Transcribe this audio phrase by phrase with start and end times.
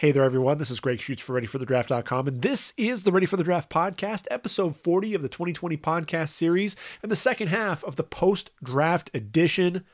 [0.00, 0.56] Hey there, everyone.
[0.56, 4.26] This is Greg Schutz for ReadyForTheDraft.com, and this is the Ready for the Draft podcast,
[4.30, 9.10] episode 40 of the 2020 podcast series, and the second half of the post draft
[9.12, 9.84] edition.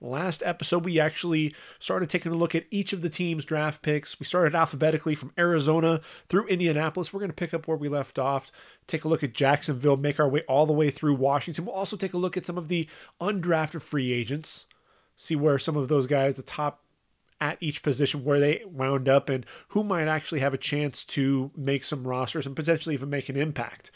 [0.00, 4.18] Last episode, we actually started taking a look at each of the team's draft picks.
[4.18, 7.12] We started alphabetically from Arizona through Indianapolis.
[7.12, 8.50] We're going to pick up where we left off,
[8.88, 11.66] take a look at Jacksonville, make our way all the way through Washington.
[11.66, 12.88] We'll also take a look at some of the
[13.20, 14.66] undrafted free agents,
[15.14, 16.82] see where some of those guys, the top
[17.40, 21.50] at each position where they wound up and who might actually have a chance to
[21.56, 23.90] make some rosters and potentially even make an impact.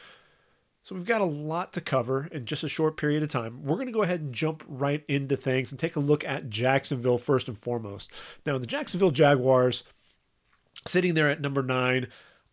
[0.83, 3.63] So we've got a lot to cover in just a short period of time.
[3.65, 6.49] We're going to go ahead and jump right into things and take a look at
[6.49, 8.11] Jacksonville first and foremost.
[8.47, 9.85] Now, the Jacksonville Jaguars
[10.87, 12.09] sitting there at number 9,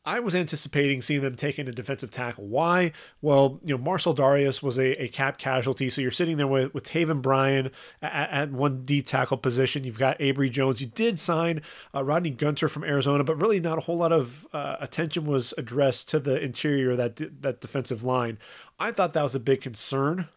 [0.08, 2.46] I was anticipating seeing them taking a defensive tackle.
[2.46, 2.94] Why?
[3.22, 6.74] Well, you know, Marcel Dareus was a, a cap casualty, so you're sitting there with,
[6.74, 7.72] with Taven Bryan
[8.02, 9.84] at, at one D tackle position.
[9.84, 10.80] You've got Abry Jones.
[10.80, 11.62] You did sign
[11.94, 15.54] uh, Rodney Gunter from Arizona, but really not a whole lot of uh, attention was
[15.58, 18.38] addressed to the interior of that that defensive line.
[18.80, 20.30] I thought that was a big concern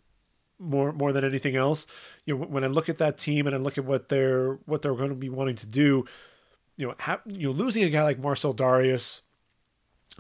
[0.58, 1.86] more more than anything else.
[2.26, 4.82] You know, when I look at that team and I look at what they're what
[4.82, 6.06] they're going to be wanting to do,
[6.76, 9.20] you know, have, you know, losing a guy like Marcel Dareus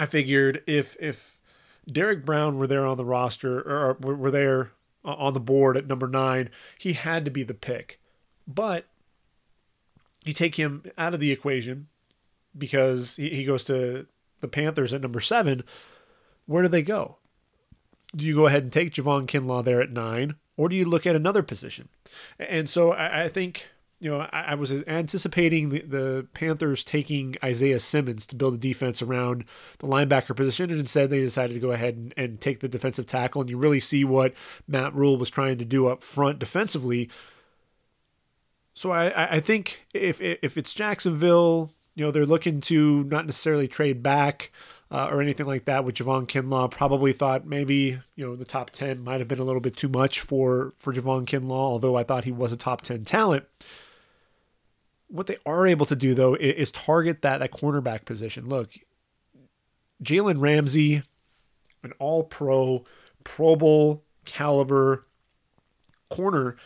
[0.00, 1.38] I figured if if
[1.86, 4.72] Derrick Brown were there on the roster or were there
[5.04, 6.48] uh, on the board at number nine,
[6.78, 8.00] he had to be the pick.
[8.48, 8.86] But
[10.24, 11.88] you take him out of the equation
[12.56, 14.06] because he goes to
[14.40, 15.62] the Panthers at number seven.
[16.46, 17.18] Where do they go?
[18.16, 21.06] Do you go ahead and take Javon Kinlaw there at nine, or do you look
[21.06, 21.88] at another position?
[22.38, 23.68] And so I, think
[24.00, 28.58] you know, I, I was anticipating the, the, Panthers taking Isaiah Simmons to build a
[28.58, 29.44] defense around
[29.78, 33.06] the linebacker position, and instead they decided to go ahead and, and take the defensive
[33.06, 33.42] tackle.
[33.42, 34.32] And you really see what
[34.66, 37.10] Matt Rhule was trying to do up front defensively.
[38.72, 43.68] So I, I think if if it's Jacksonville, you know, they're looking to not necessarily
[43.68, 44.50] trade back.
[44.92, 46.68] Uh, or anything like that with Javon Kinlaw.
[46.68, 49.88] Probably thought maybe you know the top ten might have been a little bit too
[49.88, 53.44] much for for Javon Kinlaw, although I thought he was a top ten talent
[55.10, 58.48] what they are able to do though is, target that that cornerback position.
[58.48, 58.70] Look,
[60.02, 61.02] Jalen Ramsey,
[61.82, 62.84] an All Pro,
[63.24, 65.06] Pro Bowl caliber
[66.08, 66.56] corner,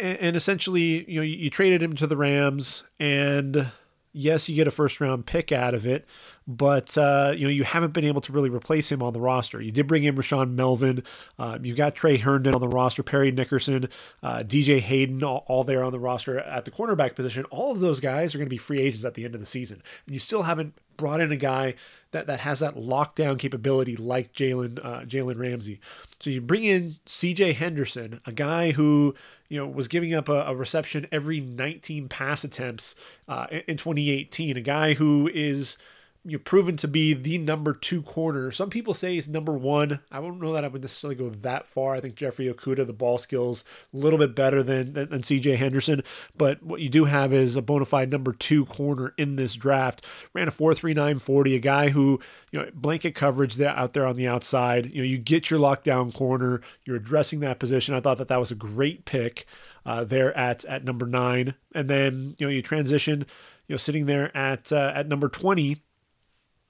[0.00, 3.70] and, and essentially, you know, you, you traded him to the Rams, and
[4.12, 6.06] yes, you get a first round pick out of it,
[6.46, 9.60] but uh, you know you haven't been able to really replace him on the roster.
[9.60, 11.02] You did bring in Rashaan Melvin.
[11.38, 13.88] Uh, you've got Tre Herndon on the roster, Parry Nickerson,
[14.22, 17.44] uh, DJ Hayden, all, all, there on the roster at the cornerback position.
[17.46, 19.46] All of those guys are going to be free agents at the end of the
[19.46, 21.74] season, and you still haven't brought in a guy
[22.12, 25.80] that, that has that lockdown capability like Jalen uh, Jalen Ramsey.
[26.20, 27.54] So you bring in C.J.
[27.54, 29.14] Henderson, a guy who
[29.48, 32.94] you know was giving up a, a reception every 19 pass attempts
[33.28, 35.76] uh, in 2018, a guy who is
[36.26, 38.50] you know, proven to be the number two corner.
[38.50, 40.00] Some people say he's number one.
[40.10, 41.94] I don't know that I would necessarily go that far.
[41.94, 43.64] I think Jeffrey Okudah, the ball skills,
[43.94, 46.02] a little bit better than, than, than CJ Henderson.
[46.36, 50.04] But what you do have is a bona fide number two corner in this draft.
[50.34, 52.18] Ran a 4.3940, a guy who,
[52.50, 54.92] you know, blanket coverage there out there on the outside.
[54.92, 57.94] You know, you get your lockdown corner, you're addressing that position.
[57.94, 59.46] I thought that that was a great pick
[59.84, 61.54] uh, there at, at number nine.
[61.72, 63.26] And then, you know, you transition,
[63.68, 65.82] you know, sitting there at, uh, at number 20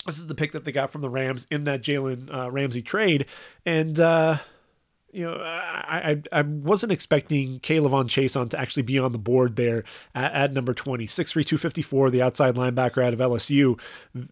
[0.05, 2.83] this is the pick that they got from the Rams in that Jalen uh, Ramsey
[2.83, 3.27] trade,
[3.65, 4.39] and uh,
[5.12, 9.56] you know I, I, I wasn't expecting K'Lavon Chaisson to actually be on the board
[9.56, 13.79] there at, at number 20, 6'3", 254, the outside linebacker out of LSU,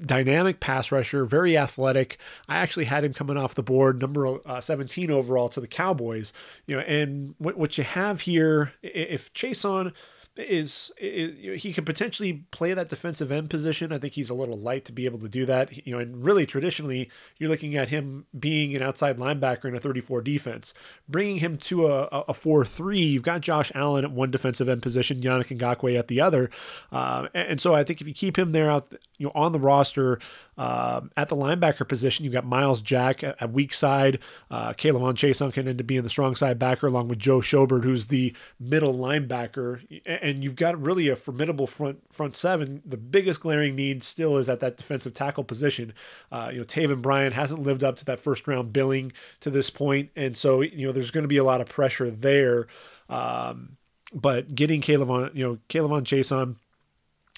[0.04, 2.18] dynamic pass rusher, very athletic.
[2.48, 6.32] I actually had him coming off the board, number uh, 17 overall to the Cowboys.
[6.66, 9.92] You know, and what what you have here, if Chaisson–
[10.36, 13.92] is, is, he could potentially play that defensive end position.
[13.92, 15.86] I think he's a little light to be able to do that.
[15.86, 19.80] You know, and really traditionally, you're looking at him being an outside linebacker in a
[19.80, 20.74] 34 defense.
[21.08, 25.20] Bringing him to a, a 4-3, you've got Josh Allen at one defensive end position,
[25.20, 26.50] Yannick Ngakoue at the other.
[26.90, 29.60] Uh, and so I think if you keep him there out, you know, on the
[29.60, 30.18] roster,
[30.56, 34.20] um, at the linebacker position, you've got Myles Jack at, at weak side.
[34.50, 37.84] Uh, K'Lavon Chaisson can end up being the strong side backer, along with Joe Schobert,
[37.84, 39.80] who's the middle linebacker.
[40.06, 42.82] And you've got really a formidable front front seven.
[42.84, 45.92] The biggest glaring need still is at that defensive tackle position.
[46.30, 49.70] Uh, you know, Taven Bryan hasn't lived up to that first round billing to this
[49.70, 52.66] point, and so you know there's going to be a lot of pressure there.
[53.08, 53.76] Um,
[54.14, 56.56] but getting Caleb on, you know, K'Lavon Chaisson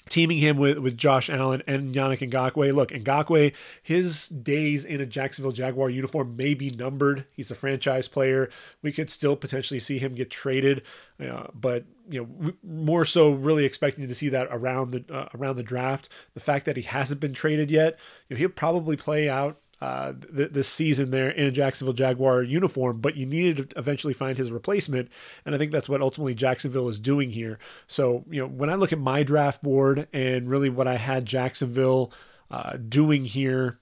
[0.09, 2.73] teaming him with, with Josh Allen and Yannick Ngakoue.
[2.73, 7.25] Look, Ngakoue, his days in a Jacksonville Jaguar uniform may be numbered.
[7.31, 8.49] He's a franchise player.
[8.81, 10.83] We could still potentially see him get traded,
[11.19, 15.57] uh, but you know, more so really expecting to see that around the uh, around
[15.57, 16.09] the draft.
[16.33, 17.97] The fact that he hasn't been traded yet,
[18.29, 22.43] you know, he'll probably play out uh, th- this season there in a Jacksonville Jaguar
[22.43, 25.09] uniform, but you needed to eventually find his replacement.
[25.45, 27.59] And I think that's what ultimately Jacksonville is doing here.
[27.87, 31.25] So, you know, when I look at my draft board and really what I had
[31.25, 32.11] Jacksonville
[32.49, 33.79] uh, doing here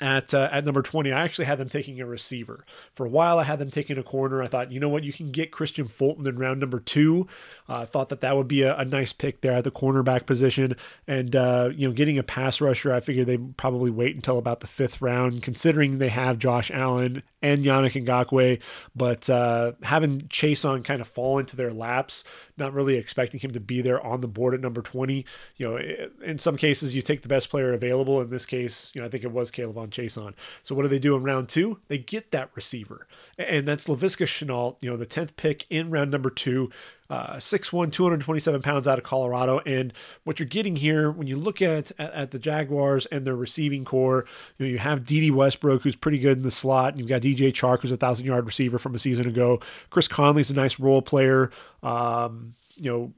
[0.00, 3.38] at uh, at number 20 i actually had them taking a receiver for a while
[3.38, 5.88] i had them taking a corner i thought you know what you can get Kristian
[5.88, 7.26] Fulton in round number two
[7.68, 10.76] uh, thought that that would be a, a, nice pick there at the cornerback position
[11.06, 14.60] and uh, you know getting a pass rusher i figured they'd probably wait until about
[14.60, 18.60] the fifth round considering they have josh allen and Yannick Ngakoue,
[18.94, 22.24] but uh, having Chaisson kind of fall into their laps,
[22.56, 25.24] not really expecting him to be there on the board at number 20.
[25.56, 25.76] You know,
[26.24, 28.20] in some cases, you take the best player available.
[28.20, 30.34] In this case, you know, I think it was K'Lavon Chaisson.
[30.64, 31.78] So what do they do in round two?
[31.86, 33.06] They get that receiver,
[33.38, 36.70] and that's Laviska Shenault, you know, the 10th pick in round number two,
[37.08, 39.60] uh, 6'1, 227 pounds out of Colorado.
[39.66, 39.92] And
[40.24, 43.84] what you're getting here, when you look at, at, at the Jaguars and their receiving
[43.84, 44.26] corps,
[44.58, 46.90] you know, you have Dede Westbrook, who's pretty good in the slot.
[46.90, 49.60] And you've got DJ Chark, who's a thousand yard receiver from a season ago.
[49.90, 51.50] Chris Conley's a nice role player.
[51.82, 53.12] Um, you know,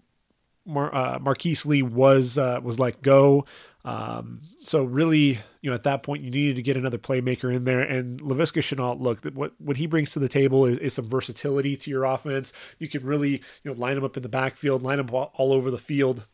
[0.66, 3.46] Mar- uh, Marqise Lee was uh, was let go.
[3.84, 5.38] Um, so really,
[5.68, 7.82] you know, at that point, you needed to get another playmaker in there.
[7.82, 11.76] And Laviska Shenault, look, what what he brings to the table is, is, some versatility
[11.76, 12.54] to your offense.
[12.78, 15.52] You can really, you know, line him up in the backfield, line him all, all
[15.52, 16.24] over the field.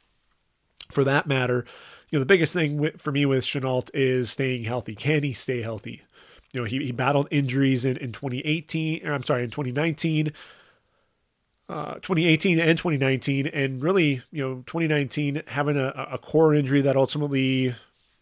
[0.93, 1.65] For that matter,
[2.11, 4.95] you know, the biggest thing for me with Shenault is staying healthy.
[4.95, 6.03] Can he stay healthy?
[6.53, 10.33] You know, he, he battled injuries in, in 2018, or I'm sorry, in 2019.
[11.69, 16.95] Uh, 2018 and 2019, and really, you know, 2019 having a, a core injury that
[16.95, 17.75] ultimately,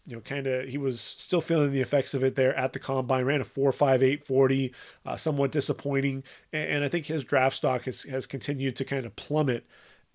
[0.05, 2.79] you know, kind of he was still feeling the effects of it there at the
[2.79, 3.25] combine.
[3.25, 4.73] Ran a 4.58 40,
[5.05, 9.05] uh, somewhat disappointing, and, and I think his draft stock has has continued to kind
[9.05, 9.65] of plummet.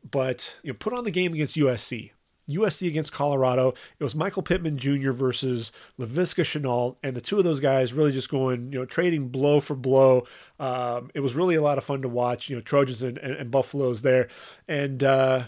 [0.09, 2.13] But you know, put on the game against USC.
[2.51, 3.75] USC against Colorado.
[3.99, 5.13] It was Michael Pittman Jr.
[5.13, 9.29] versus Laviska Shenault, and the two of those guys really just going, you know, trading
[9.29, 10.27] blow for blow.
[10.59, 13.35] Um, it was really a lot of fun to watch, you know, Trojans and, and,
[13.35, 14.29] and Buffaloes there.
[14.67, 15.45] And, uh,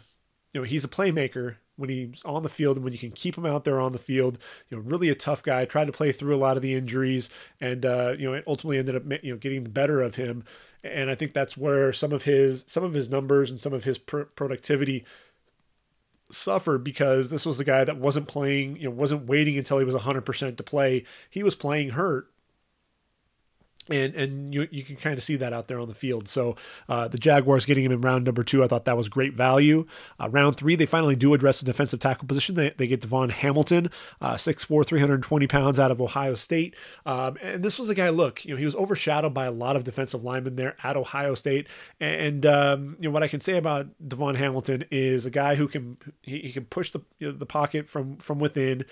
[0.52, 3.36] you know, he's a playmaker when he's on the field and when you can keep
[3.36, 4.38] him out there on the field.
[4.68, 5.64] You know, really a tough guy.
[5.64, 7.30] Tried to play through a lot of the injuries,
[7.60, 10.44] and uh, you know, it ultimately ended up you know getting the better of him.
[10.82, 13.84] And I think that's where some of his some of his numbers and some of
[13.84, 15.04] his pr- productivity
[16.30, 19.84] suffered because this was the guy that wasn't playing, you know, wasn't waiting until he
[19.84, 21.04] was 100% to play.
[21.28, 22.29] He was playing hurt
[23.88, 26.28] and and you you can kind of see that out there on the field.
[26.28, 26.56] So
[26.88, 29.86] uh, the Jaguars getting him in round number two, I thought that was great value.
[30.18, 32.54] Uh, round three, they finally do address the defensive tackle position.
[32.54, 33.90] They, they get DaVon Hamilton,
[34.20, 36.74] uh, 6'4", 320 pounds out of Ohio State.
[37.06, 39.76] Um, and this was a guy, look, you know, he was overshadowed by a lot
[39.76, 41.68] of defensive linemen there at Ohio State.
[41.98, 45.68] And um, you know what I can say about DaVon Hamilton is a guy who
[45.68, 48.84] can he, he can push the you know, the pocket from from within.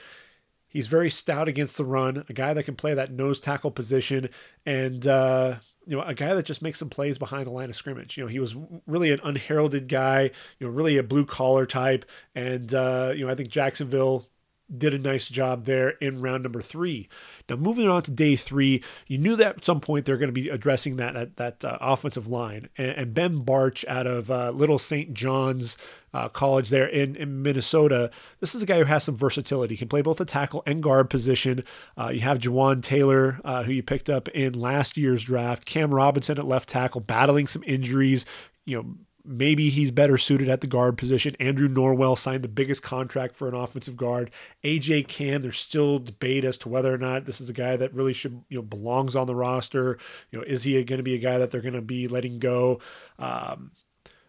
[0.69, 4.29] He's very stout against the run, a guy that can play that nose tackle position,
[4.67, 5.56] and uh,
[5.87, 8.19] you know, a guy that just makes some plays behind the line of scrimmage.
[8.19, 8.55] You know, he was
[8.87, 12.05] really an unheralded guy, you know, really a blue collar type,
[12.35, 14.29] and uh, you know, I think Jacksonville
[14.76, 17.09] did a nice job there in round number three.
[17.49, 20.32] Now, moving on to day three, you knew that at some point they're going to
[20.32, 22.69] be addressing that that, that uh, offensive line.
[22.76, 25.15] And, and, Ben Bartch out of uh, Little St.
[25.15, 25.79] John's
[26.12, 28.11] uh, College there in, in, Minnesota,
[28.41, 29.75] this is a guy who has some versatility.
[29.75, 31.64] He can play both the tackle and guard position.
[31.97, 35.64] Uh, you have Jawaan Taylor, uh, who you picked up in last year's draft.
[35.64, 38.26] Cam Robinson at left tackle, battling some injuries.
[38.64, 38.95] You know,
[39.28, 41.37] maybe he's better suited at the guard position.
[41.38, 44.30] Andrew Norwell signed the biggest contract for an offensive guard.
[44.64, 47.92] AJ Cann, there's still debate as to whether or not this is a guy that
[47.92, 49.99] really should, you know, belongs on the roster.
[50.30, 52.38] You know, is he going to be a guy that they're going to be letting
[52.38, 52.80] go?
[53.18, 53.73] Um,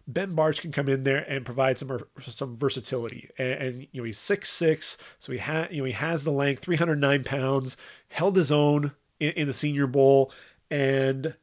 [0.06, 4.04] Ben Bartch can come in there and provide some some versatility, and, and you know
[4.04, 7.76] he's six six, so he has you know he has the length, 309 pounds,
[8.08, 10.32] held his own in, in the Senior Bowl,
[10.70, 11.34] and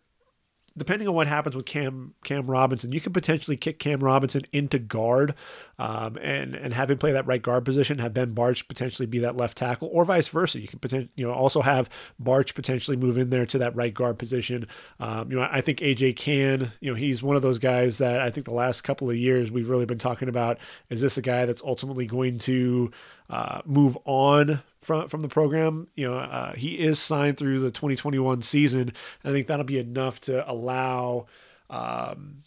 [0.78, 4.80] depending on what happens with Cam Cam Robinson, you can potentially kick Cam Robinson into
[4.80, 5.34] guard,
[5.80, 8.00] um, and and have him play that right guard position.
[8.00, 10.60] Have Ben Bartch potentially be that left tackle, or vice versa.
[10.60, 11.90] You can potentially you know also have
[12.22, 14.68] Bartch potentially move in there to that right guard position.
[15.00, 16.72] Um, you know, I think AJ Cann.
[16.80, 19.52] You know, he's one of those guys that I think the last couple of years
[19.52, 20.60] we've really been talking about.
[20.90, 22.92] Is this a guy that's ultimately going to
[23.30, 25.90] uh, move on from from the program.
[25.96, 28.94] You know, uh, he is signed through the 2021 season.
[29.24, 31.28] I think that'll be enough to allow
[31.70, 32.44] um,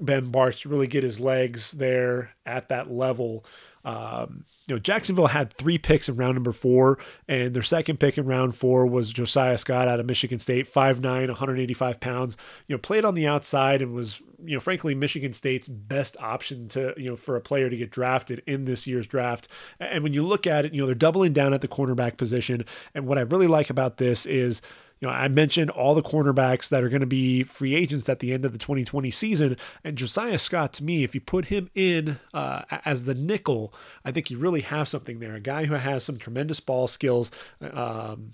[0.00, 3.44] Ben Bartch to really get his legs there at that level.
[3.84, 6.98] Um, you know, Jacksonville had three picks in round number four,
[7.28, 11.28] and their second pick in round four was Josiah Scott out of Michigan State, 5'9,
[11.28, 12.38] 185 pounds.
[12.66, 16.68] You know, played on the outside and was, you know, frankly, Michigan State's best option
[16.68, 19.48] to, you know, for a player to get drafted in this year's draft.
[19.80, 22.64] And when you look at it, you know, they're doubling down at the cornerback position.
[22.94, 24.60] And what I really like about this is,
[25.00, 28.20] you know, I mentioned all the cornerbacks that are going to be free agents at
[28.20, 31.68] the end of the 2020 season, and Josiah Scott, to me, if you put him
[31.74, 33.74] in uh, as the nickel,
[34.04, 35.34] I think you really have something there.
[35.34, 37.30] A guy who has some tremendous ball skills.
[37.60, 38.32] Um,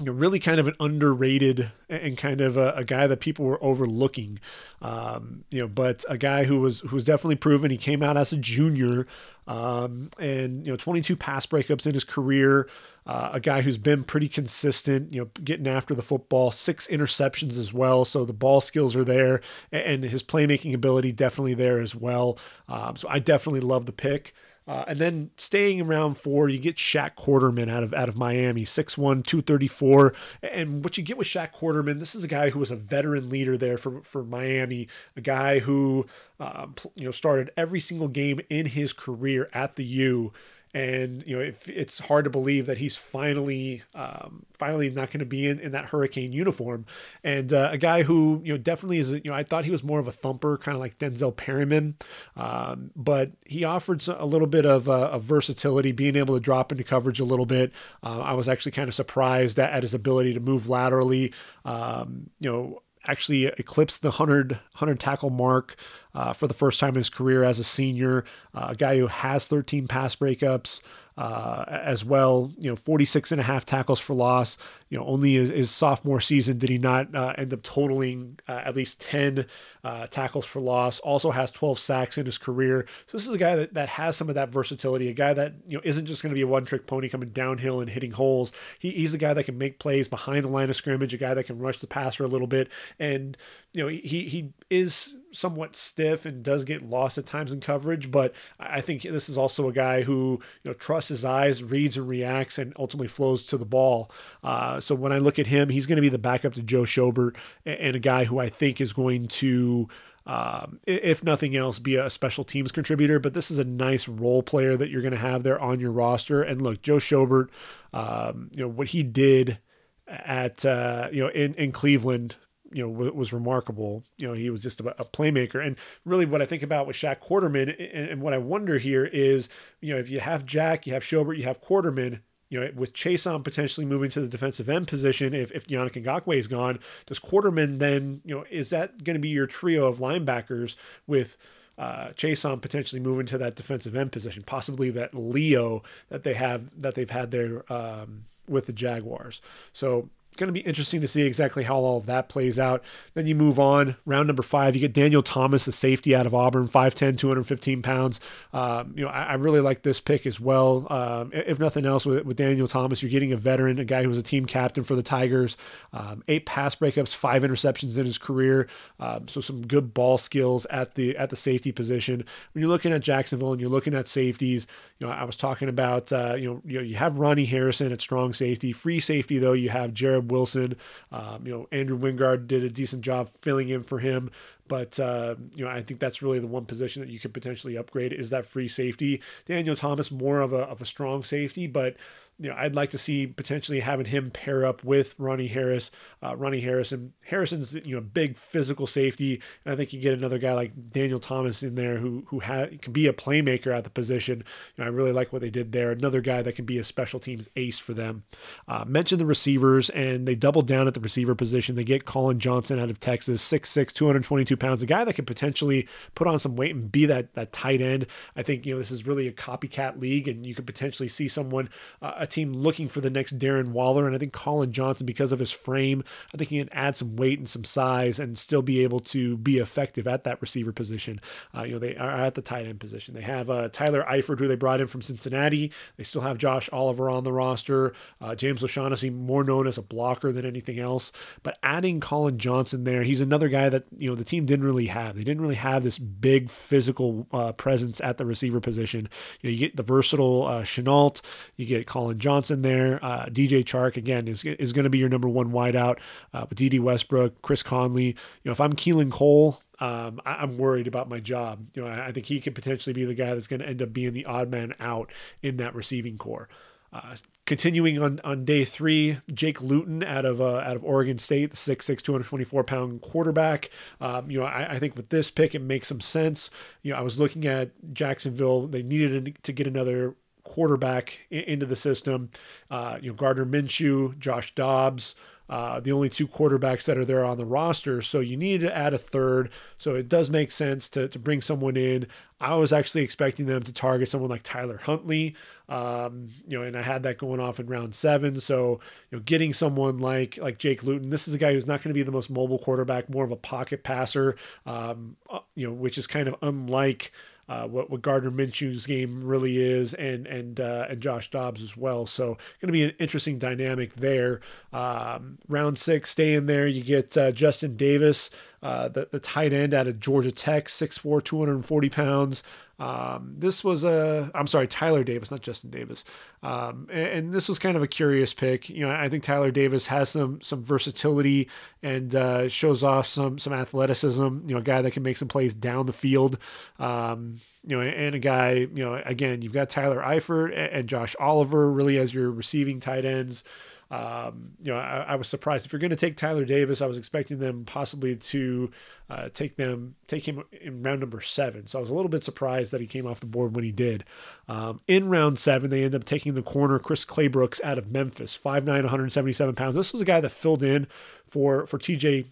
[0.00, 3.44] you know, really kind of an underrated and kind of a, a guy that people
[3.44, 4.40] were overlooking.
[4.80, 7.70] Um, you know, but a guy who was who was definitely proven.
[7.70, 9.06] He came out as a junior,
[9.46, 12.66] um, and you know, 22 pass breakups in his career.
[13.06, 15.12] Uh, a guy who's been pretty consistent.
[15.12, 18.06] You know, getting after the football, six interceptions as well.
[18.06, 22.38] So the ball skills are there, and his playmaking ability definitely there as well.
[22.70, 24.32] Um, so I definitely love the pick.
[24.70, 28.62] Uh, and then staying around four, you get Shaq Quarterman out of out of Miami,
[28.62, 30.14] 6'1", 234.
[30.44, 33.28] And what you get with Shaq Quarterman, this is a guy who was a veteran
[33.28, 34.86] leader there for, for Miami,
[35.16, 36.06] a guy who
[36.38, 40.32] um, you know started every single game in his career at the U
[40.72, 45.20] and you know it, it's hard to believe that he's finally um, finally not going
[45.20, 46.86] to be in, in that hurricane uniform.
[47.24, 49.82] And uh, a guy who you know definitely is you know i thought he was
[49.82, 51.96] more of a thumper kind of like denzel perryman.
[52.36, 56.70] Um, but he offered a little bit of, uh, of versatility being able to drop
[56.72, 57.72] into coverage a little bit.
[58.02, 61.32] Uh, i was actually kind of surprised at, at his ability to move laterally.
[61.64, 65.76] Um, you know actually eclipsed the 100, 100 tackle mark
[66.14, 68.24] uh, for the first time in his career as a senior.
[68.54, 70.80] Uh, a guy who has 13 pass breakups
[71.16, 72.52] uh, as well.
[72.58, 74.56] You know, 46 and a half tackles for loss.
[74.90, 78.60] You know, only his, his sophomore season did he not uh, end up totaling uh,
[78.64, 79.46] at least 10
[79.84, 80.98] uh, tackles for loss.
[80.98, 82.86] Also has 12 sacks in his career.
[83.06, 85.08] So this is a guy that, that has some of that versatility.
[85.08, 87.30] A guy that you know isn't just going to be a one trick pony coming
[87.30, 88.52] downhill and hitting holes.
[88.80, 91.14] He, he's a guy that can make plays behind the line of scrimmage.
[91.14, 92.68] A guy that can rush the passer a little bit.
[92.98, 93.36] And
[93.72, 98.10] you know, he he is somewhat stiff and does get lost at times in coverage,
[98.10, 101.96] but I think this is also a guy who you know trusts his eyes, reads
[101.96, 104.10] and reacts, and ultimately flows to the ball.
[104.42, 106.82] Uh, so when I look at him, he's going to be the backup to Joe
[106.82, 109.88] Schobert and a guy who I think is going to.
[110.26, 113.18] Um, if nothing else, be a special teams contributor.
[113.18, 115.90] But this is a nice role player that you're going to have there on your
[115.90, 116.42] roster.
[116.42, 117.48] And look, Joe Schobert,
[117.92, 119.58] um, you know what he did
[120.06, 122.36] at uh, you know in in Cleveland
[122.72, 124.04] you know was remarkable.
[124.18, 125.64] You know, he was just a, playmaker.
[125.64, 129.04] And really, what I think about with Shaq Quarterman, and, and, what I wonder here
[129.04, 129.48] is,
[129.80, 132.20] you know, if you have Jack, you have Schobert, you have Quarterman.
[132.50, 136.36] You know, with Chaisson potentially moving to the defensive end position, if if Yannick Ngakoue
[136.36, 139.98] is gone, does Quarterman then, you know, is that going to be your trio of
[139.98, 140.76] linebackers
[141.06, 141.36] with?
[141.80, 146.68] uh, Chaisson potentially moving to that defensive end position, possibly that Leo that they have
[146.78, 149.40] that they've had there um, with the Jaguars.
[149.72, 152.82] So going to be interesting to see exactly how all of that plays out.
[153.14, 153.96] Then you move on.
[154.06, 158.20] Round number five, you get Daniel Thomas, the safety out of Auburn, 5'10, 215 pounds.
[158.52, 160.86] Um, you know, I, I, really like this pick as well.
[160.90, 164.08] Um, if nothing else, with, with Daniel Thomas, you're getting a veteran, a guy who
[164.08, 165.56] was a team captain for the Tigers.
[165.92, 168.68] Um, eight pass breakups, five interceptions in his career.
[168.98, 172.24] Um, so some good ball skills at the at the safety position.
[172.52, 174.66] When you're looking at Jacksonville and you're looking at safeties,
[175.00, 177.90] you know, I was talking about, uh, you know, you know, you have Ronnie Harrison
[177.90, 178.70] at strong safety.
[178.70, 180.76] Free safety though, you have Jarrod Wilson.
[181.10, 184.30] Um, you know, Andrew Wingard did a decent job filling in for him.
[184.68, 187.76] But uh, you know, I think that's really the one position that you could potentially
[187.76, 189.22] upgrade is that free safety.
[189.46, 191.96] Daniel Thomas more of a of a strong safety, but
[192.40, 195.90] you know, I'd like to see potentially having him pair up with Ronnie Harris.
[196.22, 200.38] Uh, Ronnie Harrison, Harrison's you know big physical safety, and I think you get another
[200.38, 203.90] guy like Daniel Thomas in there who who ha- can be a playmaker at the
[203.90, 204.38] position.
[204.74, 205.90] You know, I really like what they did there.
[205.90, 208.24] Another guy that can be a special teams ace for them.
[208.66, 211.76] Uh, mentioned the receivers, and they doubled down at the receiver position.
[211.76, 215.86] They get Collin Johnson out of Texas, 6'6", 222 pounds, a guy that can potentially
[216.14, 218.06] put on some weight and be that that tight end.
[218.34, 221.28] I think you know this is really a copycat league, and you could potentially see
[221.28, 221.68] someone.
[222.00, 224.06] Uh, team looking for the next Darren Waller.
[224.06, 227.16] And I think Collin Johnson, because of his frame, I think he can add some
[227.16, 231.20] weight and some size and still be able to be effective at that receiver position.
[231.56, 233.14] Uh, you know, they are at the tight end position.
[233.14, 235.72] They have uh, Tyler Eifert, who they brought in from Cincinnati.
[235.96, 237.92] They still have Josh Oliver on the roster.
[238.20, 241.12] Uh, James O'Shaughnessy, more known as a blocker than anything else.
[241.42, 244.86] But adding Collin Johnson there, he's another guy that, you know, the team didn't really
[244.86, 245.16] have.
[245.16, 249.08] They didn't really have this big physical uh, presence at the receiver position.
[249.40, 251.20] You know, you get the versatile uh, Shenault,
[251.56, 253.04] you get Collin Johnson there.
[253.04, 255.98] Uh, DJ Chark again is is going to be your number one wideout
[256.32, 258.06] uh, with Dede Westbrook, Chris Conley.
[258.06, 261.66] You know, if I'm Keelan Cole, um, I, am worried about my job.
[261.74, 263.82] You know, I, I think he could potentially be the guy that's going to end
[263.82, 265.10] up being the odd man out
[265.42, 266.48] in that receiving corps.
[266.92, 267.14] Uh,
[267.46, 271.56] continuing on, on day three, Jake Luton out of uh, out of Oregon State, the
[271.56, 273.70] 6'6", 224 pound quarterback.
[274.00, 276.50] Um, you know, I, I, think with this pick it makes some sense.
[276.82, 281.76] You know, I was looking at Jacksonville; they needed to get another quarterback into the
[281.76, 282.30] system.
[282.70, 285.14] Uh, you know, Gardner Minshew, Josh Dobbs
[285.50, 288.00] uh, the only two quarterbacks that are there on the roster.
[288.00, 289.50] So you needed to add a third.
[289.78, 292.06] So it does make sense to, to bring someone in.
[292.40, 295.34] I was actually expecting them to target someone like Tyler Huntley,
[295.68, 298.40] um, you know, and I had that going off in round seven.
[298.40, 298.78] So
[299.10, 301.90] you know, getting someone like like Jake Luton, this is a guy who's not going
[301.90, 305.74] to be the most mobile quarterback, more of a pocket passer, um, uh, you know,
[305.74, 307.12] which is kind of unlike
[307.50, 311.76] uh, what what Gardner Minshew's game really is, and and uh, and Josh Dobbs as
[311.76, 312.06] well.
[312.06, 314.40] So going to be an interesting dynamic there.
[314.72, 318.30] Um, round six, stay in there, you get uh, Justin Davis,
[318.62, 322.42] uh, the the tight end out of Georgia Tech, 6'4", 240 pounds.
[322.80, 326.02] Um, this was a, I'm sorry, Tyler Davis, not Justin Davis.
[326.42, 328.70] Um, and, and, this was kind of a curious pick.
[328.70, 331.50] You know, I think Tyler Davis has some some versatility
[331.82, 334.22] and uh, shows off some some athleticism.
[334.22, 336.38] You know, a guy that can make some plays down the field.
[336.78, 341.14] Um, you know, and a guy, you know, again, you've got Tyler Eifert and Josh
[341.20, 343.44] Oliver really as your receiving tight ends.
[343.90, 345.66] Um, you know, I, I, was surprised.
[345.66, 348.70] If you're going to take Tyler Davis, I was expecting them possibly to
[349.08, 351.66] uh, take them take him in round number seven.
[351.66, 353.72] So I was a little bit surprised that he came off the board when he
[353.72, 354.04] did.
[354.46, 358.38] Um, in round seven, they end up taking the corner Chris Claybrooks out of Memphis,
[358.38, 359.74] 5'9", 177 pounds.
[359.74, 360.86] This was a guy that filled in
[361.26, 362.26] for for TJ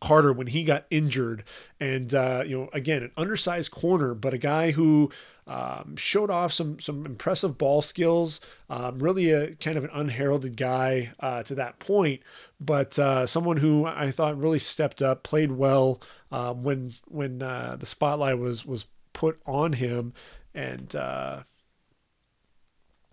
[0.00, 1.44] Carter when he got injured.
[1.78, 5.10] And, uh, you know, again, an undersized corner, but a guy who
[5.46, 8.40] um, showed off some some impressive ball skills.
[8.68, 12.20] Um, really a kind of an unheralded guy uh, to that point,
[12.60, 17.76] but uh, someone who I thought really stepped up, played well um, when when uh,
[17.78, 20.12] the spotlight was was put on him,
[20.54, 21.42] and uh,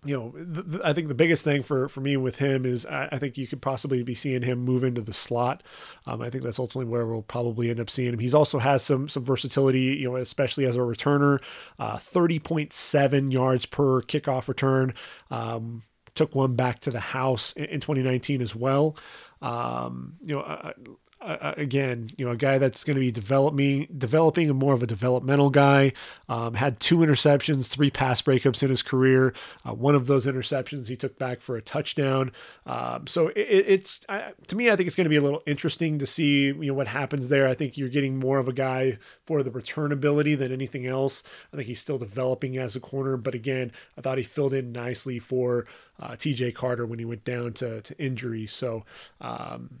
[0.04, 2.86] you know, th- th- I think the biggest thing for, for me with him is
[2.86, 5.62] I, I, think you could possibly be seeing him move into the slot.
[6.06, 8.20] Um, I think that's ultimately where we'll probably end up seeing him.
[8.20, 11.40] He's also has some some versatility, you know, especially as a returner.
[11.78, 14.94] Uh, Thirty point seven yards per kickoff return.
[15.30, 15.82] Um,
[16.14, 18.96] took one back to the house in, in 2019 as well.
[19.40, 20.72] Um, you know,
[21.20, 24.86] uh, again, you know, a guy that's going to be developing, developing, more of a
[24.86, 25.92] developmental guy.
[26.28, 29.34] Um, had two interceptions, three pass breakups in his career.
[29.66, 32.30] Uh, one of those interceptions he took back for a touchdown.
[32.66, 33.98] Um, so it, it's
[34.46, 36.74] to me, I think it's going to be a little interesting to see you know
[36.74, 37.48] what happens there.
[37.48, 41.24] I think you're getting more of a guy for the return ability than anything else.
[41.52, 44.70] I think he's still developing as a corner, but again, I thought he filled in
[44.70, 45.66] nicely for
[45.98, 46.52] uh, T.J.
[46.52, 48.46] Carter when he went down to to injury.
[48.46, 48.84] So.
[49.20, 49.80] Um,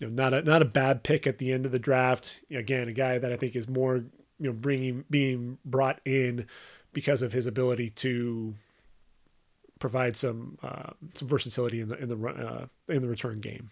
[0.00, 2.40] you know, not a not a bad pick at the end of the draft.
[2.50, 6.46] Again, a guy that I think is more you know bringing being brought in
[6.92, 8.54] because of his ability to
[9.78, 13.70] provide some uh, some versatility in the in the uh, in the return game.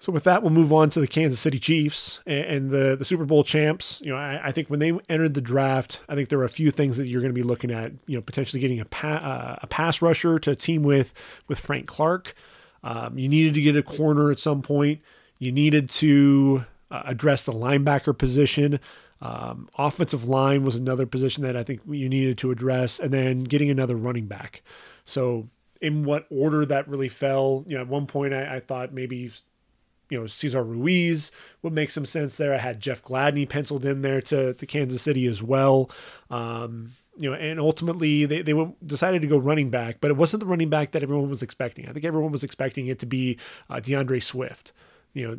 [0.00, 3.24] So with that, we'll move on to the Kansas City Chiefs and, the the Super
[3.24, 4.00] Bowl champs.
[4.00, 6.48] You know, I, I, think when they entered the draft, I think there were a
[6.48, 7.92] few things that you're going to be looking at.
[8.06, 11.14] You know, potentially getting a pa- uh, a pass rusher to team with
[11.46, 12.34] with Frank Clark.
[12.82, 15.00] Um, you needed to get a corner at some point.
[15.38, 18.80] You needed to uh, address the linebacker position.
[19.20, 23.44] Um, offensive line was another position that I think you needed to address, and then
[23.44, 24.62] getting another running back.
[25.04, 25.48] So,
[25.80, 29.32] in what order that really fell, you know, at one point I, I thought maybe,
[30.10, 31.30] you know, Cesar Ruiz
[31.62, 32.54] would make some sense there.
[32.54, 35.90] I had Jeff Gladney penciled in there to, to Kansas City as well.
[36.30, 40.40] Um, you know, and ultimately they, they decided to go running back, but it wasn't
[40.40, 41.88] the running back that everyone was expecting.
[41.88, 44.72] I think everyone was expecting it to be uh, D'Andre Swift.
[45.12, 45.38] You know,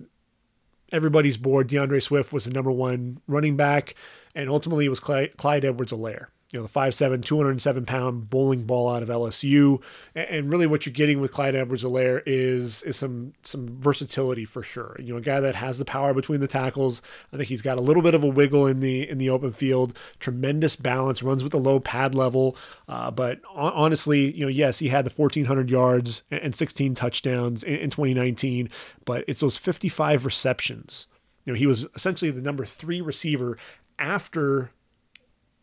[0.91, 1.67] everybody's board.
[1.67, 3.95] D'Andre Swift was the number one running back,
[4.35, 8.87] and ultimately it was Clyde, Clyde Edwards-Helaire you know, the 5'7, 207 pound bowling ball
[8.87, 9.81] out of LSU.
[10.13, 14.61] And really what you're getting with Clyde Edwards Helaire is is some some versatility for
[14.61, 14.95] sure.
[14.99, 17.01] You know, a guy that has the power between the tackles.
[17.33, 19.51] I think he's got a little bit of a wiggle in the in the open
[19.51, 22.55] field, tremendous balance, runs with a low pad level.
[22.87, 27.77] Uh, but honestly, you know, yes, he had the 1,400 yards and 16 touchdowns in,
[27.77, 28.69] in 2019,
[29.05, 31.07] but it's those 55 receptions.
[31.45, 33.57] You know, he was essentially the number three receiver
[33.97, 34.69] after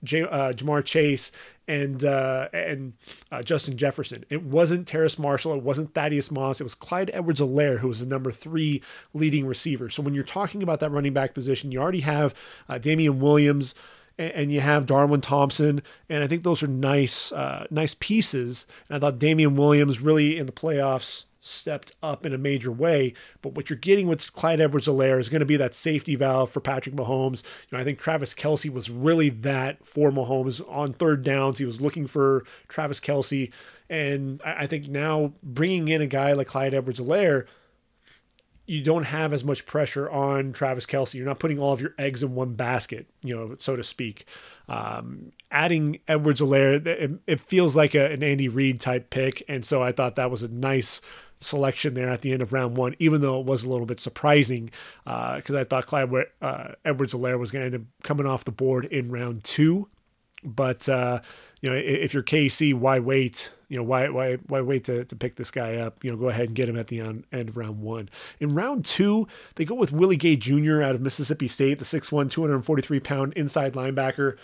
[0.02, 1.32] J- uh, Ja'Marr Chase
[1.68, 2.94] and uh, and
[3.30, 4.24] uh, Justin Jefferson.
[4.28, 5.54] It wasn't Terrace Marshall.
[5.54, 6.60] It wasn't Thaddeus Moss.
[6.60, 8.82] It was Clyde Edwards-Helaire who was the number three
[9.14, 9.88] leading receiver.
[9.88, 12.34] So when you're talking about that running back position, you already have
[12.68, 13.74] uh, Damien Williams
[14.18, 18.66] and, and, you have Darwin Thompson, and I think those are nice uh, nice pieces.
[18.88, 23.14] And I thought Damien Williams really in the playoffs stepped up in a major way.
[23.42, 26.60] But what you're getting with Clyde Edwards-Helaire is going to be that safety valve for
[26.60, 27.42] Patrick Mahomes.
[27.42, 31.58] You know, I think Travis Kelce was really that for Mahomes on third downs.
[31.58, 33.52] He was looking for Travis Kelce.
[33.88, 37.46] And I think now bringing in a guy like Clyde Edwards-Helaire,
[38.66, 41.14] you don't have as much pressure on Travis Kelce.
[41.14, 44.28] You're not putting all of your eggs in one basket, you know, so to speak.
[44.68, 49.42] Um, adding Edwards-Helaire, it, it, feels like a, an Andy Reid type pick.
[49.48, 51.00] And so I thought that was a nice
[51.40, 54.00] selection there at the end of round one, even though it was a little bit
[54.00, 54.70] surprising
[55.04, 56.10] because uh, I thought Clyde
[56.42, 59.88] uh, Edwards Helaire was going to end up coming off the board in round two.
[60.42, 61.20] But, uh,
[61.60, 63.50] you know, if you're KC, why wait?
[63.68, 66.02] You know, why why why wait to, to pick this guy up?
[66.02, 68.08] You know, go ahead and get him at the end of round one.
[68.40, 70.82] In round two, they go with Willie Gay Jr.
[70.82, 74.38] out of Mississippi State, the 6'1", 243 pound inside linebacker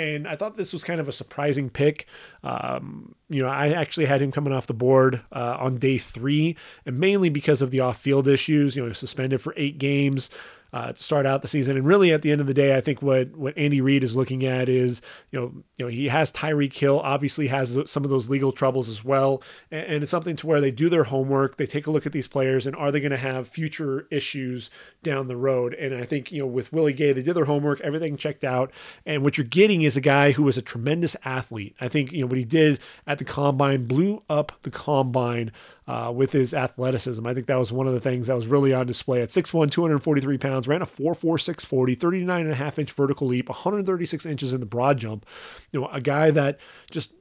[0.00, 2.06] and I thought this was kind of a surprising pick.
[2.42, 6.56] Um, you know, I actually had him coming off the board uh, on day three,
[6.86, 8.76] and mainly because of the off-field issues.
[8.76, 10.30] You know, suspended for eight games
[10.72, 11.76] uh, to start out the season.
[11.76, 14.16] And really, at the end of the day, I think what what Andy Reid is
[14.16, 18.10] looking at is you know you know he has Tyreek Hill, obviously has some of
[18.10, 21.56] those legal troubles as well, and, and it's something to where they do their homework,
[21.56, 24.70] they take a look at these players, and are they going to have future issues
[25.02, 25.74] down the road?
[25.74, 28.72] And I think you know with Willie Gay, they did their homework, everything checked out,
[29.04, 31.74] and what you're getting is a guy who was a tremendous athlete.
[31.80, 35.52] I think you know what he did at the combine blew up the combine
[35.90, 37.26] uh, with his athleticism.
[37.26, 39.72] I think that was one of the things that was really on display at 6'1,
[39.72, 44.52] 243 pounds, ran a 4'4, 640, 39 and a half inch vertical leap, 136 inches
[44.52, 45.26] in the broad jump.
[45.72, 46.60] You know, a guy that
[46.92, 47.12] just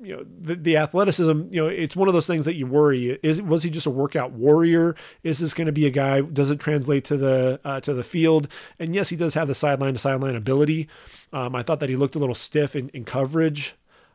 [0.00, 3.18] you know the, the athleticism you know it's one of those things that you worry.
[3.22, 4.96] Is was he just a workout warrior?
[5.22, 8.02] Is this going to be a guy does it translate to the uh, to the
[8.02, 8.48] field?
[8.78, 10.88] And yes he does have the sideline to sideline ability.
[11.32, 13.74] Um, i thought that he looked a little stiff in, in coverage.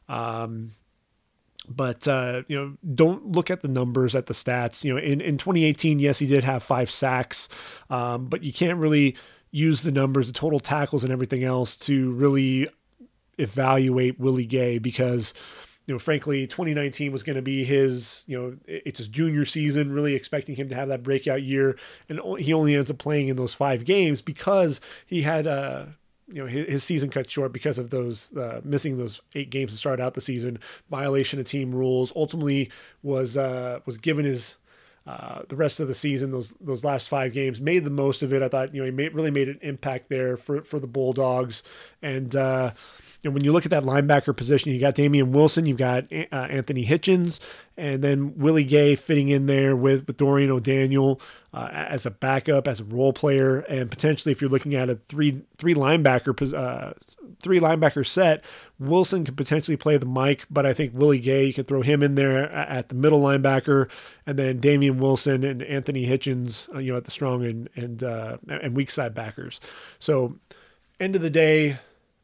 [0.10, 0.72] Um,
[1.70, 4.84] but uh, you know, don't look at the numbers at the stats.
[4.84, 7.48] You know, in in 2018, yes, he did have five sacks,
[7.90, 9.16] um, but you can't really
[9.52, 12.68] use the numbers, the total tackles, and everything else to really
[13.38, 15.34] evaluate Willie Gay because
[15.90, 19.92] you know, frankly, 2019 was going to be his, you know, it's his junior season,
[19.92, 21.80] really expecting him to have that breakout year.
[22.08, 25.86] And he only ends up playing in those five games because he had, uh,
[26.32, 29.72] you know his, his, season cut short because of those uh, missing those eight games
[29.72, 32.14] to start out the season, violation of team rules.
[32.16, 32.70] Ultimately,
[33.04, 34.58] was uh, was given his
[35.08, 36.32] uh, the rest of the season.
[36.32, 38.42] Those those last five games made the most of it.
[38.42, 41.64] I thought you know he made, really made an impact there for for the Bulldogs,
[42.02, 42.72] and uh,
[43.24, 46.36] know, when you look at that linebacker position, you got Damien Wilson, you've got uh,
[46.36, 47.40] Anthony Hitchens,
[47.78, 51.20] and then Willie Gay fitting in there with, with Dorian O'Daniel
[51.54, 54.96] uh, as a backup, as a role player, and potentially if you're looking at a
[54.96, 56.94] three three linebacker uh,
[57.42, 58.44] three linebacker set,
[58.78, 62.04] Wilson could potentially play the Mike, but I think Willie Gay you could throw him
[62.04, 63.90] in there at the middle linebacker,
[64.28, 68.04] and then Damien Wilson and Anthony Hitchens, uh, you know, at the strong and and
[68.04, 69.60] uh, and weak side backers.
[69.98, 70.36] So
[71.00, 71.80] end of the day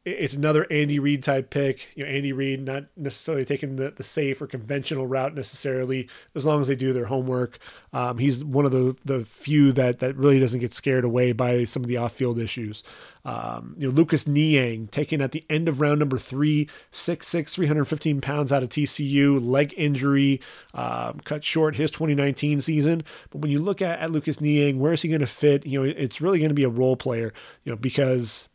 [0.06, 1.90] it's another Andy Reid type pick.
[1.96, 6.46] You know, Andy Reid not necessarily taking the, the safe or conventional route necessarily, as
[6.46, 7.58] long as they do their homework.
[7.92, 11.66] Um, he's one of the the few that that really doesn't get scared away by
[11.66, 12.84] some of the off field issues.
[13.26, 18.22] Um, you know, Lucas Niang taken at the end of round number three, 6'6", 315
[18.22, 20.40] pounds out of TCU, leg injury,
[20.76, 23.04] um, cut short his 2019 season.
[23.32, 25.66] But when you look at, at Lucas Niang, where is he going to fit?
[25.66, 27.34] You know, it's really going to be a role player.
[27.64, 28.48] You know, because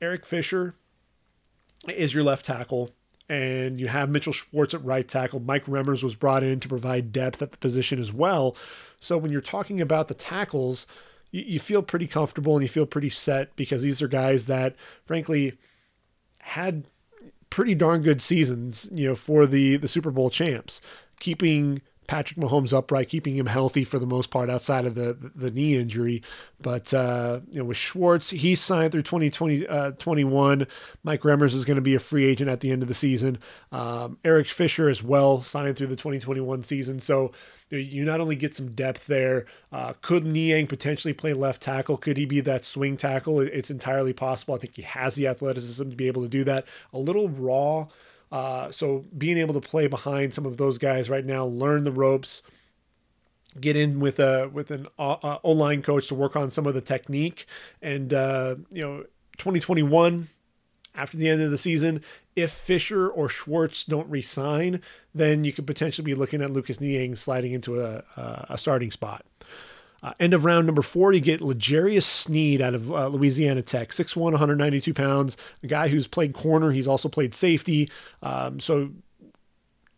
[0.00, 0.74] Eric Fisher
[1.88, 2.90] is your left tackle,
[3.28, 5.40] and you have Mitchell Schwartz at right tackle.
[5.40, 8.56] Mike Remmers was brought in to provide depth at the position as well.
[9.00, 10.86] So when you're talking about the tackles,
[11.30, 14.76] you, you feel pretty comfortable and you feel pretty set because these are guys that,
[15.04, 15.58] frankly,
[16.40, 16.84] had
[17.50, 20.80] pretty darn good seasons, you know, for the the Super Bowl champs,
[21.20, 25.50] keeping Patrick Mahomes upright, keeping him healthy for the most part outside of the the,
[25.50, 26.22] knee injury.
[26.60, 30.66] But uh, you know, with Schwartz, he signed through 2020 uh, 21.
[31.02, 33.38] Mike Remmers is going to be a free agent at the end of the season.
[33.72, 37.00] Um, Eric Fisher as well signed through the 2021 season.
[37.00, 37.32] So
[37.70, 39.46] you, know, you not only get some depth there.
[39.72, 41.96] Uh, could Niang potentially play left tackle?
[41.96, 43.40] Could he be that swing tackle?
[43.40, 44.54] It's entirely possible.
[44.54, 46.64] I think he has the athleticism to be able to do that.
[46.92, 47.88] A little raw
[48.32, 51.92] uh, so being able to play behind some of those guys right now, learn the
[51.92, 52.42] ropes,
[53.60, 56.80] get in with a with an O line coach to work on some of the
[56.80, 57.46] technique,
[57.80, 59.04] and uh, you know,
[59.38, 60.28] 2021
[60.94, 62.00] after the end of the season,
[62.34, 64.80] if Fisher or Schwartz don't resign,
[65.14, 68.02] then you could potentially be looking at Lucas Niang sliding into a,
[68.48, 69.24] a starting spot.
[70.06, 73.90] Uh, end of round number four, you get L'Jarius Sneed out of uh, Louisiana Tech,
[73.90, 76.70] 6'1, 192 pounds, a guy who's played corner.
[76.70, 77.90] He's also played safety.
[78.22, 78.90] Um, so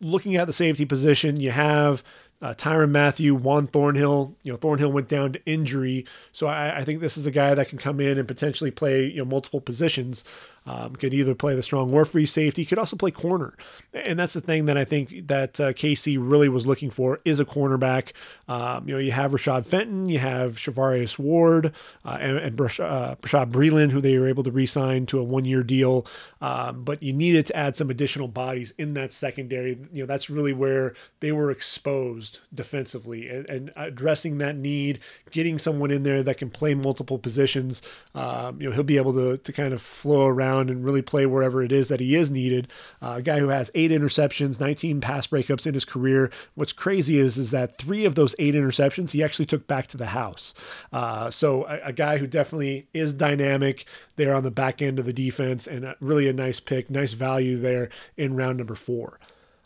[0.01, 2.03] looking at the safety position, you have
[2.40, 4.35] uh, Tyrann Mathieu, Juan Thornhill.
[4.44, 7.53] You know, Thornhill went down to injury, so I, I, think this is a guy
[7.53, 10.25] that can come in and potentially play you know multiple positions.
[10.69, 13.55] Um, could either play the strong or free safety, could also play corner,
[13.95, 17.41] and that's the thing that I think that uh, KC really was looking for is
[17.41, 18.13] a cornerback.
[18.49, 21.73] Um, you know, you have Rashad Fenton, you have Charvarius Ward,
[22.05, 26.07] uh, and, and Brash- uh, who they were able to re-sign to a one-year deal,
[26.43, 29.79] um, but you needed to add some additional bodies in that secondary.
[29.91, 34.99] You know, that's really where they were exposed defensively, and, and addressing that need,
[35.31, 37.81] getting someone in there that can play multiple positions.
[38.15, 41.03] Um, you know, he'll be able to to kind of flow around around and really
[41.03, 42.68] play wherever it is that he is needed.
[43.01, 46.31] Uh, a guy who has eight interceptions, 19 pass breakups in his career.
[46.55, 49.97] What's crazy is is that three of those eight interceptions he actually took back to
[49.97, 50.55] the house.
[50.92, 55.05] Uh, so a, a, guy who definitely is dynamic there on the back end of
[55.05, 59.18] the defense and a, really a nice pick, nice value there in round number four.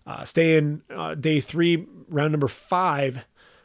[0.06, 3.24] Uh, stay in uh, day three, round number five.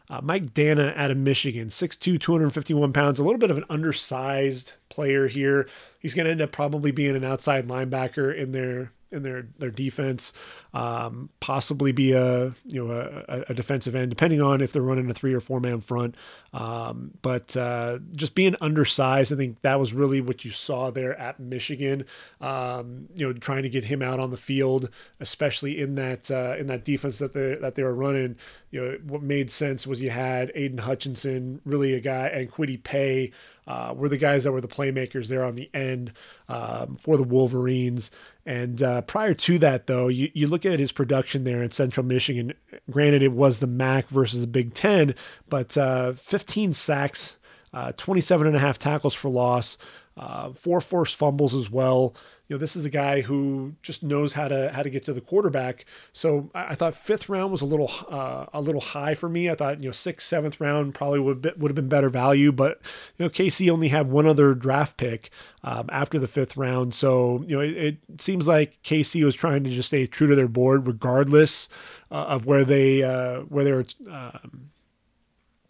[0.09, 4.71] Uh, Mike Danna out of Michigan, 6'2, 251 pounds, a little bit of an undersized
[4.87, 5.67] player here.
[6.07, 9.71] He's going to end up probably being an outside linebacker in their in their their
[9.71, 10.31] defense,
[10.77, 15.09] um, possibly be a you know a, a, defensive end, depending on if they're running
[15.09, 16.13] a three or four man front.
[16.53, 21.17] Um, but uh, just being undersized, I think that was really what you saw there
[21.19, 22.05] at Michigan.
[22.41, 26.55] Um, you know, trying to get him out on the field, especially in that uh,
[26.59, 28.35] in that defense that they that they were running.
[28.69, 32.83] You know, what made sense was you had Aidan Hutchinson, really a guy, and Kwity
[32.83, 33.31] Paye
[33.67, 36.13] uh, were the guys that were the playmakers there on the end
[36.47, 38.11] um, for the Wolverines.
[38.47, 42.05] And uh, prior to that, though, you, you look at his production there in Central
[42.05, 42.53] Michigan.
[42.89, 45.15] Granted, it was the MAC versus the Big Ten,
[45.49, 47.36] but uh, 15 sacks,
[47.73, 49.77] uh, 27 and a half tackles for loss,
[50.17, 52.15] uh, four forced fumbles as well
[52.47, 55.13] you know, this is a guy who just knows how to how to get to
[55.13, 55.86] the quarterback.
[56.13, 59.49] So I, I thought fifth round was a little uh, a little high for me.
[59.49, 62.53] I thought you know sixth, seventh round probably would be, would have been better value,
[62.53, 62.80] but
[63.17, 65.30] you know KC only had one other draft pick
[65.63, 66.95] um, after the fifth round.
[66.95, 70.36] So you know it, it, seems like KC was trying to just stay true to
[70.36, 71.67] their board regardless
[72.12, 73.86] uh, of where they uh, where they were.
[74.10, 74.69] Um,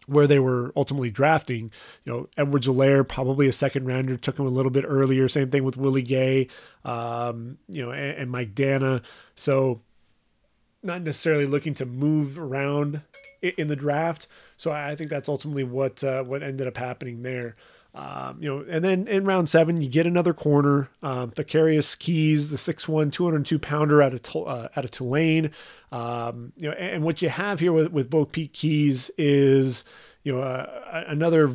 [0.08, 1.72] where they were ultimately drafting.
[2.04, 5.30] You know, Edwards-Helaire, probably a second rounder, took him a little bit earlier.
[5.30, 6.48] Same thing with Willie Gay,
[6.84, 9.04] um, you know, and, and, Mike Danna.
[9.36, 9.82] So
[10.82, 13.02] not necessarily looking to move around
[13.41, 14.28] in the draft.
[14.56, 17.56] So I think that's ultimately what uh, what ended up happening there.
[17.98, 22.50] Um, you know, and then in round seven, you get another corner, um, Thakarius Keyes,
[22.50, 25.50] the 6'1", 202 pounder out of uh, out of Tulane.
[25.92, 29.84] Um, you know, and, and, what you have here with with BoPete Keyes is
[30.24, 31.52] you know uh, another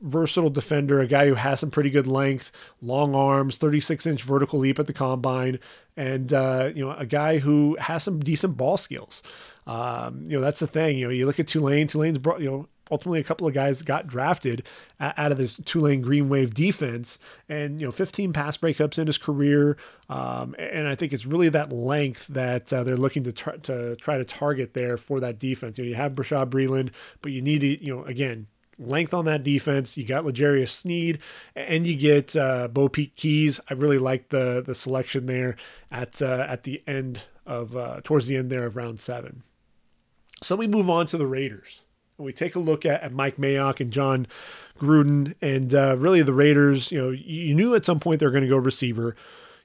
[0.00, 4.60] versatile defender, a guy who has some pretty good length, long arms, 36 inch vertical
[4.60, 5.58] leap at the combine,
[5.96, 9.20] and uh, you know a guy who has some decent ball skills.
[9.66, 10.96] Um, you know that's the thing.
[10.96, 11.88] You know you look at Tulane.
[11.88, 14.66] Tulane's brought you know ultimately a couple of guys got drafted
[15.00, 17.18] out of this Tulane Green Wave defense,
[17.48, 19.76] and you know, 15 pass breakups in his career,
[20.08, 23.96] um, and I think it's really that length that uh, they're looking to try to
[23.96, 25.78] try to target there for that defense.
[25.78, 26.90] You know, you have Bashaud Breeland,
[27.20, 28.46] but you need to, you know, again.
[28.78, 29.96] Length on that defense.
[29.96, 31.20] You got L'Jarius Sneed,
[31.54, 33.60] and you get uh, BoPete Keyes.
[33.70, 35.56] I really like the the selection there
[35.90, 39.44] at uh, at the end of uh, towards the end there of round seven.
[40.42, 41.81] So we move on to the Raiders
[42.22, 44.26] we take a look at, at Mike Mayock and Jon
[44.78, 48.32] Gruden, and uh, really the Raiders, you know, you knew at some point they were
[48.32, 49.14] going to go receiver.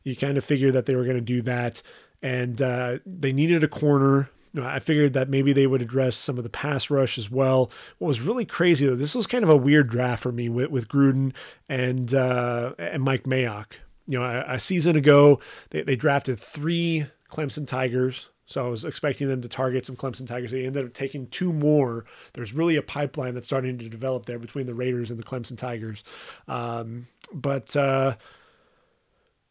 [0.04, 1.82] You kind of figured that they were going to do that,
[2.22, 4.30] and uh, they needed a corner.
[4.60, 7.72] I figured that maybe they would address some of the pass rush as well.
[8.00, 10.72] What was really crazy though, this was kind of a weird draft for me with,
[10.72, 11.34] with Gruden
[11.70, 13.74] and uh, and Mike Mayock.
[14.08, 15.40] You know, a, a season ago
[15.70, 20.26] they, they drafted three Clemson Tigers so I was expecting them to target some Clemson
[20.26, 20.52] Tigers.
[20.52, 22.06] They ended up taking two more.
[22.34, 25.58] There's really a pipeline that's starting to develop there between the Raiders and the Clemson
[25.58, 26.02] Tigers.
[26.48, 28.16] Um, but uh,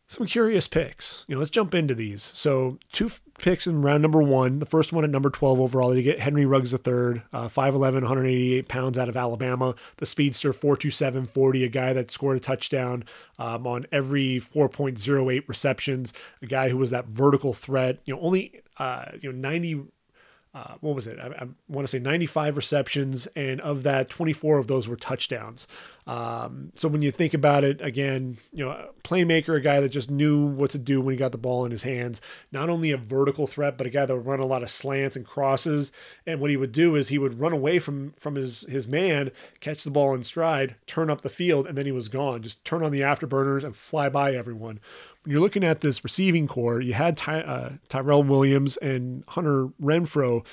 [0.08, 1.24] some curious picks.
[1.28, 2.30] You know, let's jump into these.
[2.34, 4.60] So two picks in round number one.
[4.60, 5.94] The first one at number 12 overall.
[5.94, 9.74] You get Henry Ruggs III, uh, 5'11", 188 pounds out of Alabama.
[9.98, 13.04] The speedster, 4'2", 40, a guy that scored a touchdown
[13.38, 16.14] um, on every 4.08 receptions.
[16.40, 17.98] A guy who was that vertical threat.
[18.06, 19.86] You know, only uh, you know 90
[20.56, 21.18] uh, what was it?
[21.18, 25.66] I, I, want to say 95 receptions, and of that, 24 of those were touchdowns.
[26.06, 30.10] Um, so when you think about it, again, you know, playmaker, a guy that just
[30.10, 32.22] knew what to do when he got the ball in his hands.
[32.52, 35.14] Not only a vertical threat, but a guy that would run a lot of slants
[35.14, 35.92] and crosses.
[36.26, 39.32] And what he would do is he would run away from from his his man,
[39.60, 42.40] catch the ball in stride, turn up the field, and then he was gone.
[42.40, 44.80] Just turn on the afterburners and fly by everyone
[45.26, 50.44] you're looking at this receiving corps, you had Ty, uh, Tyrell Williams and Hunter Renfrow.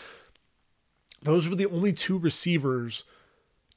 [1.21, 3.03] those were the only two receivers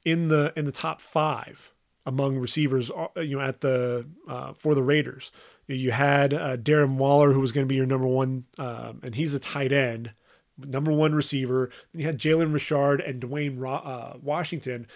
[0.03, 1.71] in the in the top five
[2.05, 5.31] among receivers, uh, you know, at the uh, for the Raiders.
[5.67, 9.15] You had uh, Darren Waller, who was going to be your number one, um, and
[9.15, 10.11] he's a tight end,
[10.57, 11.69] number one receiver.
[11.91, 14.87] Then you had Jalen Richard and Dwayne uh, Washington,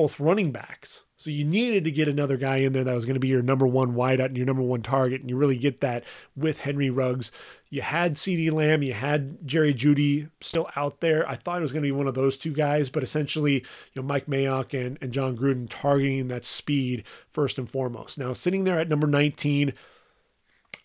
[0.00, 1.04] both running backs.
[1.18, 3.42] So you needed to get another guy in there that was going to be your
[3.42, 6.88] number one wideout and your number one target, and you really get that with Henry
[6.88, 7.30] Ruggs.
[7.68, 11.28] You had CeeDee Lamb, you had Jerry Jeudy still out there.
[11.28, 13.62] I thought it was going to be one of those two guys, but essentially, you
[13.96, 18.16] know, Mike Mayock and, and Jon Gruden targeting that speed first and foremost.
[18.16, 19.74] Now, sitting there at number 19,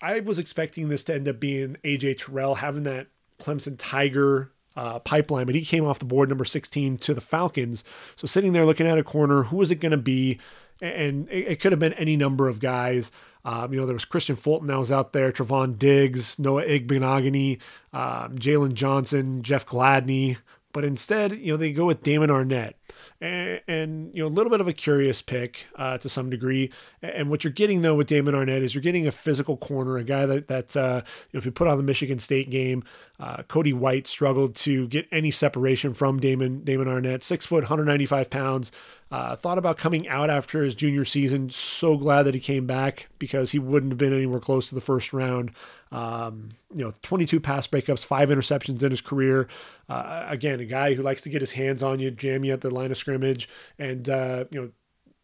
[0.02, 3.06] I was expecting this to end up being AJ Terrell having that
[3.40, 7.82] Clemson Tiger uh, pipeline, but he came off the board number 16 to the Falcons.
[8.16, 10.38] So sitting there looking at a corner, who was it going to be?
[10.80, 13.10] And it, it, could have been any number of guys.
[13.44, 17.60] Um, you know, there was Kristian Fulton that was out there, Trevon Diggs, Noah Igbinoghene,
[17.92, 20.36] um, Jaylon Johnson, Jeff Gladney,
[20.76, 22.74] but instead, you know, they go with Damon Arnette.
[23.18, 26.70] and, and you know, a little bit of a curious pick uh, to some degree.
[27.00, 30.04] And what you're getting though with Damon Arnette is you're getting a physical corner, a
[30.04, 32.84] guy that that uh, you know, if you put on the Michigan State game,
[33.18, 37.24] uh, Cody White struggled to get any separation from Damon Damon Arnette.
[37.24, 38.70] six foot, 195 pounds.
[39.10, 41.48] Uh, thought about coming out after his junior season.
[41.48, 44.80] So glad that he came back because he wouldn't have been anywhere close to the
[44.82, 45.52] first round.
[45.92, 49.48] Um, you know, 22 pass breakups, five interceptions in his career.
[49.88, 52.60] Uh, again, a guy who likes to get his hands on you, jam you at
[52.60, 54.70] the line of scrimmage, and uh, you know.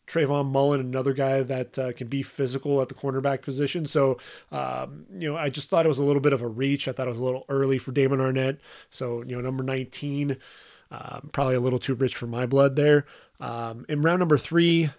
[0.09, 3.87] Trayvon Mullen, another guy that uh, can be physical at the cornerback position.
[3.87, 4.18] So,
[4.51, 6.88] um, you know, I just thought it was a little bit of a reach.
[6.88, 8.59] I thought it was a little early for Damon Arnette.
[8.90, 10.37] So, you know, number 19,
[10.90, 13.07] um, probably a little too rich for my blood there.
[13.40, 14.90] Um, in round number three,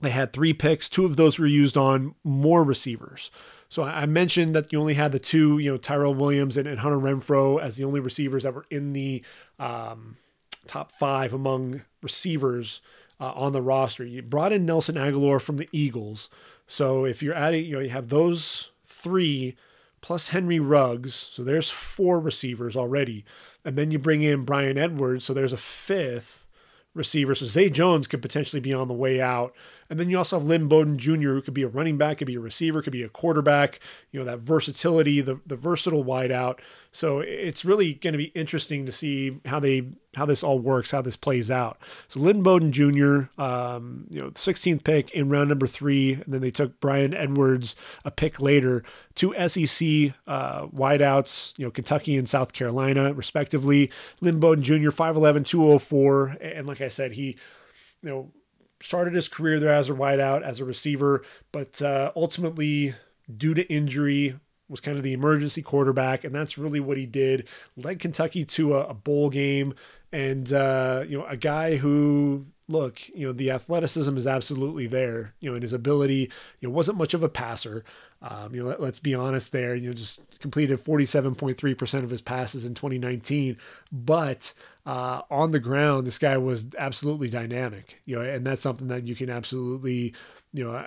[0.00, 0.88] they had three picks.
[0.88, 3.30] Two of those were used on more receivers.
[3.76, 6.78] So I mentioned that you only had the two, you know, Tyrell Williams and, and
[6.78, 9.22] Hunter Renfrow as the only receivers that were in the
[9.58, 10.16] um,
[10.66, 12.80] top five among receivers
[13.20, 14.02] uh, on the roster.
[14.02, 16.30] You brought in Nelson Agholor from the Eagles.
[16.66, 19.56] So if you're adding, you know, you have those three
[20.00, 21.14] plus Henry Ruggs.
[21.14, 23.26] So there's four receivers already.
[23.62, 25.26] And then you bring in Bryan Edwards.
[25.26, 26.46] So there's a fifth
[26.94, 27.34] receiver.
[27.34, 29.54] So Zay Jones could potentially be on the way out.
[29.88, 32.26] And then you also have Lynn Bowden Jr., who could be a running back, could
[32.26, 36.58] be a receiver, could be a quarterback, you know, that versatility, the, the versatile wideout.
[36.92, 40.92] So it's really going to be interesting to see how they how this all works,
[40.92, 41.76] how this plays out.
[42.08, 46.40] So Lynn Bowden Jr., um, you know, 16th pick in round number three, and then
[46.40, 48.82] they took Bryan Edwards a pick later.
[49.14, 53.90] Two SEC uh, wideouts, you know, Kentucky and South Carolina, respectively.
[54.22, 57.36] Lynn Bowden Jr., 5'11", 204, and like I said, he,
[58.02, 58.32] you know,
[58.80, 62.94] started his career there as a wideout, as a receiver, but uh, ultimately,
[63.34, 67.48] due to injury, was kind of the emergency quarterback, and that's really what he did.
[67.76, 69.74] Led Kentucky to a, a bowl game,
[70.12, 75.34] and uh, you know, a guy who look, you know, the athleticism is absolutely there.
[75.40, 77.84] You know, and his ability, you know, wasn't much of a passer.
[78.22, 79.74] Um, you know, let, us be honest there.
[79.74, 83.56] You know, just completed 47.3% of his passes in 2019,
[83.92, 84.52] but
[84.86, 88.00] uh, on the ground, this guy was absolutely dynamic.
[88.06, 90.14] You know, and that's something that you can absolutely,
[90.52, 90.86] you know,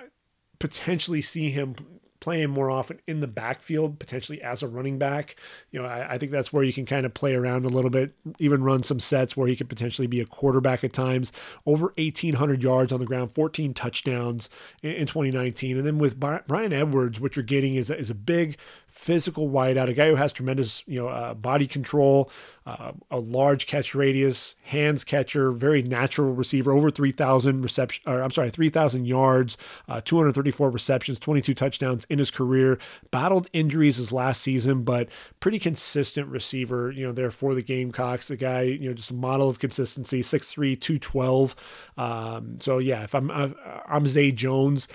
[0.59, 1.75] potentially see him
[2.19, 5.36] playing more often in the backfield, potentially as a running back.
[5.71, 7.89] You know, I, I, think that's where you can kind of play around a little
[7.89, 11.32] bit, even run some sets where he could potentially be a quarterback at times.
[11.65, 14.49] Over 1,800 yards on the ground, 14 touchdowns
[14.84, 15.77] in, in 2019.
[15.77, 18.58] And then with Bryan Edwards, what you're getting is, is a big
[18.99, 22.29] physical wideout, a guy who has tremendous, you know, uh, body control,
[22.65, 28.31] uh, a large catch radius, hands catcher, very natural receiver, over 3,000 reception, or I'm
[28.31, 29.55] sorry, 3,000 yards,
[29.88, 32.77] uh, 234 receptions, 22 touchdowns in his career.
[33.09, 35.07] Battled injuries his last season, but
[35.39, 38.29] pretty consistent receiver, you know, there for the Gamecocks.
[38.29, 41.55] A guy, you know, just a model of consistency, 6'3, 212.
[41.97, 44.89] Um, so yeah, if I'm I'm Zay Jones,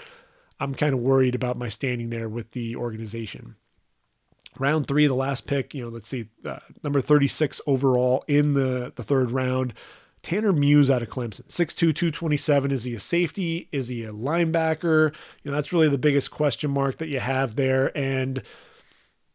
[0.61, 3.57] I'm kind of worried about my standing there with the organization
[4.59, 8.93] round three, the last pick, you know, let's see, uh, number 36 overall in the,
[8.95, 9.75] the third round.
[10.23, 12.71] Tanner Muse out of Clemson, 6'2, 227.
[12.71, 13.69] Is he a safety?
[13.73, 15.14] Is he a linebacker?
[15.43, 17.97] You know, that's really the biggest question mark that you have there.
[17.97, 18.43] And,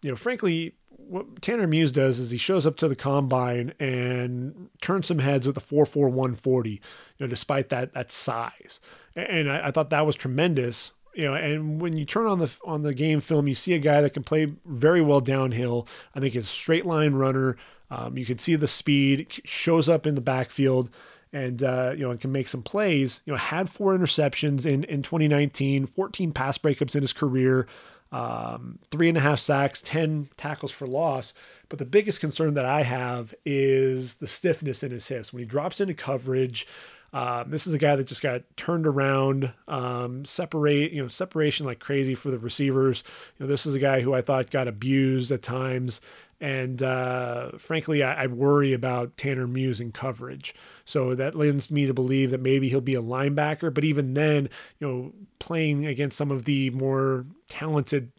[0.02, 0.74] you know, frankly,
[1.10, 5.46] what Tanner Muse does is he shows up to the combine and turns some heads
[5.46, 6.80] with a 4'4, 140, you
[7.20, 8.80] know, despite that that size.
[9.16, 12.52] And I, I thought that was tremendous you know, and when you turn on the
[12.66, 15.88] on the game film, you see a guy that can play very well downhill.
[16.16, 17.58] I think he's a straight line runner.
[17.92, 20.90] Um, you can see the speed shows up in the backfield,
[21.34, 23.22] and uh, you know, and can make some plays.
[23.26, 27.68] You know, had four interceptions in in 2019, 14 pass breakups in his career.
[28.12, 31.34] um, three and a half sacks, 10 tackles for loss.
[31.70, 35.32] But the biggest concern that I have is the stiffness in his hips.
[35.32, 36.66] When he drops into coverage,
[37.14, 41.66] um, this is a guy that just got turned around, um, separate, you know, separation
[41.66, 43.04] like crazy for the receivers.
[43.38, 46.02] You know, this is a guy who I thought got abused at times.
[46.42, 50.56] And uh, frankly, I, I, worry about Tanner Muse in coverage.
[50.86, 53.74] So that lends me to believe that maybe he'll be a linebacker.
[53.74, 54.50] But even then,
[54.80, 58.12] you know, playing against some of the more talented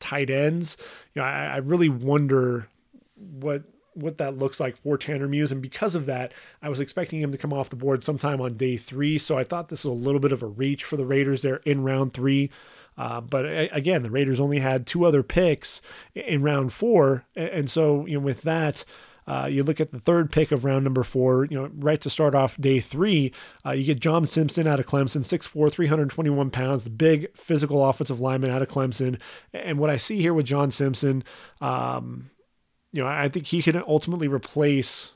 [0.00, 0.76] tight ends,
[1.14, 2.68] you know, I, I really wonder
[3.14, 3.62] what
[3.98, 5.52] what that looks like for Tanner Muse.
[5.52, 6.32] And because of that,
[6.62, 9.18] I was expecting him to come off the board sometime on day three.
[9.18, 11.60] So I thought this was a little bit of a reach for the Raiders there
[11.64, 12.50] in round three.
[12.98, 15.80] Uh, but again, the Raiders only had two other picks
[16.14, 18.84] in round four, and so you know with that.
[19.28, 22.08] Uh, you look at the third pick of round number four, you know, right to
[22.08, 23.30] start off day three,
[23.66, 28.20] uh, you get John Simpson out of Clemson, 6'4, 321 pounds, the big physical offensive
[28.20, 29.20] lineman out of Clemson.
[29.52, 31.24] And what I see here with John Simpson,
[31.60, 32.30] um,
[32.92, 35.12] you know, I think he can ultimately replace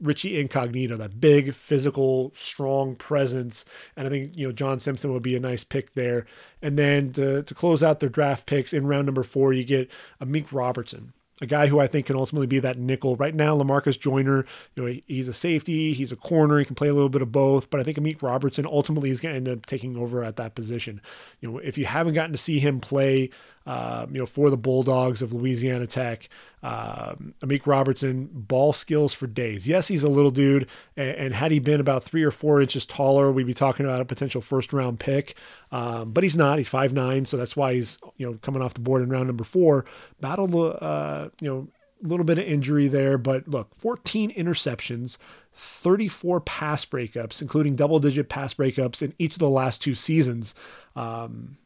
[0.00, 3.64] Richie Incognito, that big, physical, strong presence.
[3.96, 6.26] And I think, you know, John Simpson would be a nice pick there.
[6.62, 9.90] And then to, to close out their draft picks in round number four, you get
[10.22, 13.16] Amik Robertson, a guy who I think can ultimately be that nickel.
[13.16, 14.46] Right now, Lamarcus Joyner,
[14.76, 17.32] you know, he's a safety, he's a corner, he can play a little bit of
[17.32, 20.36] both, but I think Amik Robertson ultimately is going to end up taking over at
[20.36, 21.00] that position.
[21.40, 23.30] You know, if you haven't gotten to see him play,
[23.68, 26.30] uh, you know, for the Bulldogs of Louisiana Tech,
[26.62, 29.68] um, Amik Robertson, ball skills for days.
[29.68, 30.66] Yes, he's a little dude,
[30.96, 34.00] and, and, had he been about three or four inches taller, we'd be talking about
[34.00, 35.36] a potential first round pick.
[35.70, 36.56] Um, but he's not.
[36.56, 39.26] He's five nine, so that's why he's you know coming off the board in round
[39.26, 39.84] number four.
[40.18, 41.68] Battled, uh, you know,
[42.02, 45.18] a little bit of injury there, but look, 14 interceptions,
[45.52, 50.54] 34 pass breakups, including double digit pass breakups in each of the last two seasons.
[50.96, 51.58] Um,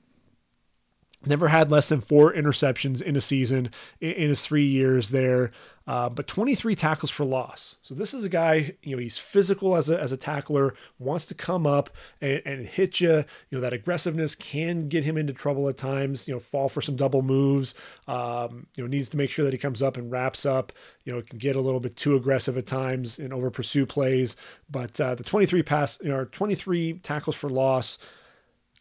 [1.24, 3.70] Never had less than four interceptions in a season
[4.00, 5.52] in his three years there,
[5.86, 7.76] uh, but 23 tackles for loss.
[7.82, 11.26] So this is a guy, you know, he's physical as a, as a tackler, wants
[11.26, 13.24] to come up and, and hit you.
[13.50, 16.80] You know, that aggressiveness can get him into trouble at times, you know, fall for
[16.80, 17.74] some double moves.
[18.08, 20.72] Um, you know, needs to make sure that he comes up and wraps up.
[21.04, 23.86] You know, it can get a little bit too aggressive at times and over pursue
[23.86, 24.34] plays.
[24.70, 27.98] But uh, the 23 pass, you know, 23 tackles for loss.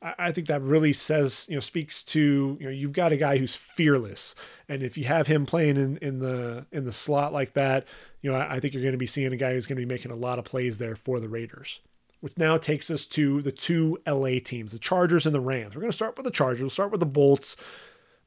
[0.01, 3.37] I think that really says, you know, speaks to, you know, you've got a guy
[3.37, 4.33] who's fearless.
[4.67, 7.85] And if you have him playing in, in the in the slot like that,
[8.21, 9.93] you know, I, think you're going to be seeing a guy who's going to be
[9.93, 11.81] making a lot of plays there for the Raiders.
[12.19, 15.75] Which now takes us to the two LA teams, the Chargers and the Rams.
[15.75, 16.61] We're going to start with the Chargers.
[16.61, 17.55] We'll start with the Bolts.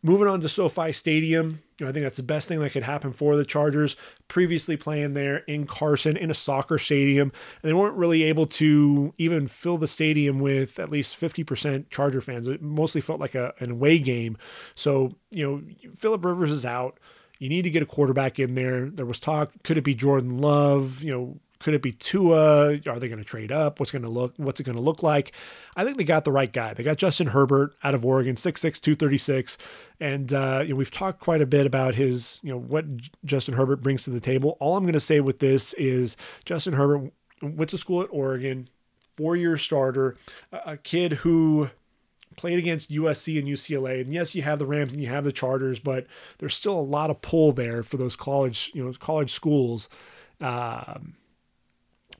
[0.04, 2.82] Moving on to SoFi Stadium, you know, I think that's the best thing that could
[2.82, 3.96] happen for the Chargers.
[4.28, 7.32] Previously playing there in Carson in a soccer stadium,
[7.62, 12.20] and they weren't really able to even fill the stadium with at least 50% Charger
[12.20, 12.46] fans.
[12.46, 14.36] It mostly felt like a, an away game.
[14.74, 15.62] So, you know,
[15.96, 17.00] Philip Rivers is out.
[17.38, 18.90] You need to get a quarterback in there.
[18.90, 21.02] There was talk, could it be Jordan Love?
[21.02, 22.74] You know, could it be Tua?
[22.86, 23.80] Are they going to trade up?
[23.80, 24.34] What's going to look?
[24.36, 25.32] What's it going to look like?
[25.74, 26.74] I think they got the right guy.
[26.74, 29.56] They got Justin Herbert out of Oregon, 6'6", 236.
[29.98, 32.84] and uh, you know, we've talked quite a bit about his, you know, what
[33.24, 34.58] Justin Herbert brings to the table.
[34.60, 37.10] All I'm going to say with this is Justin Herbert
[37.40, 38.68] went to school at Oregon,
[39.16, 40.18] four-year starter,
[40.52, 41.70] a kid who
[42.36, 44.02] played against USC and UCLA.
[44.02, 46.06] And yes, you have the Rams and you have the Chargers, but
[46.38, 49.88] there's still a lot of pull there for those college, you know, college schools.
[50.42, 51.14] Um,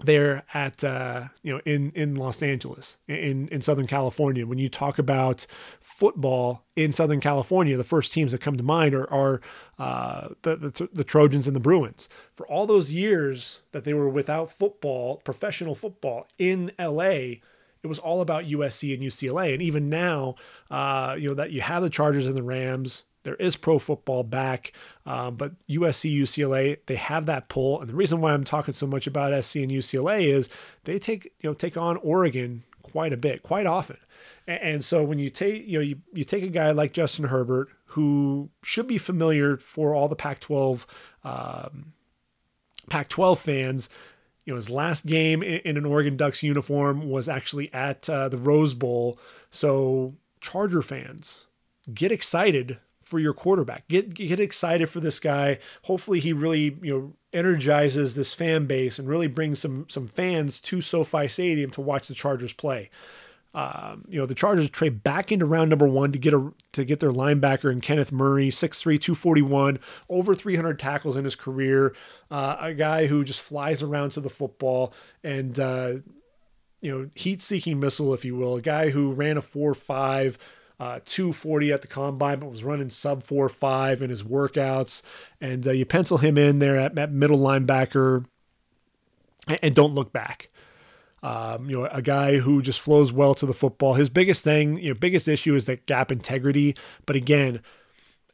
[0.02, 4.46] there at uh, you know in in Los Angeles in in Southern California.
[4.46, 5.46] When you talk about
[5.80, 9.40] football in Southern California the first teams that come to mind are, are
[9.78, 12.08] uh, the, the, the Trojans and the Bruins.
[12.34, 17.40] For all those years that they were without football professional football in LA
[17.82, 20.34] it was all about USC and UCLA and even now
[20.70, 24.22] uh, you know that you have the Chargers and the Rams there is pro football
[24.22, 24.72] back,
[25.04, 27.80] um, but USC, UCLA, they have that pull.
[27.80, 30.48] And the reason why I'm talking so much about SC and UCLA is
[30.84, 33.96] they take you know take on Oregon quite a bit, quite often.
[34.46, 37.24] And, and so when you take you know you, you take a guy like Justin
[37.24, 40.84] Herbert, who should be familiar for all the Pac-12
[41.24, 41.94] um,
[42.90, 43.88] Pac-12 fans.
[44.44, 48.28] You know, his last game in, in an Oregon Ducks uniform was actually at uh,
[48.28, 49.18] the Rose Bowl.
[49.50, 51.46] So Charger fans,
[51.94, 53.86] get excited for your quarterback.
[53.88, 55.58] Get get excited for this guy.
[55.82, 60.60] Hopefully he really, you know, energizes this fan base and really brings some some fans
[60.62, 62.90] to SoFi Stadium to watch the Chargers play.
[63.54, 66.84] Um, you know, the Chargers trade back into round number one to get a to
[66.84, 69.78] get their linebacker in Kenneth Murray, 6'3", 241,
[70.10, 71.94] over 300 tackles in his career.
[72.32, 74.92] Uh, a guy who just flies around to the football
[75.22, 75.94] and uh,
[76.80, 78.56] you know, heat-seeking missile, if you will.
[78.56, 80.36] A guy who ran a four five
[80.80, 85.02] uh, 240 at the combine, but was running sub 4 5 in his workouts.
[85.40, 88.26] And uh, you pencil him in there at, at middle linebacker
[89.46, 90.48] and, and don't look back.
[91.22, 93.94] Um, you know, a guy who just flows well to the football.
[93.94, 96.76] His biggest thing, you know, biggest issue is that gap integrity.
[97.06, 97.62] But again,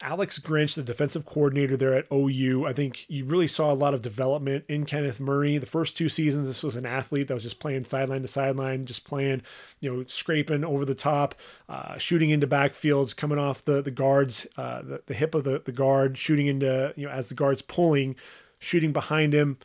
[0.03, 3.93] Alex Grinch, the defensive coordinator there at OU, I think you really saw a lot
[3.93, 5.59] of development in Kenneth Murray.
[5.59, 8.87] The first two seasons, this was an athlete that was just playing sideline to sideline,
[8.87, 9.43] just playing,
[9.79, 11.35] you know, scraping over the top,
[11.69, 15.61] uh, shooting into backfields, coming off the the guards, uh, the, the hip of the,
[15.61, 18.17] the guard, shooting into, you know, as the guard's pulling,
[18.59, 19.59] shooting behind him,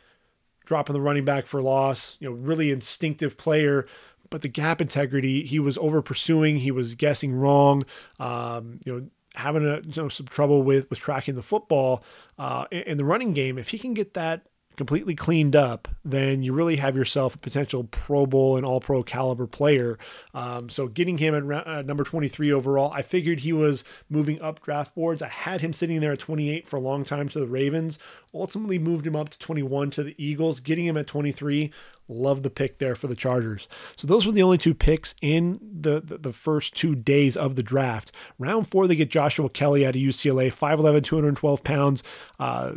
[0.66, 3.86] dropping the running back for loss, you know, really instinctive player
[4.28, 7.84] but the gap integrity, he was over pursuing, he was guessing wrong.
[8.18, 9.06] Um, you know,
[9.36, 12.02] having a, you know, some trouble with with tracking the football
[12.38, 13.58] uh, in, in the running game.
[13.58, 14.46] If he can get that
[14.76, 19.02] completely cleaned up, then you really have yourself a potential Pro Bowl and All Pro
[19.02, 19.98] caliber player.
[20.34, 24.62] Um, so getting him at uh, number 23 overall, I figured he was moving up
[24.62, 25.22] draft boards.
[25.22, 27.98] I had him sitting there at 28 for a long time to the Ravens.
[28.34, 30.60] Ultimately moved him up to 21 to the Eagles.
[30.60, 31.72] Getting him at 23,
[32.08, 33.68] love the pick there for the Chargers.
[33.96, 37.56] So those were the only two picks in the, the, the first two days of
[37.56, 38.12] the draft.
[38.38, 42.02] Round four, they get Joshua Kelley out of UCLA, 5'11", 212 pounds.
[42.38, 42.74] Uh,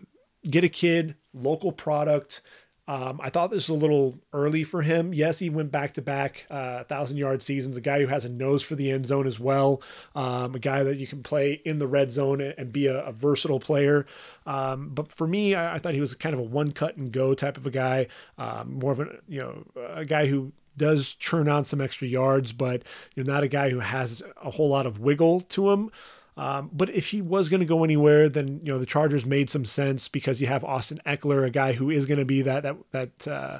[0.50, 2.42] get a kid, local product.
[2.90, 5.14] Um, I thought this was a little early for him.
[5.14, 7.78] Yes, he went back to back uh, thousand yard seasons.
[7.78, 9.84] A guy who has a nose for the end zone as well.
[10.16, 13.12] Um, a guy that you can play in the red zone and be a, a
[13.12, 14.08] versatile player.
[14.48, 17.12] Um, but for me, I, I, thought he was kind of a one cut and
[17.12, 18.08] go type of a guy.
[18.40, 22.54] Um, more of a you know a guy who does churn on some extra yards,
[22.54, 22.82] but
[23.14, 25.92] you're not a guy who has a whole lot of wiggle to him.
[26.40, 29.50] Um, but if he was going to go anywhere, then you know the Chargers made
[29.50, 32.64] some sense because you have Austin Ekeler, a guy who is going to be that
[32.64, 33.60] that that uh,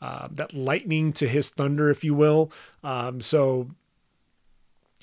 [0.00, 2.52] uh, that lightning to his thunder, if you will.
[2.84, 3.70] Um, so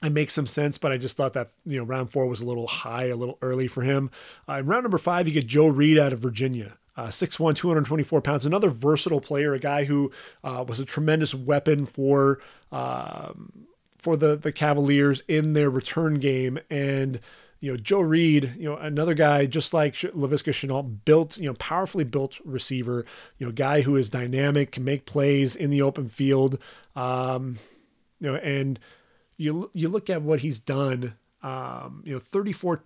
[0.01, 2.45] it makes some sense, but I just thought that you know round four was a
[2.45, 4.09] little high, a little early for him.
[4.47, 6.78] Uh, in round number five, you get Joe Reed out of Virginia.
[6.95, 10.11] Uh, 6'1, 224 pounds, another versatile player, a guy who
[10.43, 12.39] uh, was a tremendous weapon for
[12.71, 13.67] um,
[13.98, 17.20] for the the Cavaliers in their return game and
[17.60, 21.56] you know Joe Reed, you know another guy just like Laviska Shenault, built you know
[21.56, 23.06] powerfully built receiver,
[23.38, 26.60] you know guy who is dynamic, can make plays in the open field,
[26.95, 27.60] um,
[28.20, 28.80] you know and
[29.38, 32.84] you you look at what he's done, um, you know 34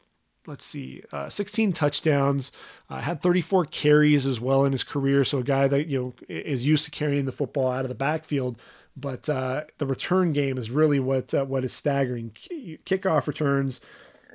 [0.48, 2.52] let's see, uh, 16 touchdowns,
[2.90, 5.24] uh, had 34 carries as well in his career.
[5.24, 7.96] So a guy that you know is used to carrying the football out of the
[7.96, 8.58] backfield.
[8.96, 12.32] But uh, the return game is really what uh, what is staggering.
[12.32, 13.82] Kickoff returns.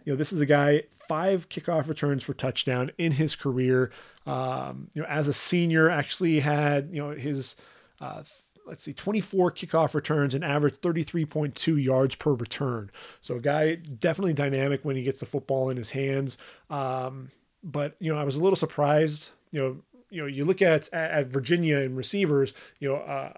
[0.05, 3.91] You know, this is a guy five kickoff returns for touchdown in his career.
[4.27, 7.57] Um, you know, as a senior, actually had you know his
[8.01, 8.23] uh,
[8.67, 12.91] let's see, 24 kickoff returns and average 33.2 yards per return.
[13.21, 16.37] So a guy definitely dynamic when he gets the football in his hands.
[16.69, 17.31] Um,
[17.63, 19.31] but you know, I was a little surprised.
[19.53, 19.77] You know,
[20.11, 22.55] you know, you look at at Virginia and receivers.
[22.79, 23.33] You know, uh,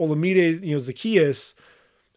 [0.00, 1.54] Olamide, you know, Zaccheaus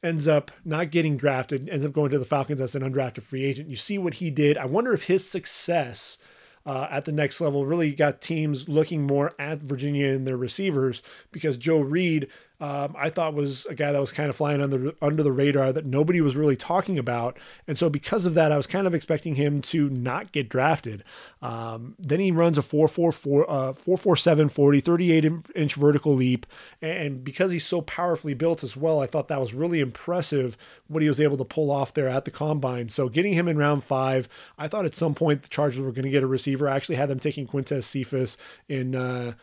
[0.03, 3.43] ends up not getting drafted, ends up going to the Falcons as an undrafted free
[3.43, 3.69] agent.
[3.69, 4.57] You see what he did.
[4.57, 6.17] I wonder if his success
[6.65, 11.01] uh, at the next level really got teams looking more at Virginia and their receivers
[11.32, 12.27] because Joe Reed
[12.62, 15.72] um, I thought was a guy that was kind of flying under under the radar
[15.72, 17.38] that nobody was really talking about,
[17.68, 21.05] and so because of that, I was kind of expecting him to not get drafted.
[21.41, 26.45] Um, then he runs a 4.44, uh, 4.47 40, 38 inch vertical leap,
[26.82, 30.57] and because he's so powerfully built as well, I thought that was really impressive
[30.88, 32.89] what he was able to pull off there at the combine.
[32.89, 36.03] So getting him in round five, I thought at some point the Chargers were going
[36.03, 36.68] to get a receiver.
[36.68, 38.36] I actually had them taking Quintez Cephus
[38.68, 38.95] in.
[38.95, 39.34] Uh,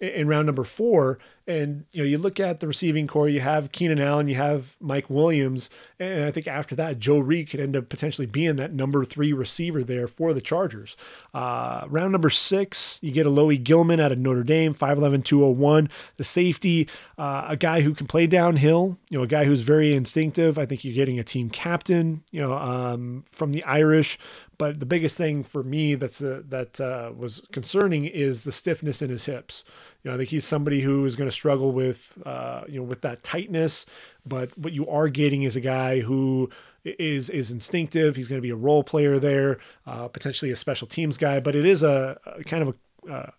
[0.00, 1.18] in round number four.
[1.48, 4.76] And you know, you look at the receiving corps, you have Keenan Allen, you have
[4.80, 8.74] Mike Williams, and I think after that, Joe Reed could end up potentially being that
[8.74, 10.94] number three receiver there for the Chargers.
[11.32, 15.88] Uh, round number six, you get Alohi Gilman out of Notre Dame, 5'11, 201.
[16.18, 16.86] The safety,
[17.16, 20.58] uh, a guy who can play downhill, you know, a guy who's very instinctive.
[20.58, 24.18] I think you're getting a team captain, you know, um, from the Irish.
[24.58, 29.00] But the biggest thing for me that's uh, that uh, was concerning is the stiffness
[29.00, 29.62] in his hips.
[30.08, 32.86] You know, I think he's somebody who is going to struggle with uh, you know
[32.86, 33.84] with that tightness.
[34.24, 36.48] But what you are getting is a guy who
[36.82, 38.16] is is instinctive.
[38.16, 41.40] He's going to be a role player there, uh, potentially a special teams guy.
[41.40, 42.74] But it is a, a kind of
[43.06, 43.30] a uh,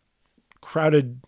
[0.61, 1.22] crowded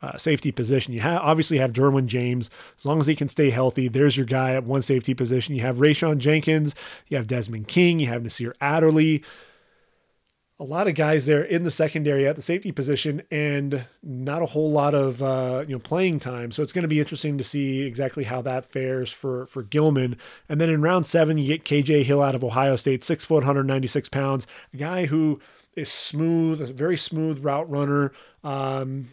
[0.00, 0.94] uh, safety position.
[0.94, 2.48] You have obviously have Derwin James.
[2.78, 5.56] As long as he can stay healthy, there's your guy at one safety position.
[5.56, 6.72] You have Rayshawn Jenkins,
[7.08, 9.24] you have Desmond King, you have Nasir Adderley.
[10.58, 14.46] A lot of guys there in the secondary at the safety position and not a
[14.46, 16.50] whole lot of uh, you know playing time.
[16.50, 20.16] So it's going to be interesting to see exactly how that fares for for Gilman.
[20.48, 23.36] And then in round seven, you get KJ Hill out of Ohio State, six foot,
[23.36, 25.40] 196 pounds, a guy who
[25.76, 28.12] is smooth, a very smooth route runner.
[28.42, 29.08] Um,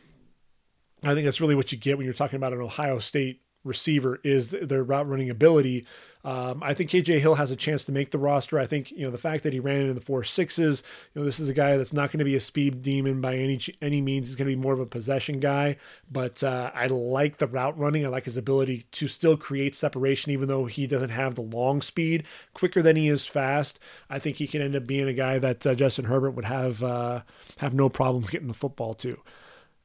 [1.03, 4.19] I think that's really what you get when you're talking about an Ohio State receiver
[4.23, 5.85] is their route running ability.
[6.25, 8.57] Um, I think KJ Hill has a chance to make the roster.
[8.57, 10.81] I think you know the fact that he ran in the four sixes.
[11.13, 13.35] You know this is a guy that's not going to be a speed demon by
[13.35, 14.27] any any means.
[14.27, 15.75] He's going to be more of a possession guy.
[16.09, 18.05] But uh, I like the route running.
[18.05, 21.81] I like his ability to still create separation, even though he doesn't have the long
[21.81, 22.23] speed.
[22.53, 23.79] Quicker than he is fast.
[24.09, 26.81] I think he can end up being a guy that uh, Justin Herbert would have
[26.81, 27.23] uh,
[27.57, 29.19] have no problems getting the football to.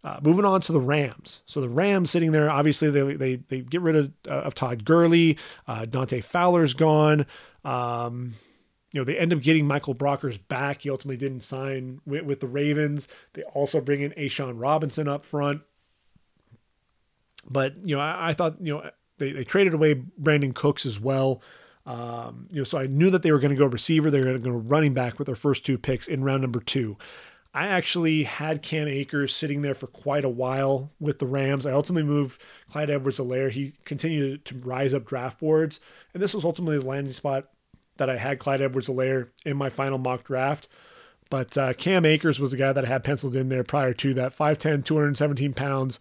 [0.05, 1.43] Uh, moving on to the Rams.
[1.47, 4.85] So the Rams sitting there, obviously they they, they get rid of, uh, of Todd
[4.85, 5.37] Gurley.
[5.67, 7.27] Uh, Dante Fowler's gone.
[7.65, 8.37] Um,
[8.93, 10.83] you know, they end up getting Michael Brockers back.
[10.83, 13.09] He ultimately didn't sign with, with the Ravens.
[13.35, 15.63] They also bring in A'Shawn Robinson up front.
[17.51, 21.01] But, you know, I, I thought, you know, they, they traded away Brandin Cooks as
[21.01, 21.43] well.
[21.85, 24.11] Um, you know, so I knew that they were going to go receiver.
[24.11, 26.61] They were going to go running back with their first two picks in round number
[26.61, 26.97] two.
[27.55, 31.67] I actually had Cam Akers sitting there for quite a while with the Rams.
[31.67, 32.41] I ultimately moved
[32.71, 33.51] Clyde Edwards Helaire.
[33.51, 35.81] He continued to rise up draft boards.
[36.13, 37.49] And this was ultimately the landing spot
[37.97, 40.69] that I had Clyde Edwards Helaire in my final mock draft.
[41.31, 44.15] But uh, Cam Akers was the guy that I had penciled in there prior to
[44.15, 46.01] that 5'10, 217 pounds.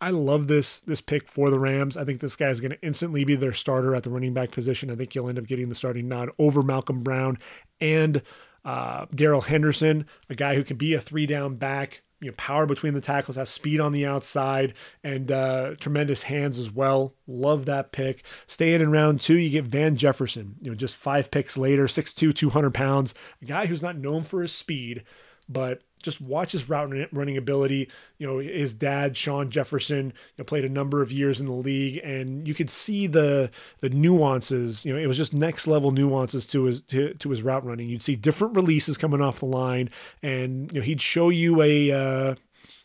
[0.00, 1.96] I love this this pick for the Rams.
[1.96, 4.50] I think this guy is going to instantly be their starter at the running back
[4.50, 4.90] position.
[4.90, 7.38] I think he'll end up getting the starting nod over Malcolm Brown
[7.80, 8.20] and
[8.64, 12.64] uh, Darrell Henderson, a guy who can be a three down back, you know, power
[12.64, 17.14] between the tackles, has speed on the outside, and uh, tremendous hands as well.
[17.26, 18.24] Love that pick.
[18.46, 20.56] Staying in round two, you get Van Jefferson.
[20.62, 24.40] You know, just five picks later, 6'2", 200 pounds, a guy who's not known for
[24.40, 25.04] his speed,
[25.48, 27.88] but just watch his route running ability.
[28.18, 31.52] You know, his dad, Shawn Jefferson, you know, played a number of years in the
[31.52, 33.50] league, and you could see the
[33.80, 34.84] the nuances.
[34.84, 37.88] You know, it was just next level nuances to his to, to his route running.
[37.88, 39.90] You'd see different releases coming off the line,
[40.22, 41.90] and you know, he'd show you a.
[41.90, 42.34] Uh,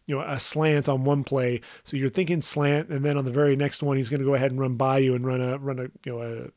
[0.06, 1.62] you know, a slant on one play.
[1.84, 4.34] So you're thinking slant, and then on the very next one, he's going to go
[4.34, 6.50] ahead and run by you and run a run a you know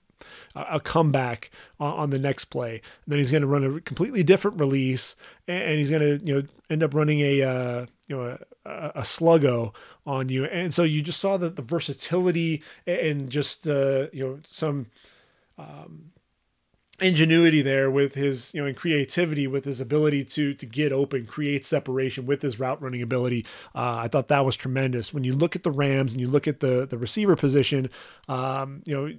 [0.54, 1.50] a comeback
[1.80, 2.74] on, the next play.
[3.04, 5.16] And then he's going to run a completely different release,
[5.48, 9.02] and, he's going to you know end up running a uh, you know a, a,
[9.02, 9.74] sluggo
[10.06, 10.44] on you.
[10.44, 14.86] And so you just saw that the versatility and just uh, you know some.
[15.58, 16.12] Um,
[17.02, 21.26] ingenuity there with his you know and creativity with his ability to to get open
[21.26, 23.44] create separation with his route running ability
[23.74, 26.46] uh, i thought that was tremendous when you look at the rams and you look
[26.46, 27.90] at the the receiver position
[28.28, 29.12] um, you know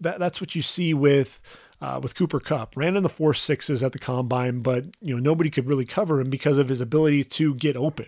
[0.00, 1.40] that that's what you see with
[1.80, 2.76] uh, with Cooper Kupp.
[2.76, 6.20] Ran in the four sixes at the combine, but you know nobody could really cover
[6.20, 8.06] him because of his ability to get open.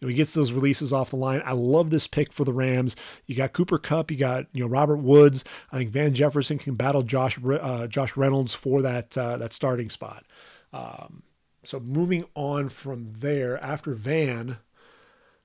[0.00, 1.42] You know, he gets those releases off the line.
[1.44, 2.96] I love this pick for the Rams.
[3.26, 4.10] You got Cooper Kupp.
[4.10, 5.44] you got you know Robert Woods.
[5.72, 9.90] I think Van Jefferson can battle Josh uh, Josh Reynolds for that uh, that starting
[9.90, 10.24] spot.
[10.72, 11.22] Um,
[11.64, 14.58] so moving on from there, after Van,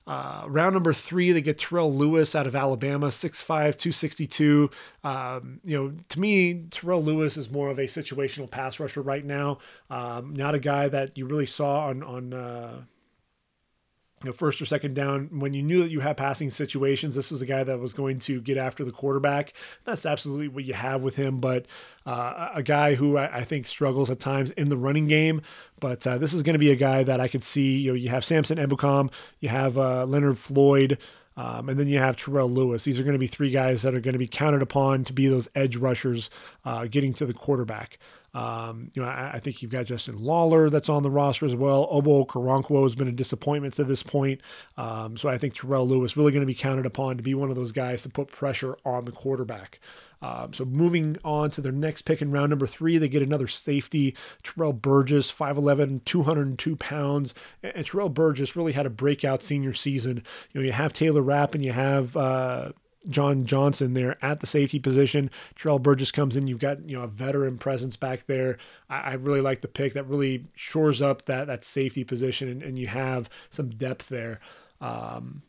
[0.06, 4.70] uh, round number three, they get Terrell Lewis out of Alabama, 6'5, 262.
[5.02, 9.24] Um, you know, to me, Terrell Lewis is more of a situational pass rusher right
[9.24, 9.58] now.
[9.88, 12.82] Um, not a guy that you really saw on, on uh,
[14.24, 17.30] you know, first or second down, when you knew that you had passing situations, this
[17.30, 19.52] was a guy that was going to get after the quarterback.
[19.84, 21.66] That's absolutely what you have with him, but
[22.06, 25.42] uh, a guy who I, I, think struggles at times in the running game.
[25.78, 27.78] But uh, this is going to be a guy that I could see.
[27.78, 29.10] You know, you have Samson Ebukam,
[29.40, 30.98] you have uh, Leonard Floyd.
[31.36, 32.84] Um, and then you have Terrell Lewis.
[32.84, 35.12] These are going to be three guys that are going to be counted upon to
[35.12, 36.30] be those edge rushers
[36.64, 37.98] uh, getting to the quarterback.
[38.34, 41.54] Um, you know, I, I, think you've got Justin Lawler that's on the roster as
[41.54, 41.86] well.
[41.88, 44.40] Obo Okoronkwo has been a disappointment to this point.
[44.76, 47.50] Um, so I think Terrell Lewis really going to be counted upon to be one
[47.50, 49.78] of those guys to put pressure on the quarterback.
[50.24, 53.46] Um, so moving on to their next pick in round number three, they get another
[53.46, 57.34] safety, Terrell Burgess, 5'11", 202 pounds.
[57.62, 60.22] And Terrell Burgess really had a breakout senior season.
[60.52, 62.72] You know, you have Taylor Rapp and you have uh,
[63.08, 65.30] John Johnson there at the safety position.
[65.56, 66.46] Terrell Burgess comes in.
[66.46, 68.58] You've got you know a veteran presence back there.
[68.88, 69.94] I, I really like the pick.
[69.94, 74.40] That really shores up that that safety position, and, and you have some depth there.
[74.80, 75.42] Um,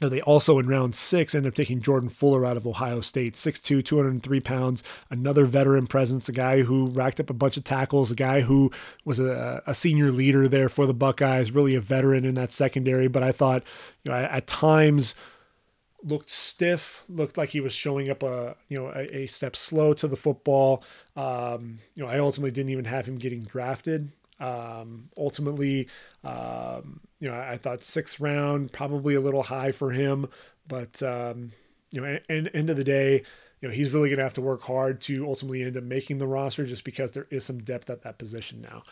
[0.00, 3.34] now they also in round six end up taking Jordan Fuller out of Ohio State,
[3.34, 8.10] 6'2", 203 pounds, another veteran presence, a guy who racked up a bunch of tackles,
[8.12, 8.70] a guy who
[9.04, 13.08] was a, a senior leader there for the Buckeyes, really a veteran in that secondary.
[13.08, 13.64] But I thought,
[14.04, 15.16] you know, at, at times
[16.02, 19.94] looked stiff, looked like he was showing up a you know a, a step slow
[19.94, 20.84] to the football.
[21.16, 24.12] Um, you know, I ultimately didn't even have him getting drafted.
[24.40, 25.88] Um, ultimately,
[26.22, 30.28] um, you know, I, I, thought sixth round probably a little high for him,
[30.68, 31.50] but um,
[31.90, 33.24] you know, and end of the day,
[33.60, 36.18] you know, he's really going to have to work hard to ultimately end up making
[36.18, 38.84] the roster just because there is some depth at that position now.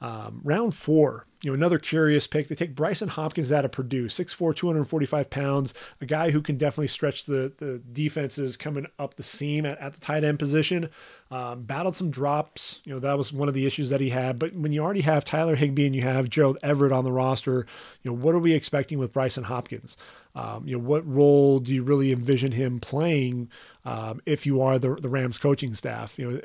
[0.00, 2.48] Um, round four, you know, another curious pick.
[2.48, 6.88] They take Brycen Hopkins out of Purdue, 6'4, 245 pounds, a guy who can definitely
[6.88, 10.88] stretch the, the defenses coming up the seam at, at the tight end position.
[11.30, 12.80] Um, battled some drops.
[12.84, 14.38] You know, that was one of the issues that he had.
[14.38, 17.66] But when you already have Tyler Higbee and you have Gerald Everett on the roster,
[18.02, 19.96] you know, what are we expecting with Brycen Hopkins?
[20.34, 23.50] Um, you know, what role do you really envision him playing
[23.84, 26.18] um, if you are the, the Rams coaching staff?
[26.18, 26.40] You know,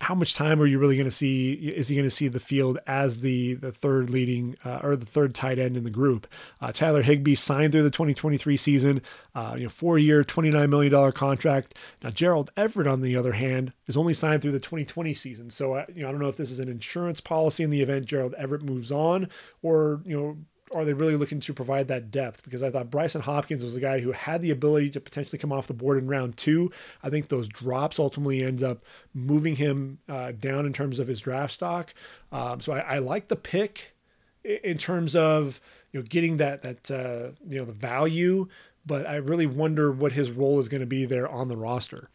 [0.00, 1.52] how much time are you really going to see?
[1.52, 5.06] Is he going to see the field as the the third leading uh, or the
[5.06, 6.26] third tight end in the group?
[6.60, 9.02] Uh, Tyler Higbee signed through the 2023 season,
[9.34, 11.76] uh, you know, four year, 29 million dollar contract.
[12.02, 15.50] Now Gerald Everett, on the other hand, is only signed through the 2020 season.
[15.50, 17.80] So uh, you know, I don't know if this is an insurance policy in the
[17.80, 19.28] event Gerald Everett moves on,
[19.62, 20.36] or you know,
[20.74, 22.42] are they really looking to provide that depth?
[22.42, 25.52] Because I thought Brycen Hopkins was the guy who had the ability to potentially come
[25.52, 26.70] off the board in round two.
[27.02, 31.20] I think those drops ultimately ends up moving him uh, down in terms of his
[31.20, 31.94] draft stock.
[32.32, 33.94] Um, so I, I, like the pick
[34.42, 35.60] in terms of
[35.92, 38.48] you know getting that that uh, you know the value,
[38.84, 42.10] but I really wonder what his role is going to be there on the roster.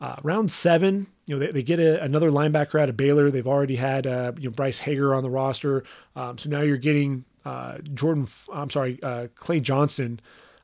[0.00, 3.30] Uh, round seven, you know, they, they get a, another linebacker out of Baylor.
[3.30, 5.84] They've already had, uh, you know, Bryce Hager on the roster.
[6.16, 10.20] Um, so now you're getting uh, Jordan, I'm sorry, uh, Clay Johnston,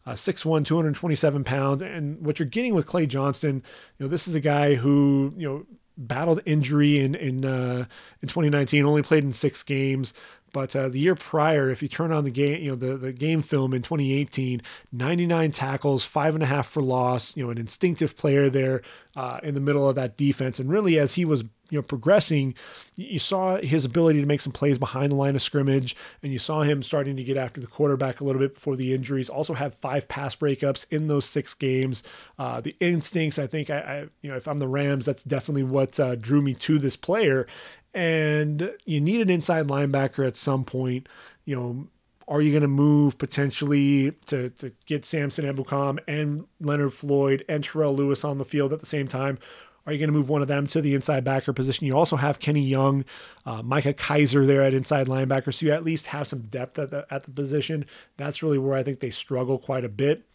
[0.06, 1.82] uh, 6'1, 227 pounds.
[1.82, 3.62] And what you're getting with Clay Johnston,
[3.98, 5.66] you know, this is a guy who, you know,
[5.96, 7.84] battled injury in in uh,
[8.22, 10.14] in 2019, only played in six games.
[10.52, 13.12] But uh, the year prior, if you turn on the game, you know the, the
[13.12, 17.36] game film in 2018, 99 tackles, five and a half for loss.
[17.36, 18.82] You know, an instinctive player there
[19.16, 22.54] uh, in the middle of that defense, and really as he was you know progressing,
[22.96, 26.38] you saw his ability to make some plays behind the line of scrimmage, and you
[26.38, 29.28] saw him starting to get after the quarterback a little bit before the injuries.
[29.28, 32.02] Also have five pass breakups in those six games.
[32.38, 35.62] Uh, the instincts, I think, I, I, you know if I'm the Rams, that's definitely
[35.62, 37.46] what uh, drew me to this player.
[37.92, 41.08] And you need an inside linebacker at some point.
[41.44, 41.88] You know,
[42.28, 47.64] are you going to move potentially to, to get Samson Ebukam and Leonard Floyd and
[47.64, 49.08] Terrell Lewis on the field at the same?
[49.08, 49.38] time?
[49.86, 51.86] Are you going to move one of them to the inside backer position?
[51.86, 53.04] You also have Kenny Young,
[53.46, 56.90] uh, Micah Kiser there at inside linebacker, so you at least have some depth at
[56.90, 57.86] the, at the position.
[58.16, 60.26] That's really where I think they struggle quite a bit.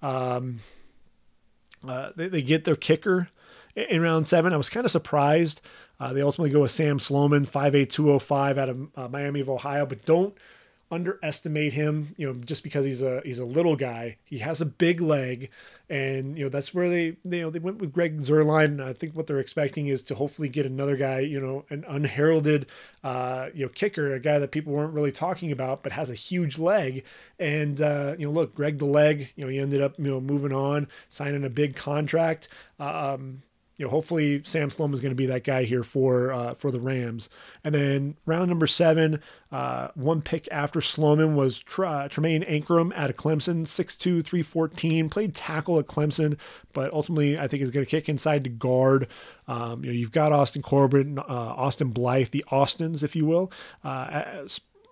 [0.00, 0.60] Um,
[1.86, 3.28] uh, they, they get their kicker
[3.74, 4.52] in round seven.
[4.52, 5.60] I was kind of surprised.
[6.00, 9.86] Uh, they ultimately go with Sam Sloman, 5'8", 205 out of uh, Miami of Ohio,
[9.86, 10.34] but don't–
[10.94, 14.16] underestimate him, you know, just because he's a he's a little guy.
[14.24, 15.50] He has a big leg,
[15.88, 18.82] and you know that's where they, they you know they went with Greg Zuerlein.
[18.82, 22.66] I think what they're expecting is to hopefully get another guy, you know, an unheralded,
[23.02, 26.14] uh, you know, kicker, a guy that people weren't really talking about, but has a
[26.14, 27.04] huge leg.
[27.38, 30.20] And uh, you know, look, Greg the leg, you know, he ended up you know
[30.20, 32.48] moving on, signing a big contract.
[32.78, 33.42] Um,
[33.76, 36.70] you know, hopefully Sam Sloman is going to be that guy here for uh, for
[36.70, 37.28] the Rams.
[37.64, 39.20] And then round number seven,
[39.50, 45.34] uh, one pick after Sloman was Tra- Tremayne Anchrum out of Clemson, 6'2", 314, played
[45.34, 46.38] tackle at Clemson,
[46.72, 49.08] but ultimately I think is going to kick inside to guard.
[49.48, 53.50] Um, you know, you've got Austin Corbett, uh, Austin Blythe, the Austins, if you will,
[53.82, 54.46] uh,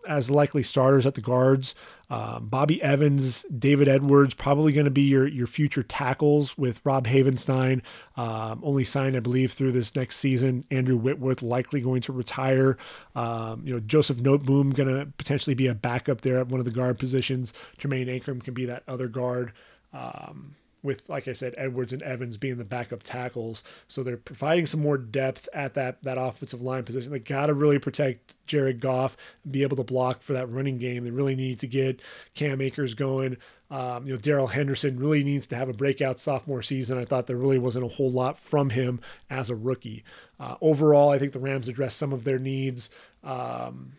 [0.09, 1.75] as, likely starters at the guards.
[2.11, 7.07] Um, Bobby Evans, David Edwards, probably going to be your your future tackles with Rob
[7.07, 7.81] Havenstein,
[8.19, 10.65] um, only signed I believe through this next season.
[10.71, 12.77] Andrew Whitworth likely going to retire.
[13.17, 16.67] Um, you know Joseph Noteboom going to potentially be a backup there at one of
[16.67, 17.55] the guard positions.
[17.79, 19.53] Tremayne Anchrum can be that other guard.
[19.95, 23.63] Um, with like I said, Edwards and Evans being the backup tackles.
[23.89, 27.13] So they're providing some more depth at that that offensive line position.
[27.13, 30.79] They got to really protect Jared Goff and be able to block for that running
[30.79, 31.05] game.
[31.05, 32.01] They really need to get
[32.35, 33.37] Cam Akers going.
[33.71, 36.99] Um, you know, Darrell Henderson really needs to have a breakout sophomore season.
[36.99, 40.05] I thought there really wasn't a whole lot from him as a rookie.
[40.39, 42.91] Uh, overall, I think the Rams addressed some of their needs.
[43.25, 43.95] Um,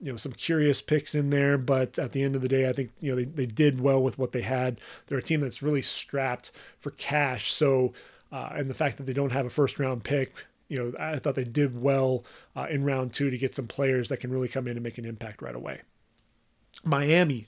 [0.00, 2.72] you know some curious picks in there, but at the end of the day, I
[2.72, 4.80] think you know they, they did well with what they had.
[5.06, 7.52] They're a team that's really strapped for cash.
[7.52, 7.92] So,
[8.32, 11.18] uh, and the fact that they don't have a first round pick, you know, I
[11.18, 12.24] thought they did well
[12.56, 14.98] uh, in round two to get some players that can really come in and make
[14.98, 15.80] an impact right away.
[16.84, 17.46] Miami,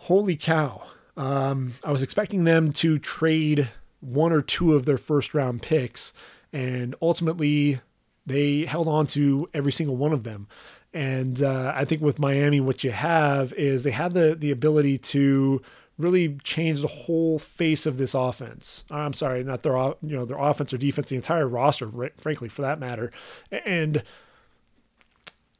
[0.00, 0.82] holy cow!
[1.16, 3.70] Um, I was expecting them to trade
[4.00, 6.12] one or two of their first round picks,
[6.52, 7.80] and ultimately
[8.26, 10.48] they held on to every single one of them.
[10.94, 14.98] And uh, I think with Miami, what you have is they have the the ability
[14.98, 15.60] to
[15.98, 18.84] really change the whole face of this offense.
[18.90, 22.62] I'm sorry, not their you know their offense or defense, the entire roster, frankly, for
[22.62, 23.10] that matter.
[23.50, 24.04] And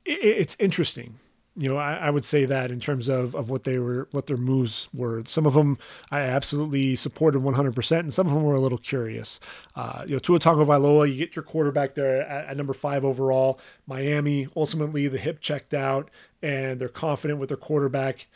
[0.05, 1.18] it's interesting.
[1.57, 4.26] You know, I, I, would say that in terms of, of what they were, what
[4.26, 5.22] their moves were.
[5.28, 5.78] Some of them
[6.11, 9.38] I absolutely supported 100%, and some of them were a little curious.
[9.76, 13.61] Uh, you know, Tua Tagovailoa, you get your quarterback there at, at number five overall.
[13.86, 16.11] Miami, ultimately, the hip checked out,
[16.42, 18.26] and they're confident with their quarterback.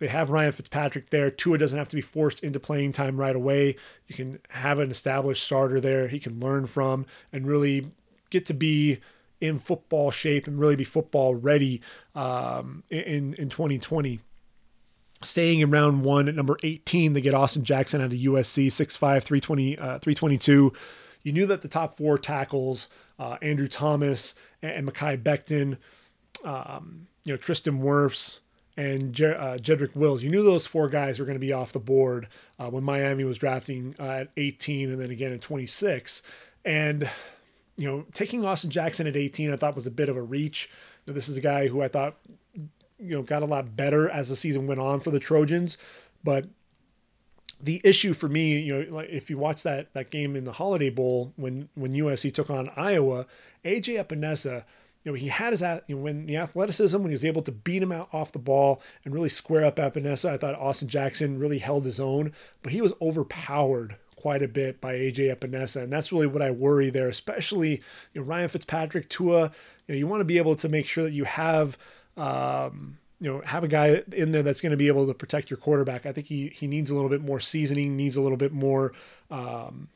[0.00, 1.30] They have Ryan Fitzpatrick there.
[1.30, 3.76] Tua doesn't have to be forced into playing time right away.
[4.08, 7.90] You can have an established starter there he can learn from and really
[8.30, 8.98] get to be
[9.40, 11.80] in football shape and really be football ready
[12.14, 14.20] um, in in 2020.
[15.22, 18.98] Staying in round one at number 18, they get Austin Jackson out of USC, 6'5,
[18.98, 20.72] 320, uh, 322.
[21.22, 22.88] You knew that the top four tackles,
[23.18, 25.76] uh, Andrew Thomas and, and Mekhi Becton,
[26.42, 28.38] um, you know, Tristan Wirfs,
[28.78, 30.22] and uh, Jedrick Wills.
[30.22, 32.28] You knew those four guys were going to be off the board
[32.58, 36.22] uh, when Miami was drafting uh, at 18 and then again at 26.
[36.64, 37.10] And,
[37.80, 40.68] you know, taking Austin Jackson at 18, I thought was a bit of a reach.
[41.04, 42.16] You know, this is a guy who I thought,
[42.54, 45.78] you know, got a lot better as the season went on for the Trojans.
[46.22, 46.46] But
[47.62, 50.52] the issue for me, you know, like if you watch that that game in the
[50.52, 53.26] Holiday Bowl when when USC took on Iowa,
[53.64, 54.64] AJ Epenesa–
[55.04, 57.52] you know, he had his, you know, when the athleticism, when he was able to
[57.52, 61.38] beat him out off the ball and really square up Epenesa, I thought Austin Jackson
[61.38, 65.82] really held his own, but he was overpowered quite a bit by AJ Epenesa.
[65.82, 69.50] And that's really what I worry there, especially, you know, Ryan Fitzpatrick, Tua,
[69.86, 71.78] you know, you want to be able to make sure that you have,
[72.16, 75.50] um, you know, have a guy in there that's going to be able to protect
[75.50, 76.06] your quarterback.
[76.06, 78.92] I think he, he needs a little bit more seasoning, needs a little bit more,
[79.30, 79.88] um,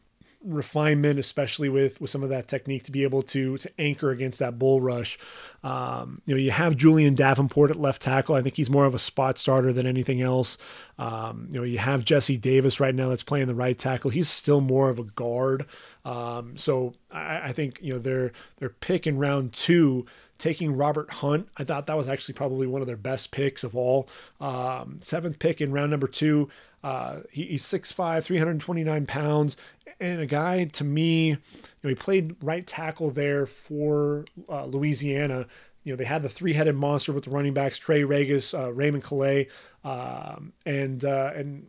[0.45, 4.38] refinement, especially with with some of that technique to be able to to anchor against
[4.38, 5.18] that bull rush.
[5.62, 8.34] Um, you know, you have Julian Davenport at left tackle.
[8.34, 10.59] I think he's more of a spot starter than anything else.
[10.99, 14.11] Um, you know, you have Jesse Davis right now that's playing the right tackle.
[14.11, 15.66] He's still more of a guard.
[16.05, 20.07] Um, so I, I think you know their their pick in round two
[20.38, 21.49] taking Robert Hunt.
[21.57, 24.09] I thought that was actually probably one of their best picks of all.
[24.40, 26.51] Um, seventh pick in round number two.
[26.82, 29.57] Uh, he, he's 6'5, 329 pounds
[30.01, 31.36] and a guy to me, you
[31.82, 35.47] know, he played right tackle there for uh, Louisiana.
[35.82, 39.05] You know, they had the three-headed monster with the running backs Trey Ragas, uh, Raymond
[39.05, 39.49] Calais,
[39.84, 41.68] um, and uh, and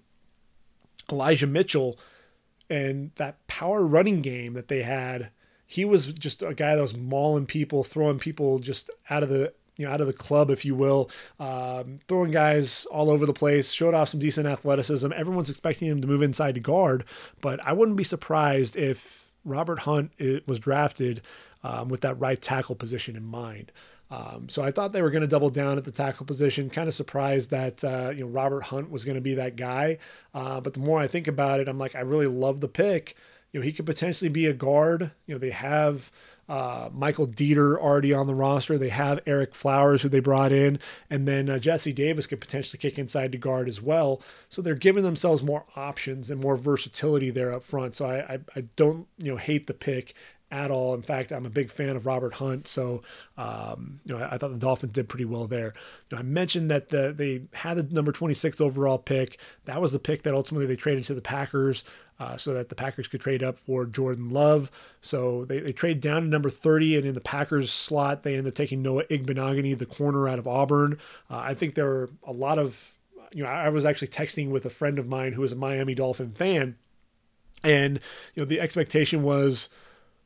[1.12, 2.00] Elijah Mitchell,
[2.70, 5.30] and that power running game that they had.
[5.68, 9.54] He was just a guy that was mauling people, throwing people just out of the
[9.78, 11.10] you know out of the club, if you will,
[11.40, 13.72] um, throwing guys all over the place.
[13.72, 15.12] Showed off some decent athleticism.
[15.14, 17.06] Everyone's expecting him to move inside to guard,
[17.42, 20.12] but I wouldn't be surprised if Robert Hunt
[20.48, 21.22] was drafted
[21.64, 23.72] um, with that right tackle position in mind.
[24.12, 26.70] Um, so I thought they were going to double down at the tackle position.
[26.70, 29.98] Kind of surprised that uh, you know Robert Hunt was going to be that guy.
[30.34, 33.16] Uh, but the more I think about it, I'm like, I really love the pick.
[33.52, 35.12] You know, he could potentially be a guard.
[35.26, 36.12] You know, they have
[36.48, 38.78] uh, Michael Deiter already on the roster.
[38.78, 40.80] They have Ereck Flowers, who they brought in,
[41.10, 44.22] and then uh, Jesse Davis could potentially kick inside to guard as well.
[44.50, 47.96] So they're giving themselves more options and more versatility there up front.
[47.96, 50.14] So I, I, I don't you know hate the pick
[50.52, 50.94] at all.
[50.94, 53.02] In fact, I'm a big fan of Robert Hunt, so
[53.38, 55.74] um, you know I, I, thought the Dolphins did pretty well there.
[56.10, 59.40] You know, I mentioned that the, they had the number 26th overall pick.
[59.66, 61.84] That was the pick that ultimately they traded to the Packers
[62.20, 64.72] uh, so that the Packers could trade up for Jordan Love.
[65.02, 68.48] So they, they trade down to number 30, and in the Packers slot, they end
[68.48, 70.98] up taking Noah Igbinoghene, the corner out of Auburn.
[71.30, 72.94] Uh, I think there were a lot of,
[73.34, 75.96] you know, I was actually texting with a friend of mine who is a Miami
[75.96, 76.78] Dolphin fan,
[77.64, 78.00] and,
[78.34, 79.70] you know, the expectation was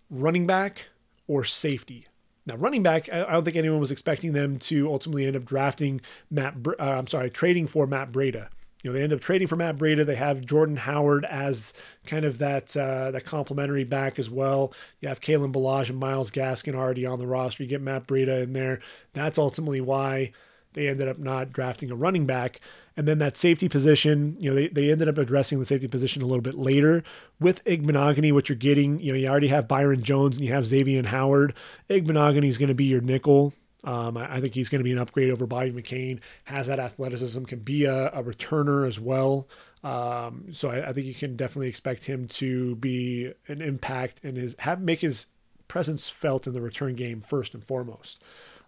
[0.09, 0.87] running back
[1.27, 2.05] or safety.
[2.45, 6.01] Now, running back, I don't think anyone was expecting them to ultimately end up drafting
[6.31, 6.55] Matt.
[6.67, 8.49] Uh, I'm sorry, trading for Matt Breida
[8.83, 10.05] you know they end up trading for Matt Breida.
[10.05, 11.73] They have Jordan Howard as
[12.05, 14.73] kind of that uh, that complementary back as well.
[15.01, 17.63] You have Kalen Ballage and Myles Gaskin already on the roster.
[17.63, 18.79] You get Matt Breida in there.
[19.13, 20.31] That's ultimately why
[20.73, 22.61] they ended up not drafting a running back.
[22.95, 26.21] And then that safety position, you know, they, they ended up addressing the safety position
[26.21, 27.03] a little bit later
[27.39, 30.65] with Igbinoghene, what you're getting, you know, you already have Byron Jones and you have
[30.65, 31.53] Xavier Howard.
[31.89, 33.53] Igbinoghene is going to be your nickel.
[33.83, 36.19] Um, I, I, think he's going to be an upgrade over Bobby McCain.
[36.45, 39.47] Has that athleticism, can be a, a returner as well.
[39.83, 44.35] Um, so I, I, think you can definitely expect him to be an impact and
[44.35, 45.27] his have make his
[45.69, 48.21] presence felt in the return game first and foremost.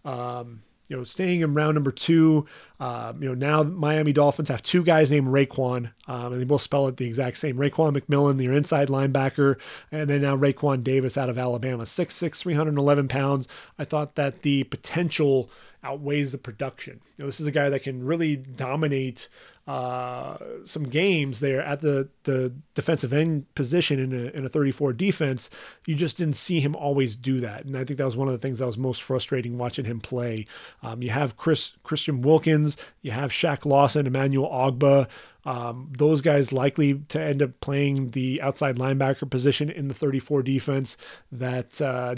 [0.05, 0.61] Um,
[0.91, 2.45] you know, staying in round number two.
[2.77, 6.63] Um, you know, now Miami Dolphins have two guys named Raekwon, um, and they both
[6.63, 7.55] spell it the exact same.
[7.55, 9.55] Raekwon McMillan, their inside linebacker,
[9.89, 13.47] and then now Raekwon Davis out of Alabama, 6'6", 311 pounds.
[13.79, 15.49] I thought that the potential
[15.81, 16.99] outweighs the production.
[17.15, 19.29] You know, this is a guy that can really dominate
[19.71, 24.91] uh, some games there at the the defensive end position in a in a 34
[24.91, 25.49] defense.
[25.85, 28.33] You just didn't see him always do that, and I think that was one of
[28.33, 30.45] the things that was most frustrating watching him play.
[30.83, 35.07] Um, you have Chris Christian Wilkins, you have Shaq Lawson, Emmanuel Ogbah.
[35.45, 40.43] Um, those guys likely to end up playing the outside linebacker position in the 34
[40.43, 40.97] defense
[41.31, 42.15] that uh,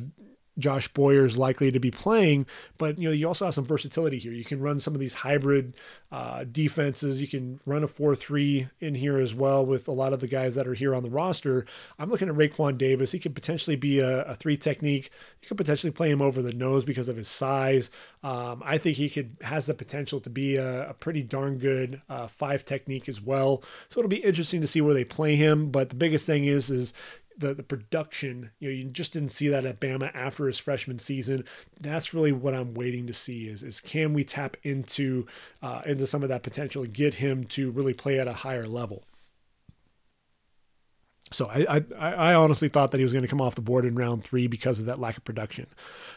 [0.57, 2.45] Josh Boyer is likely to be playing.
[2.77, 4.31] But you know, you also have some versatility here.
[4.31, 5.75] You can run some of these hybrid
[6.11, 7.21] uh, defenses.
[7.21, 10.55] You can run a four-three in here as well with a lot of the guys
[10.55, 11.65] that are here on the roster.
[11.97, 13.11] I'm looking at Raekwon Davis.
[13.11, 15.09] He could potentially be a, a three technique.
[15.41, 17.89] You could potentially play him over the nose because of his size.
[18.23, 22.01] Um, I think he could has the potential to be a, a pretty darn good
[22.09, 23.63] uh, five technique as well.
[23.89, 25.71] So it'll be interesting to see where they play him.
[25.71, 26.93] But the biggest thing is is
[27.37, 28.51] the the production.
[28.59, 31.45] You know, you just didn't see that at Bama after his freshman season.
[31.79, 35.25] That's really what I'm waiting to see is is can we tap into
[35.61, 38.67] uh, into some of that potential and get him to really play at a higher
[38.67, 39.03] level.
[41.31, 43.85] So I, I, I honestly thought that he was going to come off the board
[43.85, 45.67] in round three because of that lack of production.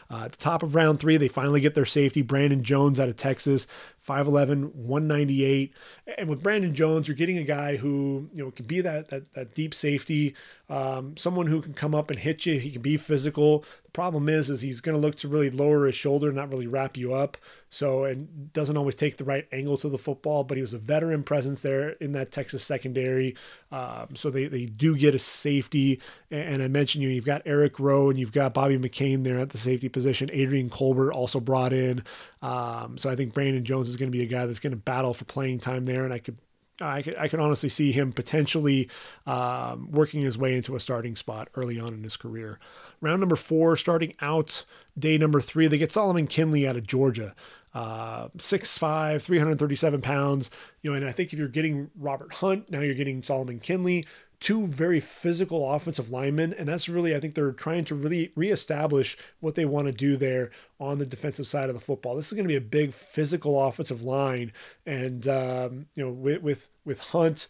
[0.09, 3.09] Uh, at the top of round three, they finally get their safety, Brandon Jones out
[3.09, 3.67] of Texas,
[4.07, 5.73] 5'11", 198.
[6.17, 9.33] And with Brandon Jones, you're getting a guy who you know can be that that,
[9.33, 10.33] that deep safety,
[10.69, 12.59] um, someone who can come up and hit you.
[12.59, 13.65] He can be physical.
[13.83, 16.67] The problem is, is he's going to look to really lower his shoulder, not really
[16.67, 17.37] wrap you up.
[17.69, 20.45] So and doesn't always take the right angle to the football.
[20.45, 23.35] But he was a veteran presence there in that Texas secondary.
[23.73, 25.99] Um, so they they do get a safety.
[26.31, 29.49] And, I mentioned you, you've got Eric Rowe and you've got Bobby McCain there at
[29.49, 30.29] the safety position.
[30.31, 32.03] Adrian Colbert also brought in.
[32.41, 34.77] Um, so I think Brandon Jones is going to be a guy that's going to
[34.77, 36.37] battle for playing time there, and I could.
[36.79, 38.87] I could, I could honestly see him potentially
[39.25, 42.59] um, working his way into a starting spot early on in his career.
[43.01, 44.63] Round number four, starting out
[44.95, 47.33] day number three, they get Solomon Kindley out of Georgia.
[47.73, 50.51] Uh, 6'5, 337 pounds.
[50.83, 54.05] You know, and I think if you're getting Robert Hunt, now you're getting Solomon Kindley,
[54.39, 56.53] two very physical offensive linemen.
[56.53, 60.15] And that's really, I think they're trying to really reestablish what they want to do
[60.15, 62.15] there on the defensive side of the football.
[62.15, 64.51] This is going to be a big physical offensive line.
[64.87, 67.47] And, um, you know, with, with, with Hunt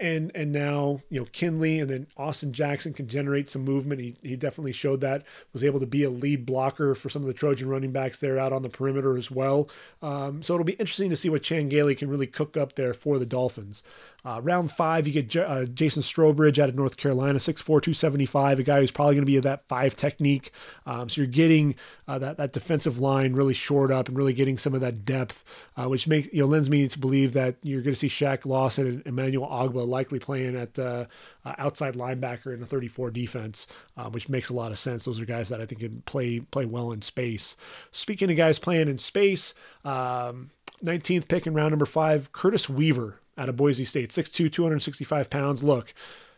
[0.00, 4.00] and and now you know Kindley and then Austin Jackson can generate some movement.
[4.00, 7.28] He he definitely showed that was able to be a lead blocker for some of
[7.28, 9.68] the Trojan running backs there out on the perimeter as well.
[10.02, 12.94] Um, so it'll be interesting to see what Chan Gailey can really cook up there
[12.94, 13.82] for the Dolphins.
[14.24, 18.58] Uh, round five, you get J- uh, Jason Strowbridge out of North Carolina, 6'4", 275,
[18.58, 20.50] a guy who's probably going to be that five technique.
[20.86, 21.76] Um, so you're getting
[22.08, 25.44] uh, that that defensive line really shored up and really getting some of that depth,
[25.78, 28.44] uh, which makes you know lends me to believe that you're going to see Shaq
[28.44, 31.06] Lawson and Emmanuel Ogbah likely playing at uh,
[31.44, 33.66] uh, outside linebacker in the 34 defense,
[34.10, 35.04] which makes a lot of sense.
[35.04, 37.56] Those are guys that I think can play play well in space.
[37.92, 39.54] Speaking of guys playing in space.
[39.84, 40.50] Um,
[40.84, 45.62] 19th pick in round number five, Curtis Weaver out of Boise State, 6'2, 265 pounds.
[45.62, 45.94] Look,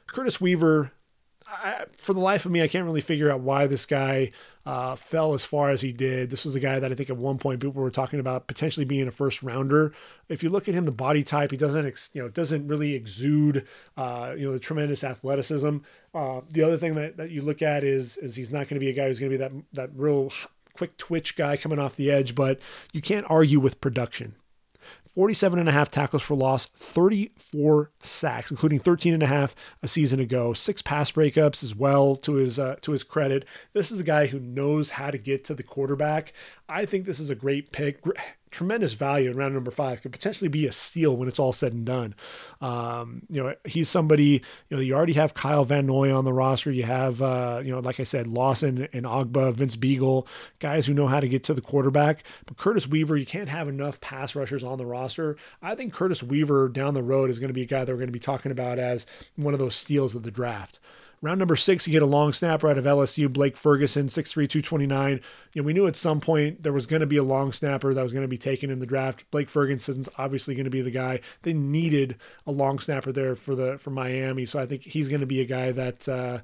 [0.07, 0.93] Curtis Weaver,
[1.51, 4.30] I, for the life of me, I can't really figure out why this guy
[4.64, 6.30] uh, fell as far as he did.
[6.30, 8.84] This was a guy that I think at one point people were talking about potentially
[8.84, 9.92] being a first rounder.
[10.28, 12.94] If you look at him, the body type, he doesn't, ex, you know, doesn't really
[12.94, 15.78] exude, uh, you know, the tremendous athleticism.
[16.14, 18.80] Uh, the other thing that, that you look at is, is he's not going to
[18.80, 20.32] be a guy who's going to be that, that real
[20.74, 22.61] quick twitch guy coming off the edge, but
[22.92, 24.34] you can't argue with production.
[25.14, 29.88] 47 and a half tackles for loss, 34 sacks, including 13 and a half a
[29.88, 33.44] season ago, six pass breakups as well to his uh, to his credit.
[33.72, 36.32] This is a guy who knows how to get to the quarterback.
[36.68, 38.02] I think this is a great pick
[38.51, 41.72] tremendous value in round number five could potentially be a steal when it's all said
[41.72, 42.14] and done.
[42.61, 46.32] Um, you know, he's somebody, you know, you already have Kyle Van Noy on the
[46.32, 46.70] roster.
[46.70, 50.26] You have, uh, you know, like I said, Lawson and Ogbah, Vince Biegel,
[50.59, 52.24] guys who know how to get to the quarterback.
[52.46, 55.36] But Curtis Weaver, you can't have enough pass rushers on the roster.
[55.62, 57.98] I think Curtis Weaver down the road is going to be a guy that we're
[57.98, 60.80] going to be talking about as one of those steals of the draft.
[61.23, 65.21] Round number six, he hit a long snapper out of LSU, Blake Ferguson, 6'3, 229.
[65.53, 67.93] You know, we knew at some point there was going to be a long snapper
[67.93, 69.31] that was going to be taken in the draft.
[69.31, 71.21] Blake Ferguson's obviously going to be the guy.
[71.43, 72.16] They needed
[72.47, 75.43] a long snapper there for the for Miami, so I think he's going to be
[75.43, 76.41] a guy that uh,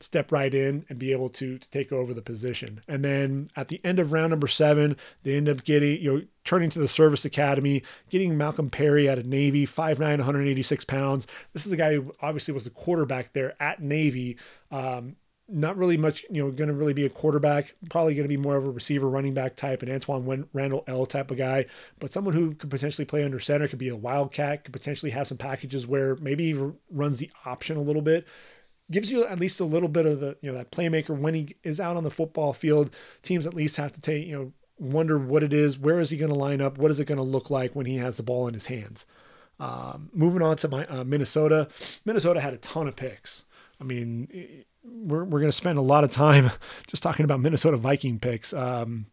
[0.00, 2.80] step right in and be able to, to take over the position.
[2.88, 6.22] And then at the end of round number seven, they end up getting, you know,
[6.44, 11.26] turning to the service academy, getting Malcolm Perry out of Navy, 5'9, 186 pounds.
[11.52, 14.38] This is a guy who obviously was the quarterback there at Navy.
[14.70, 15.16] Um,
[15.48, 18.36] not really much, you know, going to really be a quarterback, probably going to be
[18.36, 21.64] more of a receiver, running back type, an Antwaan Randle El type of guy,
[21.98, 25.26] but someone who could potentially play under center, could be a wildcat, could potentially have
[25.26, 28.26] some packages where maybe he runs the option a little bit
[28.90, 31.56] gives you at least a little bit of the you know that playmaker when he
[31.62, 32.94] is out on the football field.
[33.22, 35.78] Teams at least have to take you know wonder what it is.
[35.78, 36.78] Where is he going to line up?
[36.78, 39.06] What is it going to look like when he has the ball in his hands?
[39.60, 41.68] Um, moving on to my uh, Minnesota.
[42.04, 43.44] Minnesota had a ton of picks.
[43.80, 46.50] I mean, we're we're going to spend a lot of time
[46.86, 48.52] just talking about Minnesota Viking picks.
[48.52, 49.06] Um,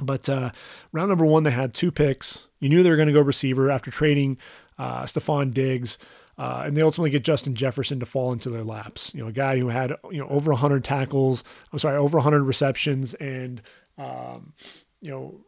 [0.00, 0.50] but uh,
[0.92, 2.46] round number one, they had two picks.
[2.58, 4.38] You knew they were going to go receiver after trading
[4.78, 5.98] uh, Stefon Diggs.
[6.40, 9.12] Uh, and they ultimately get Justin Jefferson to fall into their laps.
[9.14, 11.44] You know, a guy who had you know over 100 tackles.
[11.70, 13.60] I'm sorry, over 100 receptions, and
[13.98, 14.54] um,
[15.02, 15.40] you know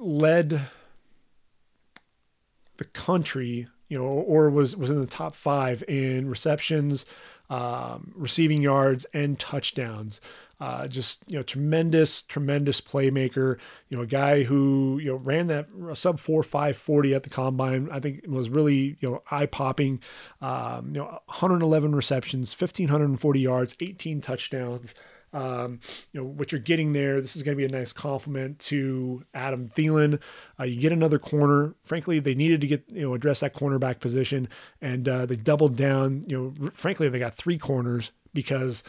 [0.00, 0.62] led
[2.78, 3.68] the country.
[3.88, 7.06] You know, or was was in the top five in receptions,
[7.48, 10.20] um, receiving yards, and touchdowns.
[10.58, 13.58] Uh, just you know, tremendous, tremendous playmaker.
[13.90, 17.30] You know, a guy who you know ran that sub four five forty at the
[17.30, 17.88] combine.
[17.92, 20.00] I think was really you know eye popping.
[20.40, 24.94] Um, you know, 111 receptions, 1540 yards, 18 touchdowns.
[25.32, 25.80] Um,
[26.12, 27.20] you know what you're getting there.
[27.20, 30.20] This is going to be a nice compliment to Adam Thielen.
[30.58, 31.74] Uh, you get another corner.
[31.84, 34.48] Frankly, they needed to get you know address that cornerback position,
[34.80, 36.24] and uh, they doubled down.
[36.26, 38.82] You know, frankly, they got three corners because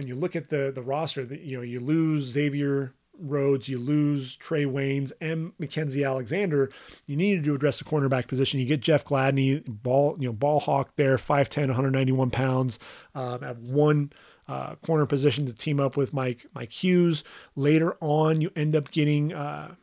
[0.00, 3.78] when you look at the the roster, that you know you lose Xavier Rhodes, you
[3.78, 6.70] lose Trae Waynes and Mackensie Alexander.
[7.06, 8.60] You needed to address the cornerback position.
[8.60, 12.78] You get Jeff Gladney, ball you know ball hawk there, 5'10", 191 pounds,
[13.14, 14.10] um, at one
[14.48, 17.22] uh, corner position to team up with Mike Mike Hughes.
[17.54, 19.74] Later on, you end up getting uh,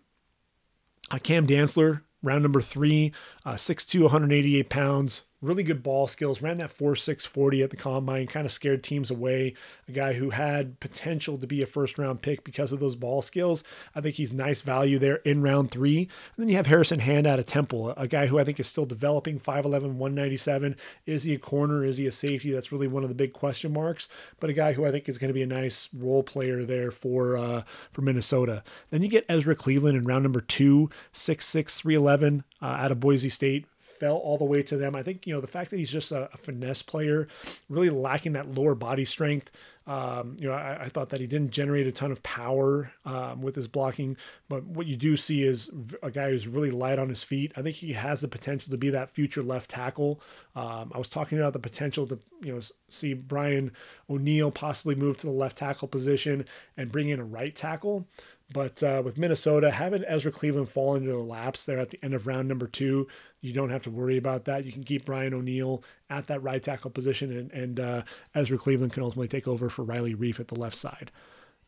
[1.22, 3.14] Cam Dantzler, round number three,
[3.46, 8.46] uh, 6'2", 188 pounds, really good ball skills, ran that 4.640 at the combine, kind
[8.46, 9.54] of scared teams away.
[9.88, 13.22] A guy who had potential to be a first round pick because of those ball
[13.22, 13.64] skills.
[13.96, 16.00] I think he's nice value there in round three.
[16.00, 18.68] And then you have Harrison Hand out of Temple, a guy who I think is
[18.68, 20.76] still developing 5'11, 197.
[21.06, 21.86] Is he a corner?
[21.86, 22.52] Is he a safety?
[22.52, 24.08] That's really one of the big question marks.
[24.40, 26.92] But a guy who I think is going to be a nice role player there
[26.92, 28.64] for uh, for Minnesota.
[28.90, 33.30] Then you get Ezra Cleveland in round number two, 6'6, 311 uh, out of Boise
[33.30, 33.68] State
[34.00, 34.96] fell all the way to them.
[34.96, 37.28] I think, you know, the fact that he's just a, a finesse player,
[37.70, 39.52] really lacking that lower body strength.
[39.88, 43.42] Um, you know, I, I, thought that he didn't generate a ton of power um,
[43.42, 44.18] with his blocking,
[44.50, 45.72] but what you do see is
[46.04, 47.54] a guy who's really light on his feet.
[47.56, 50.20] I think he has the potential to be that future left tackle.
[50.58, 53.72] Um, I was talking about the potential to, you know, see Brian
[54.10, 56.46] O'Neill possibly move to the left tackle position
[56.76, 58.06] and bring in a right tackle.
[58.52, 62.14] But uh, with Minnesota, having Ezra Cleveland fall into the laps there at the end
[62.14, 63.08] of round number two,
[63.42, 64.64] you don't have to worry about that.
[64.64, 68.94] You can keep Brian O'Neill at that right tackle position, and, and uh, Ezra Cleveland
[68.94, 71.12] can ultimately take over for Riley Reiff at the left side.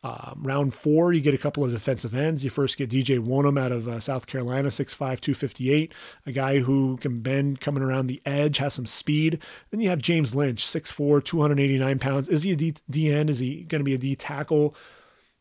[0.02, 2.42] Um, round four, you get a couple of defensive ends.
[2.42, 5.92] You first get DJ Wonnum out of uh, South Carolina, 6'5, 258,
[6.24, 9.42] a guy who can bend coming around the edge, has some speed.
[9.70, 12.30] Then you have James Lynch, 6'4, 289 pounds.
[12.30, 13.28] Is he a D, DN?
[13.28, 14.74] Is he going to be a D tackle?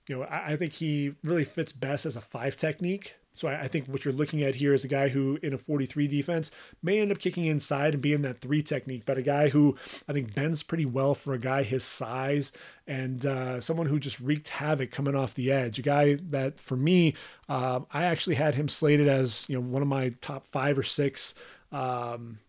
[0.09, 3.15] You know, I, I think he really fits best as a five technique.
[3.31, 5.57] So I, I, think what you're looking at here is a guy who, in a
[5.57, 6.49] 43 defense,
[6.81, 9.77] may end up kicking inside and being that three technique, but a guy who
[10.09, 12.51] I think bends pretty well for a guy his size
[12.87, 15.77] and uh, someone who just wreaked havoc coming off the edge.
[15.77, 17.13] A guy that, for me,
[17.47, 20.83] uh, I actually had him slated as you know one of my top five or
[20.83, 21.35] six.
[21.71, 22.39] Um,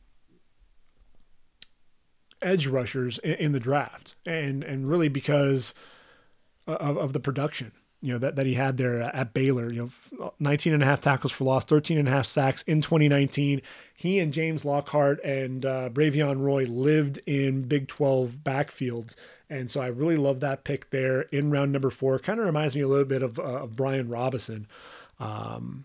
[2.42, 5.74] edge rushers in, in the draft and and really because
[6.74, 10.32] of, of the production you know that, that he had there at Baylor you know
[10.38, 13.60] 19 and a half tackles for loss 13 and a half sacks in 2019
[13.94, 19.14] he and James Lockhart and uh, Bravion Roy lived in Big 12 backfields.
[19.50, 22.18] And so I really love that pick there in round number four.
[22.18, 24.66] Kind of reminds me a little bit of, uh, of Brian Robison.
[25.18, 25.84] Um,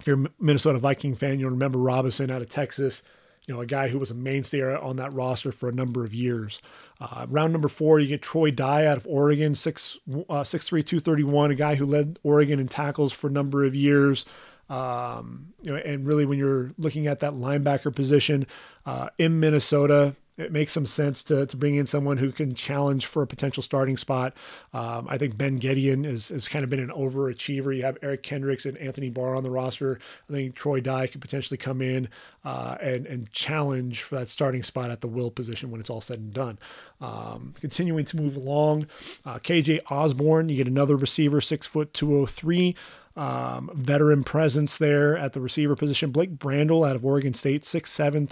[0.00, 3.02] if you're a Minnesota Viking fan you'll remember Robison out of Texas
[3.48, 6.12] you know, a guy who was a mainstay on that roster for a number of
[6.12, 6.60] years.
[7.00, 9.96] Uh, round number four, you get Troy Dye out of Oregon, 6'3,
[10.28, 14.26] uh, 231, a guy who led Oregon in tackles for a number of years.
[14.68, 18.46] Um, you know, and really, when you're looking at that linebacker position
[18.84, 23.06] uh, in Minnesota, it makes some sense to, to bring in someone who can challenge
[23.06, 24.32] for a potential starting spot.
[24.72, 27.76] Um, I think Ben Gedeon is has kind of been an overachiever.
[27.76, 29.98] You have Eric Kendricks and Anthony Barr on the roster.
[30.30, 32.08] I think Troy Dye could potentially come in
[32.44, 36.00] uh, and and challenge for that starting spot at the will position when it's all
[36.00, 36.58] said and done.
[37.00, 38.86] Um, continuing to move along,
[39.24, 42.76] uh, KJ Osborn, you get another receiver, six foot two oh three
[43.18, 46.12] um, veteran presence there at the receiver position.
[46.12, 48.28] Blake Brandel out of Oregon State, 6'7,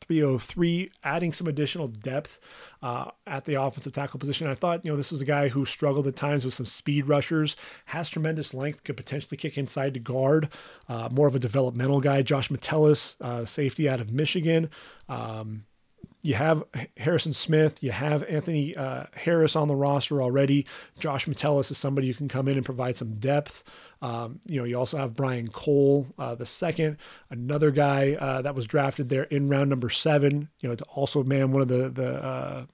[0.00, 2.40] 303, adding some additional depth
[2.82, 4.46] uh, at the offensive tackle position.
[4.46, 7.06] I thought, you know, this was a guy who struggled at times with some speed
[7.06, 7.54] rushers,
[7.84, 10.48] has tremendous length, could potentially kick inside to guard.
[10.88, 12.22] Uh, more of a developmental guy.
[12.22, 14.70] Josh Metellus, uh, safety out of Michigan.
[15.10, 15.64] Um,
[16.22, 16.64] you have
[16.96, 20.66] Harrison Smith, you have Anthony uh, Harris on the roster already.
[20.98, 23.62] Josh Metellus is somebody who can come in and provide some depth.
[24.02, 26.96] Um, you know, you also have Brian Cole, uh, the second,
[27.28, 30.48] another guy uh, that was drafted there in round number seven.
[30.60, 32.64] You know, to also man one of the the uh,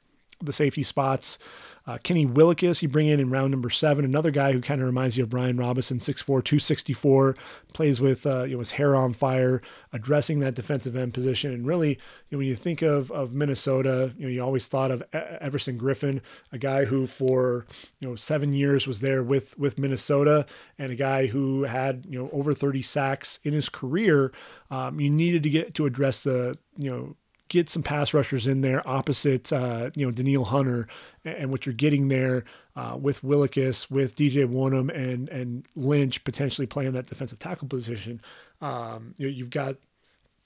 [0.42, 1.38] the safety spots.
[1.86, 4.86] Uh, Kenny Willekes, you bring in in round number seven, another guy who kind of
[4.86, 7.36] reminds you of Brian Robinson, 6'4", 264,
[7.72, 11.52] plays with uh, you know his hair on fire, addressing that defensive end position.
[11.52, 11.96] And really, you
[12.32, 16.22] know, when you think of of Minnesota, you know, you always thought of Everson Griffen,
[16.50, 17.66] a guy who for
[18.00, 20.44] you know seven years was there with with Minnesota,
[20.78, 24.32] and a guy who had you know over 30 sacks in his career.
[24.72, 27.16] Um, you needed to get to address the you know
[27.48, 30.88] get some pass rushers in there opposite, uh, you know, Danielle Hunter,
[31.24, 32.44] and what you're getting there
[32.74, 38.20] uh, with Willekes, with DJ Wonnum, and and Lynch potentially playing that defensive tackle position.
[38.60, 39.76] Um, you know, you've got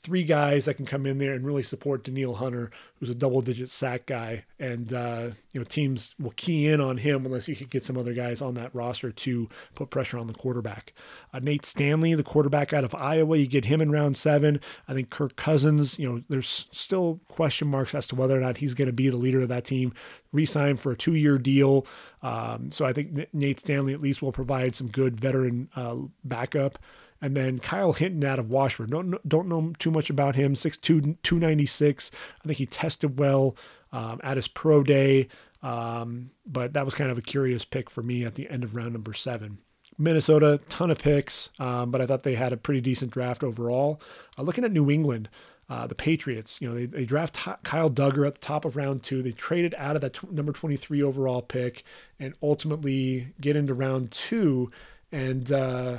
[0.02, 3.42] three guys that can come in there and really support Danielle Hunter, who's a double
[3.42, 4.44] digit sack guy.
[4.58, 7.98] And, uh, you know, teams will key in on him unless you can get some
[7.98, 10.94] other guys on that roster to put pressure on the quarterback.
[11.34, 14.60] Uh, Nate Stanley, the quarterback out of Iowa, you get him in round seven.
[14.88, 18.56] I think Kirk Cousins, you know, there's still question marks as to whether or not
[18.56, 19.92] he's going to be the leader of that team.
[20.32, 21.84] Re-signed for a two-year deal,
[22.22, 26.78] um, so I think Nate Stanley at least will provide some good veteran uh, backup.
[27.22, 28.90] And then Kyle Hinton out of Washburn.
[28.90, 30.54] Don't don't know too much about him.
[30.54, 32.10] 6'2", 296.
[32.42, 33.56] I think he tested well
[33.92, 35.28] um, at his pro day.
[35.62, 38.74] Um, but that was kind of a curious pick for me at the end of
[38.74, 39.58] round number seven.
[39.98, 44.00] Minnesota, ton of picks, um, but I thought they had a pretty decent draft overall.
[44.38, 45.28] Uh, looking at New England,
[45.68, 49.02] uh, the Patriots, you know, they, they draft Kyle Dugger at the top of round
[49.02, 49.22] two.
[49.22, 51.84] They traded out of that t- number 23 overall pick
[52.18, 54.70] and ultimately get into round two.
[55.12, 55.98] And uh,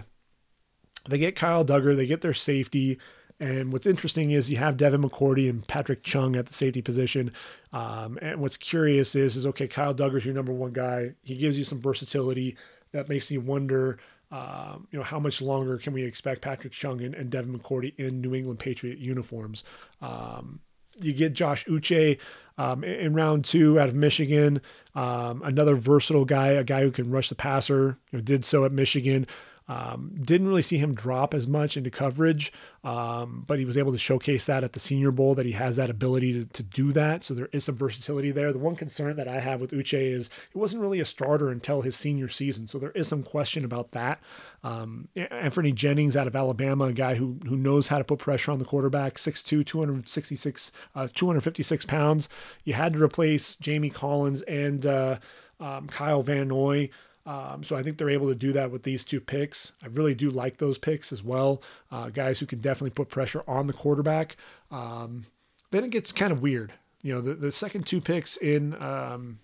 [1.08, 2.98] they get Kyle Dugger, they get their safety.
[3.40, 7.34] And what's interesting is you have Devin McCourty and Patrick Chung at the safety position.
[7.74, 11.14] Um, and what's curious is, is okay, Kyle Dugger's your number one guy.
[11.24, 12.56] He gives you some versatility
[12.92, 13.98] that makes you wonder,
[14.32, 17.98] um, you know, how much longer can we expect Patrick Chung and, and Devin McCourty
[17.98, 19.64] in New England Patriot uniforms?
[20.02, 20.60] Um,
[21.00, 22.20] you get Josh Uche
[22.60, 24.62] um, in round two out of Michigan,
[24.94, 27.98] um, another versatile guy, a guy who can rush the passer.
[28.12, 29.26] You know, did so at Michigan.
[29.72, 32.52] Um, didn't really see him drop as much into coverage,
[32.84, 35.78] um, but he was able to showcase that at the Senior Bowl that he has
[35.78, 37.24] that ability to, to do that.
[37.24, 38.52] So there is some versatility there.
[38.52, 41.84] The one concern that I have with Uche is he wasn't really a starter until
[41.84, 44.20] his senior season, so there is some question about that.
[44.62, 48.52] Um, Anfernee Jennings out of Alabama, a guy who who knows how to put pressure
[48.52, 52.28] on the quarterback, 6'2", 266, uh, 256 pounds.
[52.66, 55.20] You had to replace Jamie Collins and uh,
[55.62, 56.90] um, Kyle Van Noy.
[57.26, 59.74] Um, so I think they're able to do that with these two picks.
[59.84, 61.62] I really do like those picks as well.
[61.92, 64.38] Uh, guys who can definitely put pressure on the quarterback.
[64.72, 65.26] Um,
[65.70, 66.74] then it gets kind of weird.
[67.04, 69.40] You know, the, the second two picks in, um,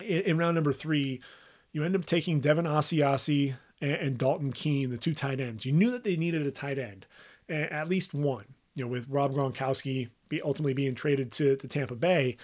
[0.00, 1.20] in, in round number three,
[1.72, 5.64] you end up taking Devin Asiasi and, and, Dalton Keene, the two tight ends.
[5.64, 7.06] You knew that they needed a tight end,
[7.48, 8.44] at least one.
[8.74, 12.36] You know, with Rob Gronkowski be ultimately being traded to, to Tampa Bay.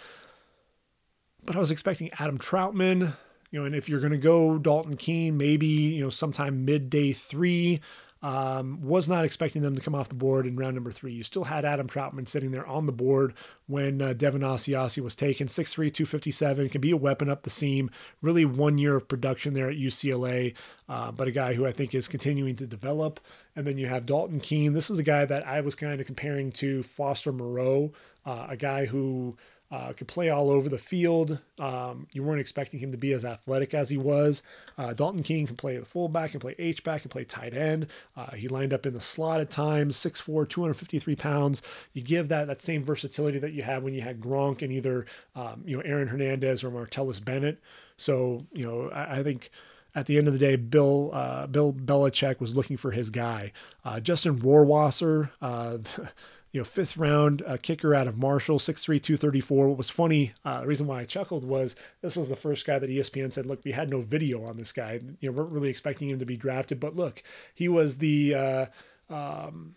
[1.45, 3.15] But I was expecting Adam Trautman,
[3.57, 6.91] you know, and if you're going to go Dalton Keene, maybe, you know, sometime mid
[6.91, 7.81] day three,
[8.23, 11.15] um, was not expecting them to come off the board in round number three.
[11.15, 13.33] You still had Adam Trautman sitting there on the board
[13.67, 15.47] when uh, Devin Asiasi was taken.
[15.47, 17.91] 6'3, 257, can be a weapon up the seam.
[18.21, 20.53] Really one year of production there at UCLA,
[20.91, 23.21] uh, but a guy who I think is continuing to develop.
[23.55, 24.75] And then you have Dalton Keene.
[24.75, 27.95] This is a guy that I was kind of comparing to Foster Moreau,
[28.27, 29.37] uh, a guy who
[29.71, 31.39] uh, could play all over the field.
[31.59, 34.43] Um, you weren't expecting him to be as athletic as he was.
[34.79, 37.89] Uh, Dalton Keene can play the fullback, can play H back, can play tight end.
[38.17, 41.63] Uh, he lined up in the slot at times, 6'4", 253 pounds.
[41.93, 45.07] You give that that same versatility that you had when you had Gronk and either
[45.35, 47.61] um, you know Aaron Hernandez or Martellus Bennett.
[47.97, 49.51] So you know I, I think
[49.97, 53.51] at the end of the day, Bill uh, Bill Belichick was looking for his guy.
[53.85, 55.79] Uh, Justin Rohrwasser, uh,
[56.57, 59.69] you know, fifth round uh, kicker out of Marshall, 6'3", 234.
[59.69, 62.79] What was funny, uh, the reason why I chuckled was this was the first guy
[62.79, 65.03] that ESPN said, look, we had no video on this guy.
[65.21, 67.23] You know, weren't really expecting him to be drafted, but look,
[67.55, 68.67] he was the uh,
[69.11, 69.75] um,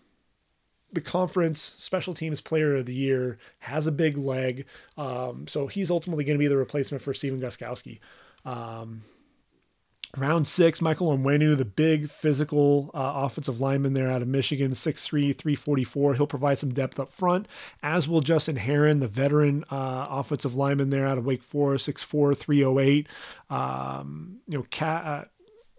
[0.94, 4.66] the conference special teams player of the year, has a big leg,
[4.98, 8.00] um, so he's ultimately going to be the replacement for Stephen Gostkowski.
[8.46, 9.04] Um,
[10.18, 15.38] Round six, Michael Onwenu, the big physical uh, offensive lineman there out of Michigan, 6'3,
[15.38, 16.16] 344.
[16.16, 17.48] He'll provide some depth up front,
[17.84, 22.36] as will Justin Herron, the veteran uh, offensive lineman there out of Wake Forest, 6'4,
[22.36, 23.08] 308.
[23.52, 25.26] Um, you know, Cat, uh,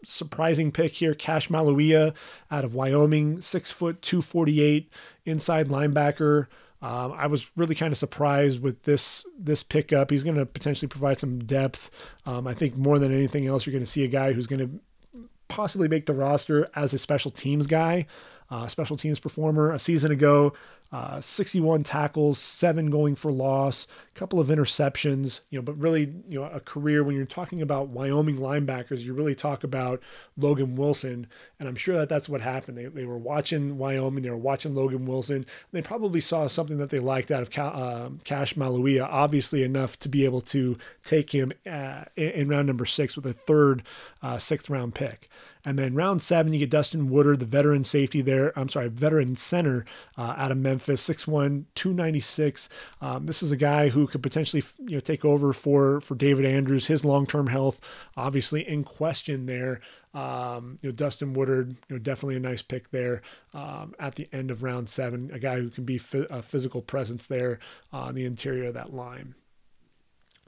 [0.04, 2.14] surprising pick here, Cash Maluia
[2.52, 4.88] out of Wyoming, 6 foot 248,
[5.24, 6.46] inside linebacker.
[6.82, 10.10] Um, I was really kind of surprised with this this pickup.
[10.10, 11.90] He's going to potentially provide some depth.
[12.26, 14.60] Um, I think more than anything else, you're going to see a guy who's going
[14.60, 18.06] to possibly make the roster as a special teams guy,
[18.50, 19.72] uh, special teams performer.
[19.72, 20.54] A season ago,
[20.92, 26.12] uh, 61 tackles, seven going for loss, a couple of interceptions, you know, but really,
[26.28, 30.02] you know, a career when you're talking about Wyoming linebackers, you really talk about
[30.36, 31.28] Logan Wilson.
[31.60, 32.76] And I'm sure that that's what happened.
[32.76, 35.46] They, they were watching Wyoming, they were watching Logan Wilson.
[35.70, 40.08] They probably saw something that they liked out of uh, Cash Maluia, obviously enough to
[40.08, 43.84] be able to take him uh, in, in, round number six with a third
[44.22, 45.28] uh, sixth round pick.
[45.64, 48.58] And then round seven, you get Dustin Woodard, the veteran safety there.
[48.58, 49.84] I'm sorry, veteran center
[50.16, 52.68] uh, out of Memphis, 6'1, 296.
[53.00, 56.44] Um, this is a guy who could potentially you know take over for for David
[56.44, 56.86] Andrews.
[56.86, 57.80] His long term health,
[58.16, 59.80] obviously in question there.
[60.12, 63.22] Um, you know, Dustin Woodard, you know, definitely a nice pick there
[63.54, 65.30] um, at the end of round seven.
[65.32, 67.60] A guy who can be a physical presence there
[67.92, 69.36] on the interior of that line.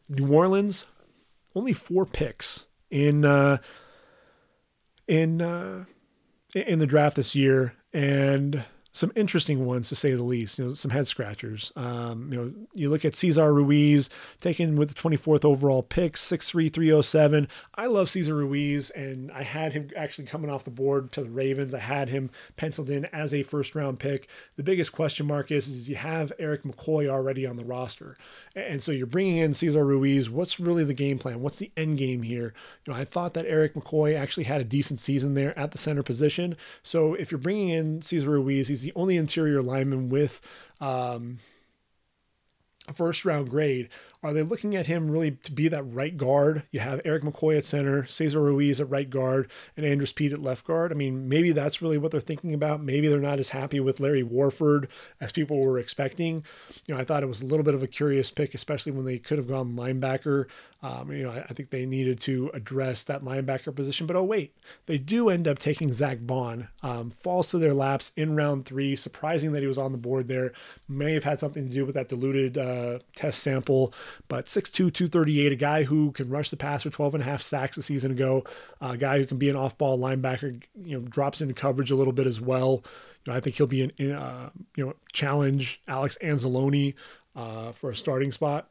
[0.09, 0.87] New Orleans,
[1.55, 3.59] only four picks in uh,
[5.07, 5.85] in uh,
[6.55, 8.65] in the draft this year, and
[8.95, 10.59] some interesting ones to say the least.
[10.59, 11.73] You know, some head scratchers.
[11.77, 14.11] Um, you know, you look at Cesar Ruiz
[14.41, 19.89] taken with the 24th overall pick, 6'3", I love Cesar Ruiz, and I had him
[19.97, 21.73] actually coming off the board to the Ravens.
[21.73, 24.29] I had him penciled in as a first round pick.
[24.57, 28.19] The biggest question mark is, is you have Erik McCoy already on the roster,
[28.55, 30.29] and so you're bringing in Cesar Ruiz.
[30.29, 31.41] What's really the game plan?
[31.41, 32.53] What's the end game here?
[32.85, 35.79] You know, I thought that Erik McCoy actually had a decent season there at the
[35.79, 36.57] center position.
[36.83, 40.41] So if you're bringing in Cesar Ruiz, he's the only interior lineman with
[40.81, 41.39] um,
[42.89, 43.89] a first round grade.
[44.23, 46.63] Are they looking at him really to be that right guard?
[46.71, 50.39] You have Erik McCoy at center, Cesar Ruiz at right guard, and Andrus Peat at
[50.39, 50.93] left guard.
[50.93, 52.81] I mean, maybe that's really what they're thinking about.
[52.81, 54.87] Maybe they're not as happy with Larry Warford
[55.21, 56.45] as people were expecting.
[56.87, 59.05] You know, I thought it was a little bit of a curious pick, especially when
[59.05, 60.47] they could have gone linebacker.
[60.85, 64.05] Um, you know, I, I, think they needed to address that linebacker position.
[64.09, 66.69] But oh wait, they do end up taking Zack Baun.
[66.83, 68.97] Um, falls to their laps in round three.
[68.97, 70.53] Surprising that he was on the board there.
[70.89, 73.95] May have had something to do with that diluted uh, test sample.
[74.29, 77.77] But 6'2", 238, a guy who can rush the passer, 12 and a half sacks
[77.77, 78.45] a season ago.
[78.81, 80.63] a guy who can be an off-ball linebacker.
[80.85, 82.83] You know, drops into coverage a little bit as well.
[83.25, 86.95] You know, I think he'll be an uh, you know challenge Alex Anzalone
[87.37, 88.69] uh, for a starting spot.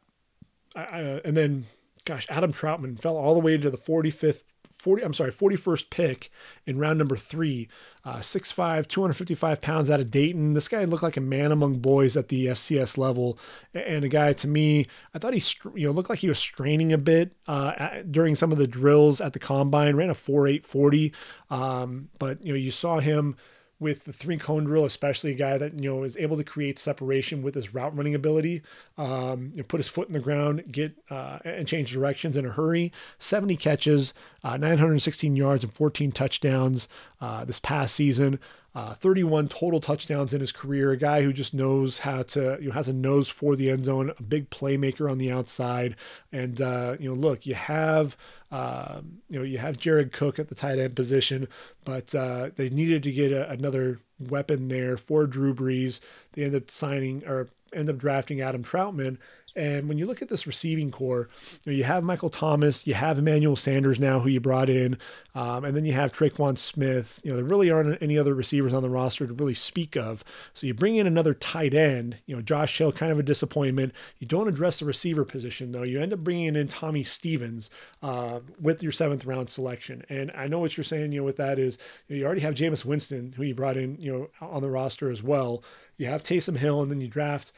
[0.74, 1.66] I, I, and then
[2.04, 4.42] gosh, Adam Trautman fell all the way to the 45th,
[4.78, 6.30] 40, I'm sorry, 41st pick
[6.66, 7.68] in round number three,
[8.04, 10.54] uh, 6'5, 255 pounds out of Dayton.
[10.54, 13.38] This guy looked like a man among boys at the FCS level.
[13.74, 15.42] And a guy to me, I thought he,
[15.74, 19.20] you know, looked like he was straining a bit uh, during some of the drills
[19.20, 21.12] at the combine, ran a 4'8,
[21.50, 23.36] Um, but, you know, you saw him
[23.82, 26.78] with the three cone drill, especially a guy that you know is able to create
[26.78, 28.62] separation with his route running ability,
[28.96, 32.46] um, you know, put his foot in the ground, get uh, and change directions in
[32.46, 32.92] a hurry.
[33.18, 34.14] 70 catches,
[34.44, 36.88] uh, 916 yards, and 14 touchdowns
[37.20, 38.38] uh, this past season.
[38.74, 40.92] Uh, 31 total touchdowns in his career.
[40.92, 43.84] A guy who just knows how to, you know, has a nose for the end
[43.84, 44.12] zone.
[44.18, 45.94] A big playmaker on the outside.
[46.32, 48.16] And uh, you know, look, you have,
[48.50, 51.48] uh, you know, you have Jared Cook at the tight end position,
[51.84, 56.00] but uh, they needed to get a, another weapon there for Drew Brees.
[56.32, 59.18] They end up signing or end up drafting Adam Trautman.
[59.54, 61.28] And when you look at this receiving corps,
[61.64, 64.98] you, know, you have Michael Thomas, you have Emmanuel Sanders now, who you brought in,
[65.34, 67.20] um, and then you have Tre'Quan Smith.
[67.22, 70.24] You know, there really aren't any other receivers on the roster to really speak of.
[70.54, 72.16] So you bring in another tight end.
[72.26, 73.92] You know, Josh Hill, kind of a disappointment.
[74.18, 75.82] You don't address the receiver position though.
[75.82, 77.70] You end up bringing in Tommy Stevens
[78.02, 80.04] uh, with your seventh round selection.
[80.08, 81.12] And I know what you're saying.
[81.12, 83.76] You know, with that is you, know, you already have Jameis Winston, who you brought
[83.76, 83.96] in.
[83.98, 85.62] You know, on the roster as well.
[85.96, 87.52] You have Taysom Hill, and then you draft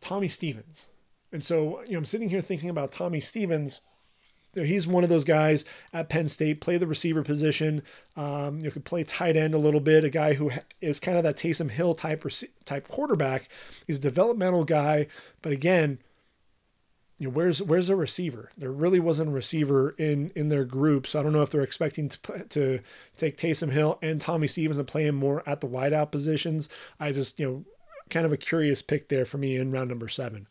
[0.00, 0.88] Tommy Stevens.
[1.32, 3.82] And so, you know, I'm sitting here thinking about Tommy Stevens.
[4.54, 7.82] You know, he's one of those guys at Penn State, play the receiver position.
[8.16, 10.04] Um, you could play tight end a little bit.
[10.04, 10.50] A guy who
[10.80, 12.24] is kind of that Taysom Hill type
[12.64, 13.48] type quarterback.
[13.86, 15.06] He's a developmental guy,
[15.42, 15.98] but again,
[17.18, 18.50] you know, where's where's a receiver?
[18.56, 21.62] There really wasn't a receiver in in their group, so I don't know if they're
[21.62, 22.80] expecting to to
[23.16, 26.68] take Taysom Hill and Tommy Stevens and play him more at the wideout positions.
[27.00, 27.64] I just you know,
[28.08, 30.46] kind of a curious pick there for me in round number seven.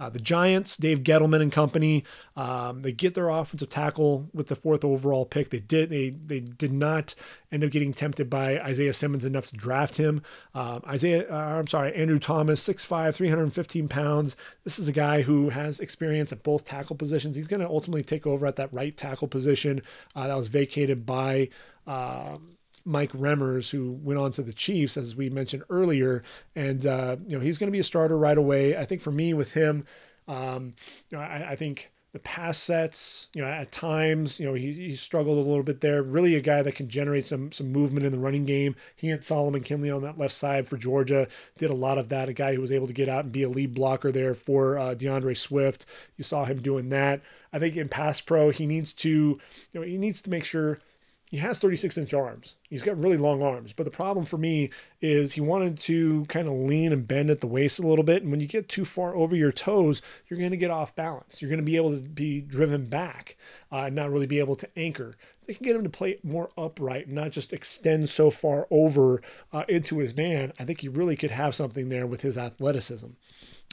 [0.00, 2.04] Uh, the Giants, Dave Gettleman and company,
[2.36, 5.50] um, they get their offensive tackle with the fourth overall pick.
[5.50, 7.14] They did they they did not
[7.50, 10.22] end up getting tempted by Isaiah Simmons enough to draft him.
[10.54, 14.36] Um, Isaiah, uh, I'm sorry, Andrew Thomas, 6'5", 315 pounds.
[14.64, 17.36] This is a guy who has experience at both tackle positions.
[17.36, 19.82] He's going to ultimately take over at that right tackle position
[20.14, 21.48] uh, that was vacated by.
[21.86, 22.57] Um,
[22.88, 26.22] Mike Remmers, who went on to the Chiefs, as we mentioned earlier.
[26.56, 28.76] And, uh, you know, he's going to be a starter right away.
[28.76, 29.86] I think for me, with him,
[30.26, 30.74] um,
[31.10, 34.72] you know, I, I think the pass sets, you know, at times, you know, he,
[34.72, 36.02] he struggled a little bit there.
[36.02, 38.74] Really a guy that can generate some some movement in the running game.
[38.96, 41.28] He and Solomon Kindley on that left side for Georgia
[41.58, 42.30] did a lot of that.
[42.30, 44.78] A guy who was able to get out and be a lead blocker there for
[44.78, 45.84] uh, D'Andre Swift.
[46.16, 47.20] You saw him doing that.
[47.52, 49.40] I think in pass pro, he needs to, you
[49.74, 50.80] know, he needs to make sure
[51.30, 52.56] he has 36 inch arms.
[52.62, 53.72] He's got really long arms.
[53.74, 57.40] But the problem for me is he wanted to kind of lean and bend at
[57.40, 58.22] the waist a little bit.
[58.22, 61.42] And when you get too far over your toes, you're going to get off balance.
[61.42, 63.36] You're going to be able to be driven back
[63.70, 65.14] uh, and not really be able to anchor.
[65.46, 69.22] They can get him to play more upright and not just extend so far over
[69.52, 70.52] uh, into his man.
[70.58, 73.08] I think he really could have something there with his athleticism.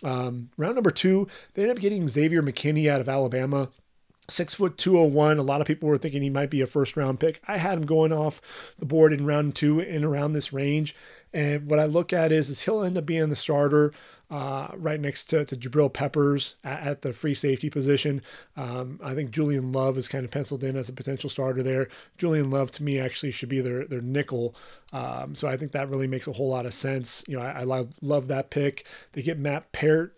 [0.04, 3.70] Um, round number two, they ended up getting Xavier McKinney out of Alabama
[4.28, 7.20] six foot 201 a lot of people were thinking he might be a first round
[7.20, 8.42] pick i had him going off
[8.80, 10.96] the board in round two in around this range
[11.34, 13.94] and what i look at is is he'll end up being the starter
[14.30, 18.22] uh, right next to, to Jabril Peppers at, at the free safety position.
[18.58, 21.88] Um, I think Julian Love is kind of penciled in as a potential starter there.
[22.18, 24.56] Julian Love to me actually should be their their nickel.
[24.92, 27.24] Um, so I think that really makes a whole lot of sense.
[27.28, 28.86] You know, I, I love love that pick.
[29.14, 30.16] They get Matt Peart,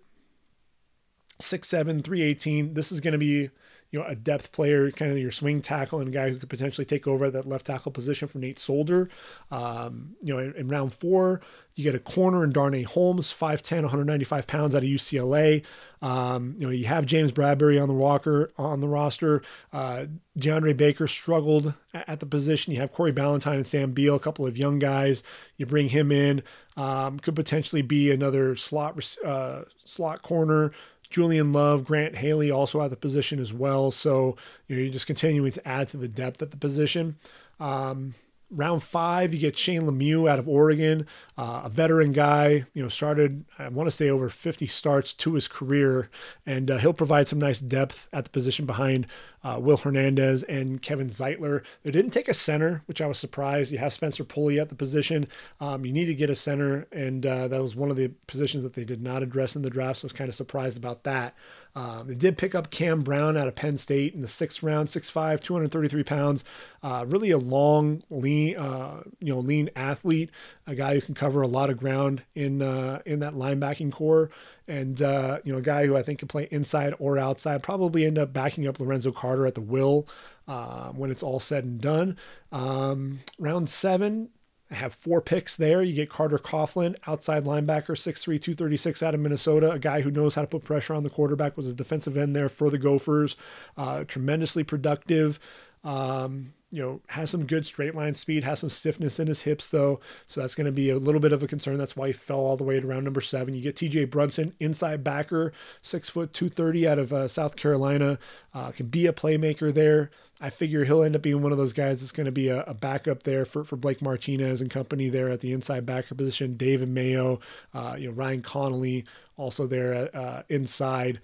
[1.40, 2.76] six seven, three eighteen.
[2.76, 3.50] This is going to be
[3.91, 6.49] you know, a depth player, kind of your swing tackle, and a guy who could
[6.49, 9.09] potentially take over that left tackle position for Nate Solder.
[9.49, 11.39] Um, you know, in, in, round four,
[11.73, 15.64] you get a corner in Darnay Holmes, 5'10, 195 pounds out of UCLA.
[16.01, 19.41] Um, you know, you have James Bradberry on the walker on the roster.
[19.72, 20.07] Uh,
[20.38, 22.73] DeAndre Baker struggled at, at the position.
[22.73, 25.23] You have Corey Ballentine and Sam Beal, a couple of young guys.
[25.55, 26.43] You bring him in.
[26.76, 30.72] Um, could potentially be another slot uh, slot corner.
[31.10, 33.92] Julian Love, Grant Haley also at the position as well.
[33.92, 34.36] So
[34.68, 37.18] you know, you're just continuing to add to the depth at the position.
[37.60, 38.16] Um,
[38.49, 41.06] round five, you get Shane Lemieux out of Oregon,
[41.38, 42.65] uh, a veteran guy.
[42.74, 46.10] You know, started I want to say over 50 starts to his career,
[46.45, 49.07] and uh, he'll provide some nice depth at the position behind
[49.44, 51.64] uh, Will Hernandez and Kevin Zeitler.
[51.84, 53.72] They didn't take a center, which I was surprised.
[53.72, 55.28] You have Spencer Pulley at the position.
[55.60, 58.64] Um, you need to get a center, and uh, that was one of the positions
[58.64, 59.99] that they did not address in the draft.
[59.99, 61.36] So I was kind of surprised about that.
[61.76, 64.89] Um, they did pick up Cam Brown out of Penn State in the sixth round,
[64.89, 66.44] 6'5", 233 pounds.
[66.81, 70.31] Uh, really a long, lean, uh, you know, lean athlete,
[70.65, 74.30] a guy who can cover a lot of ground in uh, in that linebacking corps,
[74.68, 77.64] and uh, you know, a guy who I think can play inside or outside.
[77.64, 80.07] Probably end up backing up Lorenzo Carter at the will.
[80.48, 82.18] Uh, when it's all said and done.
[82.53, 84.30] Um, round seven,
[84.69, 85.81] I have four picks there.
[85.81, 90.35] You get Carter Coughlin, outside linebacker, 6'3, 236 out of Minnesota, a guy who knows
[90.35, 93.38] how to put pressure on the quarterback, was a defensive end there for the Gophers.
[93.77, 95.39] Uh, tremendously productive.
[95.88, 99.69] Um, you know, has some good straight line speed, has some stiffness in his hips
[99.69, 101.77] though, so that's going to be a little bit of a concern.
[101.77, 103.53] That's why he fell all the way to round number seven.
[103.53, 104.05] You get T.J.
[104.05, 108.19] Brunson, inside backer, six foot two thirty out of uh, South Carolina,
[108.53, 110.11] uh, can be a playmaker there.
[110.41, 112.64] I figure he'll end up being one of those guys that's going to be a,
[112.64, 116.57] a, backup there for, for Blake Martinez and company there at the inside backer position.
[116.57, 117.39] David Mayo,
[117.73, 119.05] uh, you know Ryan Connelly
[119.38, 121.22] also there at, uh, inside.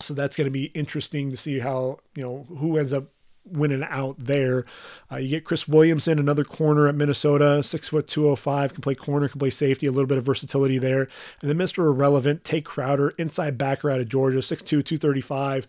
[0.00, 3.08] So that's going to be interesting to see how you know who ends up
[3.52, 4.64] winning out there.
[5.10, 8.82] Uh, you get Chris Williamson, another corner at Minnesota, six foot two oh five, can
[8.82, 11.08] play corner, can play safety, a little bit of versatility there.
[11.40, 11.78] And then Mr.
[11.78, 15.66] Irrelevant, Tae Crowder, inside backer out of Georgia, 6'2", 235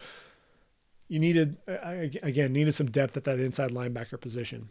[1.10, 1.58] you needed
[2.24, 4.70] again needed some depth at that inside linebacker position.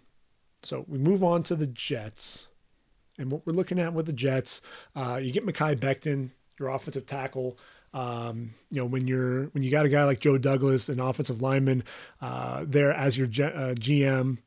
[0.63, 2.49] So we move on to the Jets,
[3.19, 4.63] and what we're looking at with the Jets,
[4.97, 7.59] uh, you get Mekhi Becton, your offensive tackle.
[7.99, 11.43] Um, you know when you're when you got a guy like Joe Douglas, an offensive
[11.43, 11.83] lineman,
[12.23, 14.39] uh, there as your G- uh, GM,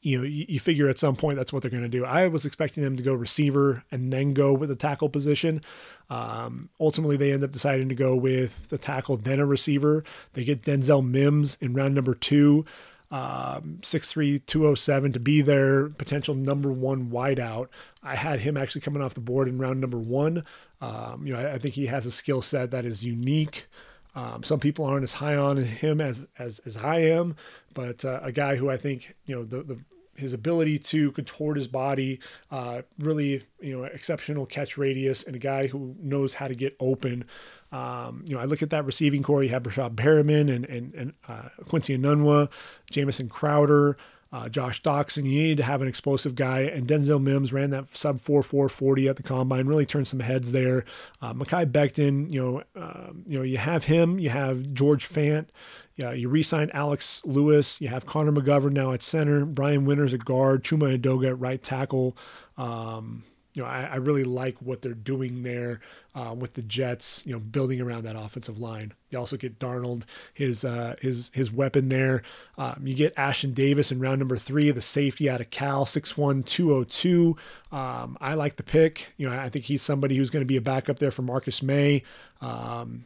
[0.00, 2.04] you know, you, you, figure at some point that's what they're going to do.
[2.04, 5.62] I was expecting them to go receiver and then go with the tackle position.
[6.10, 10.02] Um, ultimately, they end up deciding to go with the tackle, then a receiver.
[10.32, 12.64] They get Denzel Mims in round number two,
[13.12, 17.68] um, 6'3, 207 to be their potential number one wideout.
[18.02, 20.44] I had him actually coming off the board in round number one.
[20.80, 23.66] Um, you know, I, I think he has a skill set that is unique.
[24.14, 27.36] Um, some people aren't as high on him as as, as I am,
[27.72, 29.78] but uh, a guy who I think you know the, the
[30.14, 32.20] his ability to contort his body,
[32.50, 36.76] uh, really, you know, exceptional catch radius, and a guy who knows how to get
[36.80, 37.24] open.
[37.72, 39.42] Um, you know, I look at that receiving corps.
[39.42, 42.50] You have Breshad Perriman and and, and uh, Quincy Enunwa,
[42.90, 43.96] Jamison Crowder.
[44.32, 45.24] Uh, Josh Doctson.
[45.24, 49.16] You need to have an explosive guy, and Denzel Mims ran that sub 4.440 at
[49.16, 50.84] the combine, really turned some heads there.
[51.20, 55.48] Uh, Mekhi Becton, you know, um, you know, you have him, you have George Fant.
[55.96, 57.80] Yeah, you re-signed Alex Lewis.
[57.80, 59.44] You have Connor McGovern now at center.
[59.44, 60.64] Brian Winters at guard.
[60.64, 62.16] Chuma Edoga at right tackle.
[62.56, 65.80] Um, you know, I, I, really like what they're doing there
[66.14, 67.22] uh, with the Jets.
[67.26, 68.94] You know, building around that offensive line.
[69.10, 72.22] You also get Darnold, his uh, his his weapon there.
[72.56, 76.46] Um, you get Ashtyn Davis in round number three, the safety out of Cal, 6'1",
[76.46, 77.36] 202.
[77.70, 79.08] Um, I like the pick.
[79.18, 81.62] You know, I think he's somebody who's going to be a backup there for Marcus
[81.62, 82.04] Maye.
[82.40, 83.04] Um,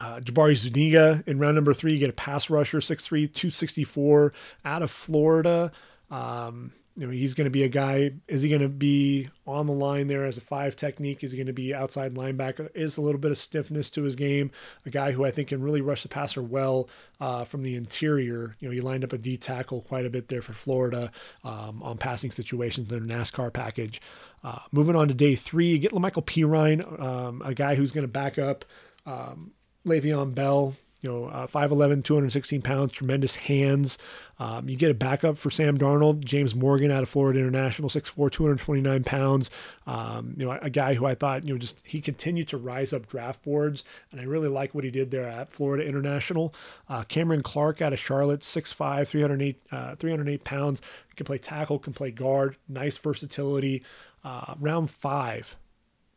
[0.00, 4.32] uh, Jabari Zuniga in round number three, you get a pass rusher, 6'3", 264
[4.64, 5.70] out of Florida.
[6.10, 8.12] Um, you know, he's going to be a guy.
[8.28, 11.24] Is he going to be on the line there as a five technique?
[11.24, 12.68] Is he going to be outside linebacker?
[12.74, 14.50] Is a little bit of stiffness to his game.
[14.84, 16.88] A guy who I think can really rush the passer well
[17.18, 18.56] uh, from the interior.
[18.60, 21.10] You know, he lined up a D tackle quite a bit there for Florida
[21.44, 24.00] um, on passing situations in their NASCAR package.
[24.44, 28.02] Uh, moving on to day three, you get La'Mical Perine, um, a guy who's going
[28.02, 28.64] to back up
[29.06, 29.52] um,
[29.86, 33.98] Le'Veon Bell you know, uh, 5'11, 216 pounds, tremendous hands.
[34.42, 38.28] Um, you get a backup for Sam Darnold, James Morgan out of Florida International, 6'4,
[38.28, 39.52] 229 pounds.
[39.86, 42.92] Um, you know, a guy who I thought, you know, just he continued to rise
[42.92, 46.52] up draft boards, and I really like what he did there at Florida International.
[46.88, 50.82] Uh, Cameron Clark out of Charlotte, 6'5, 308, uh, 308 pounds,
[51.14, 53.84] can play tackle, can play guard, nice versatility.
[54.24, 55.54] Uh, round five,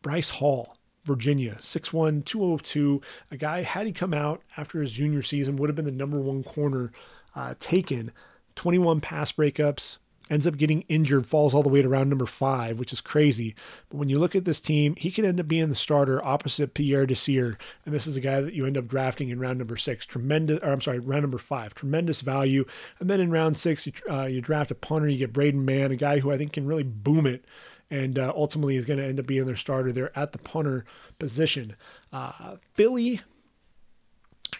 [0.01, 3.01] Bryce Hall Virginia, 6'1, 202.
[3.29, 6.19] A guy, had he come out after his junior season, would have been the number
[6.19, 6.91] one corner
[7.35, 8.11] uh, taken.
[8.55, 9.97] 21 pass breakups,
[10.29, 13.53] ends up getting injured, falls all the way to round number five, which is crazy.
[13.89, 16.73] But when you look at this team, he could end up being the starter opposite
[16.73, 17.57] Pierre Desir.
[17.85, 20.05] And this is a guy that you end up drafting in round number six.
[20.05, 21.75] Tremendous, or I'm sorry, round number five.
[21.75, 22.65] Tremendous value.
[22.99, 25.91] And then in round six, you, uh, you draft a punter, you get Braden Mann,
[25.91, 27.45] a guy who I think can really boom it
[27.91, 30.85] and uh, ultimately is going to end up being their starter there at the punter
[31.19, 31.75] position.
[32.11, 33.21] Uh, Philly,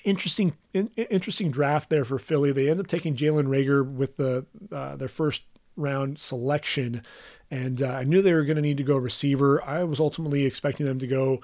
[0.06, 2.52] interesting, in, interesting draft there for Philly.
[2.52, 5.44] They end up taking Jalen Reagor with the uh, their first
[5.76, 7.04] round selection,
[7.52, 9.62] and uh, I knew they were going to need to go receiver.
[9.64, 11.42] I was ultimately expecting them to go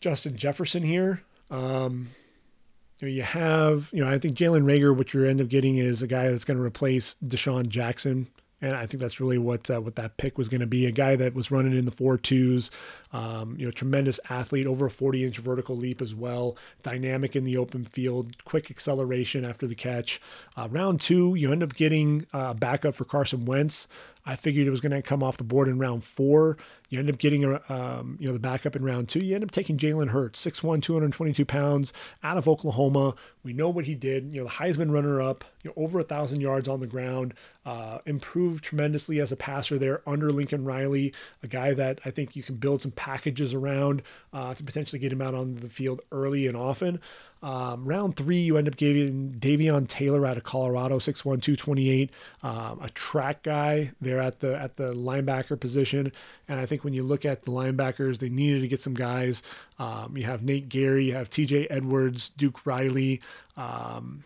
[0.00, 1.22] Justin Jefferson here.
[1.50, 2.10] Um,
[3.00, 6.02] you, you have, you know, I think Jalen Reagor, what you end up getting is
[6.02, 8.28] a guy that's going to replace DeSean Jackson
[8.62, 10.86] and I think that's really what uh, what that pick was going to be.
[10.86, 12.70] A guy that was running in the four twos,
[13.12, 17.44] um, you know, tremendous athlete, over a 40 inch vertical leap as well, dynamic in
[17.44, 20.20] the open field, quick acceleration after the catch.
[20.56, 23.88] Uh, round two, you end up getting a uh, backup for Carson Wentz.
[24.24, 26.56] I figured it was going to come off the board in round four.
[26.88, 29.20] You end up getting a, um, you know the backup in round two.
[29.20, 31.92] You end up taking Jalen Hurts, 6'1", 222 pounds,
[32.22, 33.14] out of Oklahoma.
[33.42, 34.32] We know what he did.
[34.32, 37.34] You know the Heisman runner-up, you know over a thousand yards on the ground,
[37.64, 42.36] uh, improved tremendously as a passer there under Lincoln Riley, a guy that I think
[42.36, 46.02] you can build some packages around uh, to potentially get him out on the field
[46.12, 47.00] early and often.
[47.42, 52.10] Um, round three, you end up giving Davion Taylor out of Colorado, 6'1", 228,
[52.42, 56.12] um, a track guy there at the at the linebacker position.
[56.48, 59.42] And I think when you look at the linebackers, they needed to get some guys.
[59.78, 61.66] Um, you have Nate Gerry, you have T.J.
[61.68, 63.20] Edwards, Duke Riley.
[63.56, 64.22] Um,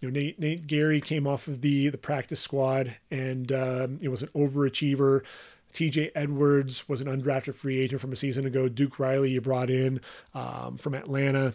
[0.00, 4.08] you know, Nate, Nate Gerry came off of the the practice squad and um, it
[4.08, 5.22] was an overachiever.
[5.72, 8.68] TJ Edwards was an undrafted free agent from a season ago.
[8.68, 10.00] Duke Riley you brought in
[10.34, 11.54] um, from Atlanta.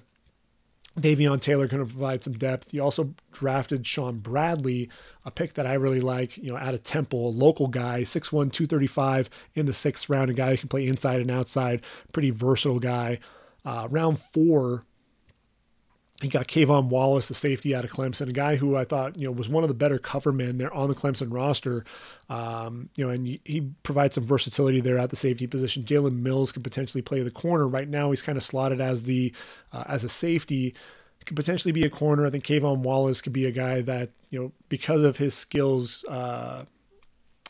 [0.99, 2.73] Davion Taylor going to provide some depth.
[2.73, 4.89] You also drafted Shaun Bradley,
[5.25, 8.51] a pick that I really like, you know, out of Temple, a local guy, 6'1,
[8.51, 11.81] 235 in the sixth round, a guy who can play inside and outside,
[12.13, 13.19] pretty versatile guy.
[13.65, 14.85] Uh, round four,
[16.25, 19.27] he got K'Von Wallace, the safety out of Clemson, a guy who I thought you
[19.27, 21.85] know was one of the better cover men there on the Clemson roster.
[22.29, 25.83] Um, you know, and he provides some versatility there at the safety position.
[25.83, 27.67] Jalen Mills could potentially play the corner.
[27.67, 29.33] Right now, he's kind of slotted as the
[29.71, 30.73] uh, as a safety.
[31.25, 32.25] Could potentially be a corner.
[32.25, 36.03] I think K'Von Wallace could be a guy that you know because of his skills
[36.05, 36.65] uh,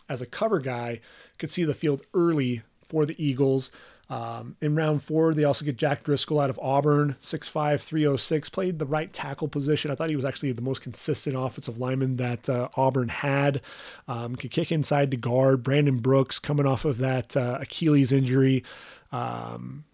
[0.10, 1.00] as a cover guy
[1.38, 3.72] could see the field early for the Eagles.
[4.10, 8.78] Um, in round four, they also get Jack Driscoll out of Auburn, 6'5, 306, played
[8.78, 9.90] the right tackle position.
[9.90, 13.62] I thought he was actually the most consistent offensive lineman that uh, Auburn had.
[14.08, 15.64] Um, could kick inside to guard.
[15.64, 18.64] Brandon Brooks coming off of that uh, Achilles injury
[19.12, 19.86] um,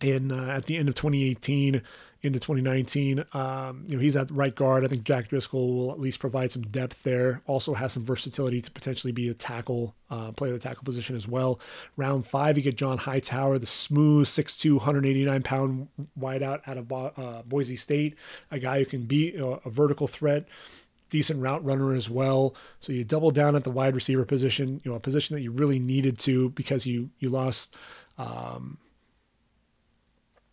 [0.00, 1.82] in uh, at the end of 2018
[2.22, 3.24] into 2019.
[3.32, 4.84] Um, you know, he's at right guard.
[4.84, 7.42] I think Jack Driscoll will at least provide some depth there.
[7.46, 11.26] Also has some versatility to potentially be a tackle, uh, play the tackle position as
[11.26, 11.58] well.
[11.96, 15.88] Round five, you get John Hightower, the smooth 6'2", 189 pound
[16.18, 18.16] wideout out of uh, Boise State,
[18.50, 20.46] a guy who can be a vertical threat
[21.10, 22.54] decent route runner as well.
[22.80, 25.50] So you double down at the wide receiver position, you know, a position that you
[25.50, 27.76] really needed to because you you lost.
[28.16, 28.78] Um,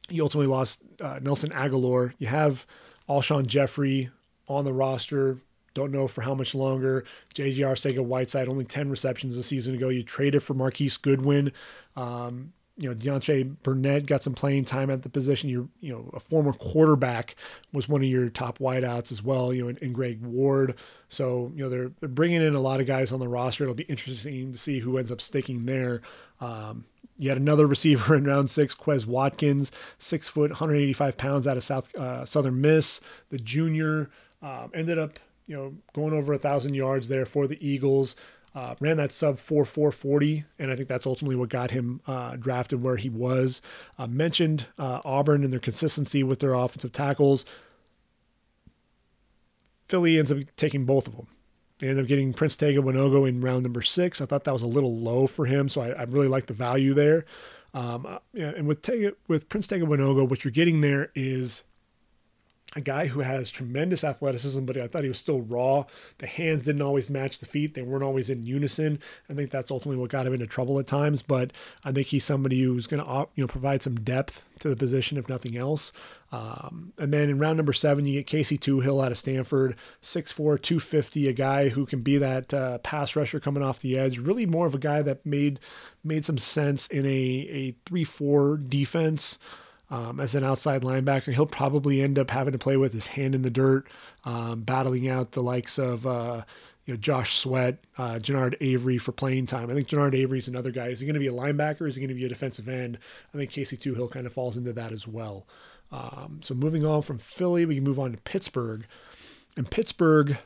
[0.10, 2.14] you ultimately lost uh, Nelson Agholor.
[2.18, 2.66] You have
[3.08, 4.10] Alshon Jeffery
[4.48, 5.40] on the roster.
[5.74, 7.06] Don't know for how much longer.
[7.34, 7.62] J.J.
[7.62, 9.90] Arcega-Whiteside, only 10 receptions a season ago.
[9.90, 11.52] You traded for Marquise Goodwin.
[11.96, 15.50] Um, you know, Deontay Burnett got some playing time at the position.
[15.50, 17.36] You you know, a former quarterback
[17.74, 19.54] was one of your top wideouts as well.
[19.54, 20.76] You know, and, and Greg Ward.
[21.10, 23.66] So you know, they're they're bringing in a lot of guys on the roster.
[23.66, 26.02] It'll be interesting to see who ends up sticking there.
[26.40, 26.86] Um,
[27.20, 31.64] you had another receiver in round six, Quez Watkins, six foot, 185 pounds out of
[31.64, 33.02] South uh, Southern Miss.
[33.30, 34.10] The junior
[34.42, 38.16] um, ended up, you know, going over a thousand yards there for the Eagles.
[38.56, 42.36] Uh, ran that sub 4 440, and I think that's ultimately what got him uh,
[42.36, 43.62] drafted where he was.
[44.00, 47.46] Uh, mentioned uh, Auburn and their consistency with their offensive tackles.
[49.88, 51.28] Philly ends up taking both of them.
[51.80, 54.22] They end up getting Prince Tega Wanogho in round number six.
[54.22, 56.54] I thought that was a little low for him, so I, I really like the
[56.54, 57.26] value there.
[57.74, 61.64] Um, uh, and with Tega, with Prince Tega Wanogho, what you're getting there is
[62.76, 65.86] a guy who has tremendous athleticism, but I thought he was still raw.
[66.20, 69.00] The hands didn't always match the feet; they weren't always in unison.
[69.28, 71.24] I think that's ultimately what got him into trouble at times.
[71.24, 71.52] But
[71.84, 75.18] I think he's somebody who's going to, you know, provide some depth to the position,
[75.18, 75.92] if nothing else.
[76.32, 80.62] Um, and then in round number seven, you get Casey Toohill out of Stanford, 6'4,
[80.62, 84.20] 250, a guy who can be that uh, pass rusher coming off the edge.
[84.20, 85.60] Really more of a guy that made
[86.04, 89.40] made some sense in a a three four defense
[89.90, 91.34] um, as an outside linebacker.
[91.34, 93.88] He'll probably end up having to play with his hand in the dirt,
[94.24, 96.44] um, battling out the likes of uh,
[96.86, 99.70] you know Josh Sweat, uh, Genard Avery for playing time.
[99.70, 100.88] I think Genard Avery is another guy.
[100.88, 101.88] Is he going to be a linebacker?
[101.88, 102.98] Is he going to be a defensive end?
[103.34, 105.48] I think Casey Toohill kind of falls into that as well.
[105.92, 108.86] Um, so moving on from Philly, we can move on to Pittsburgh.
[109.58, 110.38] And Pittsburgh,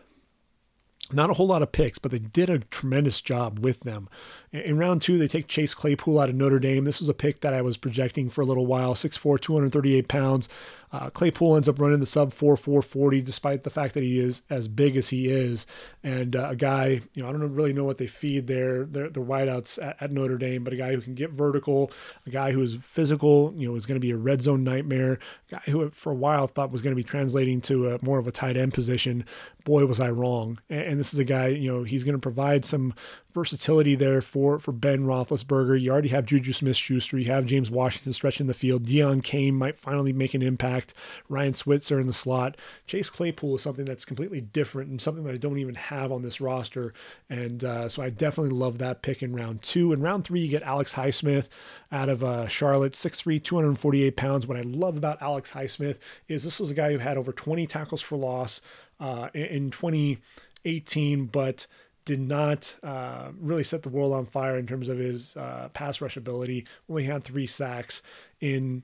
[1.11, 4.09] not a whole lot of picks, but they did a tremendous job with them.
[4.53, 6.85] In round two, they take Chase Claypool out of Notre Dame.
[6.85, 10.47] This was a pick that I was projecting for a little while 6'4, 238 pounds.
[10.93, 14.43] Uh, Claypool ends up running the sub 4 440 despite the fact that he is
[14.51, 15.65] as big as he is.
[16.03, 19.09] And uh, a guy, you know, I don't really know what they feed there, their,
[19.09, 21.91] their wideouts at, at, Notre Dame, but a guy who can get vertical,
[22.27, 25.17] a guy who is physical, you know, is going to be a red zone nightmare,
[25.51, 28.19] a guy who for a while thought was going to be translating to a, more
[28.19, 29.25] of a tight end position.
[29.63, 30.59] Boy, was I wrong.
[30.69, 32.93] And, and this is a guy, you know, he's going to provide some
[33.33, 35.79] versatility there for for Ben Roethlisberger.
[35.79, 37.17] You already have Juju Smith-Schuster.
[37.17, 38.85] You have James Washington stretching the field.
[38.85, 40.93] Deon Cain might finally make an impact.
[41.29, 42.55] Ryan Switzer in the slot.
[42.85, 46.21] Chase Claypool is something that's completely different and something that I don't even have on
[46.21, 46.93] this roster.
[47.29, 49.91] And uh, so I definitely love that pick in round two.
[49.93, 51.47] In round three, you get Alex Highsmith
[51.91, 54.47] out of uh, Charlotte, 6'3", 248 pounds.
[54.47, 55.97] What I love about Alex Highsmith
[56.27, 58.61] is this was a guy who had over 20 tackles for loss
[58.99, 61.65] uh, in 2018, but–
[62.05, 66.01] did not uh, really set the world on fire in terms of his uh, pass
[66.01, 66.65] rush ability.
[66.89, 68.01] Only had three sacks
[68.41, 68.83] in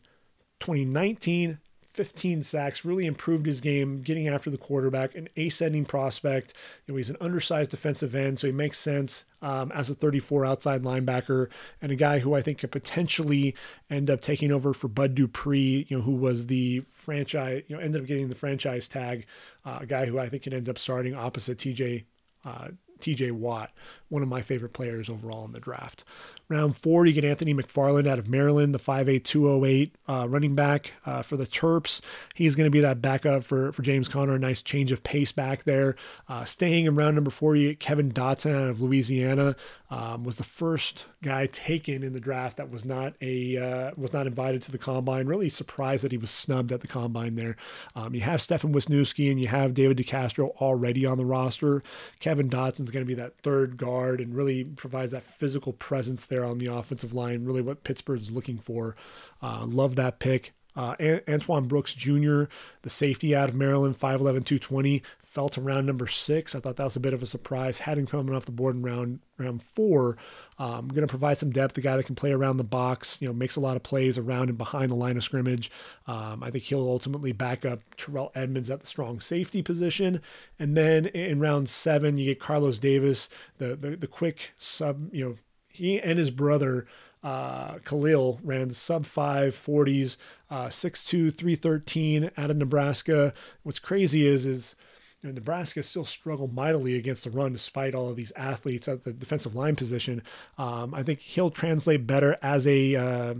[0.59, 1.59] 2019.
[1.99, 6.53] 15 sacks, really improved his game, getting after the quarterback, an ascending prospect.
[6.85, 10.45] You know, he's an undersized defensive end, so he makes sense um, as a 34
[10.45, 11.49] outside linebacker
[11.81, 13.53] and a guy who I think could potentially
[13.89, 17.81] end up taking over for Bud Dupree, you know, who was the franchise, you know,
[17.81, 19.25] ended up getting the franchise tag,
[19.65, 22.05] uh, a guy who I think can end up starting opposite TJ
[22.45, 22.69] uh,
[22.99, 23.71] TJ Watt,
[24.09, 26.03] one of my favorite players overall in the draft.
[26.49, 30.93] Round four, you get Anthony McFarland out of Maryland, the 5'8, 208 uh, running back
[31.05, 32.01] uh, for the Terps.
[32.33, 35.31] He's going to be that backup for, for James Conner, a nice change of pace
[35.31, 35.95] back there.
[36.27, 39.55] Uh, staying in round number four, you get Kevin Dotson out of Louisiana,
[39.91, 44.13] um, was the first guy taken in the draft that was not a uh, was
[44.13, 45.27] not invited to the combine.
[45.27, 47.57] Really surprised that he was snubbed at the combine there.
[47.95, 51.83] Um, you have Stefan Wisniewski and you have David DeCastro already on the roster.
[52.19, 56.45] Kevin Dotson's going to be that third guard and really provides that physical presence there
[56.45, 57.45] on the offensive line.
[57.45, 58.95] Really, what Pittsburgh's looking for.
[59.41, 60.53] Uh, love that pick.
[60.79, 62.43] Uh, Antoine Brooks Jr.,
[62.83, 66.55] the safety out of Maryland, 5'11, 220, fell to round number six.
[66.55, 67.79] I thought that was a bit of a surprise.
[67.79, 70.15] Had him coming off the board in round round four.
[70.57, 71.73] Um, going to provide some depth.
[71.73, 74.17] The guy that can play around the box, you know, makes a lot of plays
[74.17, 75.69] around and behind the line of scrimmage.
[76.07, 80.21] Um, I think he'll ultimately back up Terrell Edmunds at the strong safety position.
[80.57, 83.27] And then in round seven, you get Carlos Davis,
[83.57, 85.13] the the, the quick sub.
[85.13, 85.35] You know,
[85.67, 86.87] he and his brother
[87.23, 90.17] uh, Khalil ran sub 5 40s,
[90.49, 93.33] uh, 6'2, 313 out of Nebraska.
[93.63, 94.75] What's crazy is, is
[95.21, 99.03] you know, Nebraska still struggled mightily against the run despite all of these athletes at
[99.03, 100.21] the defensive line position.
[100.57, 103.33] Um, I think he'll translate better as a, uh,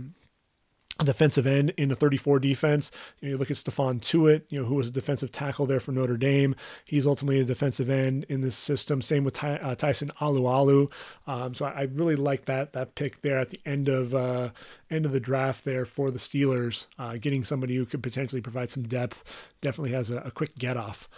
[1.04, 2.90] defensive end in the 34 defense.
[3.20, 5.80] You, know, you look at Stephon Tuitt, you know, who was a defensive tackle there
[5.80, 6.54] for Notre Dame.
[6.84, 9.02] He's ultimately a defensive end in this system.
[9.02, 10.90] Same with Ty, uh, Tyson Alualu.
[11.26, 14.50] Um, so I, I, really like that that pick there at the end of uh,
[14.90, 18.70] end of the draft there for the Steelers, uh, getting somebody who could potentially provide
[18.70, 19.24] some depth.
[19.60, 21.08] Definitely has a, a quick get off.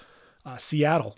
[0.44, 1.16] Uh, Seattle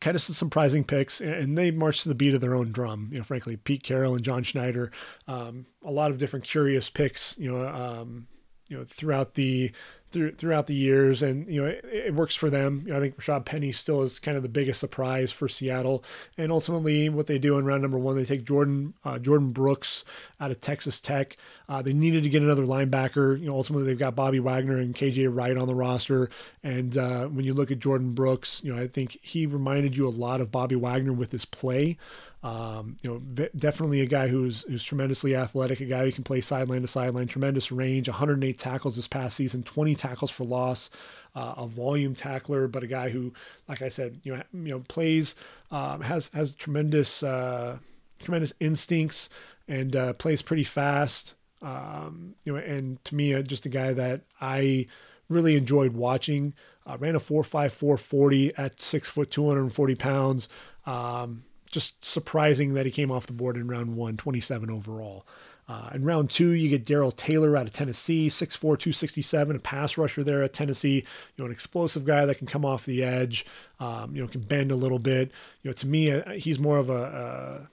[0.00, 3.08] kind of some surprising picks, and they march to the beat of their own drum.
[3.12, 4.90] You know, frankly, Pete Carroll and John Schneider,
[5.28, 7.36] um, a lot of different curious picks.
[7.38, 8.26] You know, um,
[8.68, 9.72] you know throughout the
[10.14, 12.82] through, throughout the years, and you know it, it works for them.
[12.86, 16.02] You know, I think Rashaad Penny still is kind of the biggest surprise for Seattle,
[16.38, 20.04] and ultimately what they do in round number one, they take Jordan uh, Jordyn Brooks
[20.40, 21.36] out of Texas Tech.
[21.68, 23.38] Uh, they needed to get another linebacker.
[23.38, 26.30] You know, ultimately they've got Bobby Wagner and KJ Wright on the roster,
[26.62, 30.06] and uh, when you look at Jordyn Brooks, you know I think he reminded you
[30.06, 31.98] a lot of Bobby Wagner with his play.
[32.44, 36.42] Um, you know, definitely a guy who's who's tremendously athletic, a guy who can play
[36.42, 40.90] sideline to sideline, tremendous range, 108 tackles this past season, 20 tackles for loss,
[41.34, 43.32] uh, a volume tackler, but a guy who,
[43.66, 45.34] like I said, you know, you know, plays
[45.70, 47.78] um, has has tremendous uh,
[48.22, 49.30] tremendous instincts
[49.66, 51.32] and uh, plays pretty fast.
[51.62, 54.86] Um, you know, and to me, uh, just a guy that I
[55.30, 56.52] really enjoyed watching.
[56.86, 60.50] Uh, ran a 4.54 40 at six foot, 240 pounds.
[60.84, 61.44] Um,
[61.74, 65.26] just surprising that he came off the board in round one, 27 overall.
[65.66, 69.96] Uh, in round two, you get Darrell Taylor out of Tennessee, 6'4, 267, a pass
[69.96, 70.96] rusher there at Tennessee.
[70.96, 71.04] You
[71.38, 73.46] know, an explosive guy that can come off the edge,
[73.80, 75.32] um, you know, can bend a little bit.
[75.62, 77.66] You know, to me, uh, he's more of a, uh,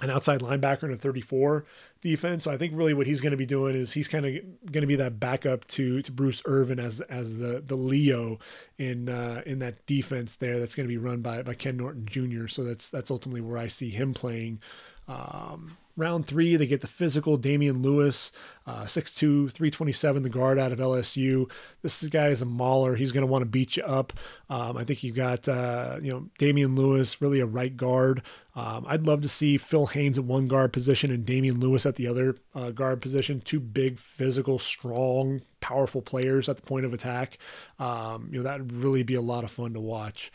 [0.00, 1.64] an outside linebacker in a 34
[2.04, 2.44] defense.
[2.44, 4.32] So I think really what he's going to be doing is he's kind of
[4.70, 8.38] going to be that backup to to Bruce Irvin as as the the Leo
[8.78, 10.60] in uh, in that defense there.
[10.60, 12.46] That's going to be run by by Ken Norton Jr.
[12.46, 14.60] So that's that's ultimately where I see him playing.
[15.06, 18.32] Um, round three, they get the physical Damien Lewis,
[18.66, 21.50] uh, 6'2, 327, the guard out of LSU.
[21.82, 22.96] This guy is a mauler.
[22.96, 24.12] He's going to want to beat you up.
[24.48, 28.22] Um, I think you got, uh, you know, Damien Lewis, really a right guard.
[28.56, 31.96] Um, I'd love to see Phil Haynes at one guard position and Damien Lewis at
[31.96, 33.40] the other uh, guard position.
[33.40, 37.38] Two big, physical, strong, powerful players at the point of attack.
[37.78, 40.32] Um, you know, that would really be a lot of fun to watch.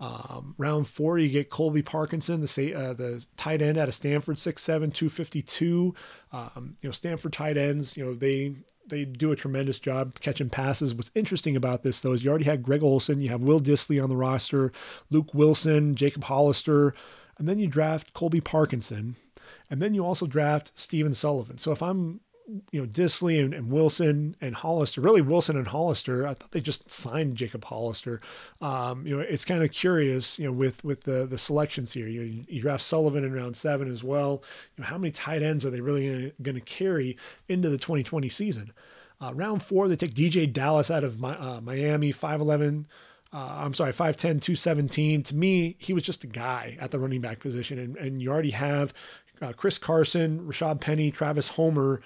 [0.00, 4.36] Um, round four, you get Colby Parkinson, the uh, the tight end out of Stanford,
[4.36, 5.94] 6'7", 252.
[6.32, 8.54] Um, you know, Stanford tight ends, you know, they
[8.86, 10.94] they do a tremendous job catching passes.
[10.94, 14.02] What's interesting about this though is you already had Greg Olsen, you have Will Dissly
[14.02, 14.72] on the roster,
[15.10, 16.94] Luke Willson, Jacob Hollister,
[17.38, 19.16] and then you draft Colby Parkinson,
[19.68, 21.58] and then you also draft Stephen Sullivan.
[21.58, 22.20] So if I'm
[22.70, 26.26] you know Dissly and, and, Wilson and Hollister, really Wilson and Hollister.
[26.26, 28.20] I thought they just signed Jacob Hollister.
[28.60, 32.08] Um, you know, it's kind of curious, you know, with with the the selections here.
[32.08, 34.42] You, you draft Sullivan in round seven as well.
[34.76, 37.16] You know, how many tight ends are they really going to carry
[37.48, 38.72] into the 2020 season?
[39.20, 42.84] Uh, round four, they take DeeJay Dallas out of my, uh, Miami, 5'11.
[43.32, 45.24] Uh, I'm sorry, 5'10, 217.
[45.24, 47.78] To me, he was just a guy at the running back position.
[47.80, 48.94] And, and you already have
[49.42, 52.00] uh, Chris Carson, Rashaad Penny, Travis Homer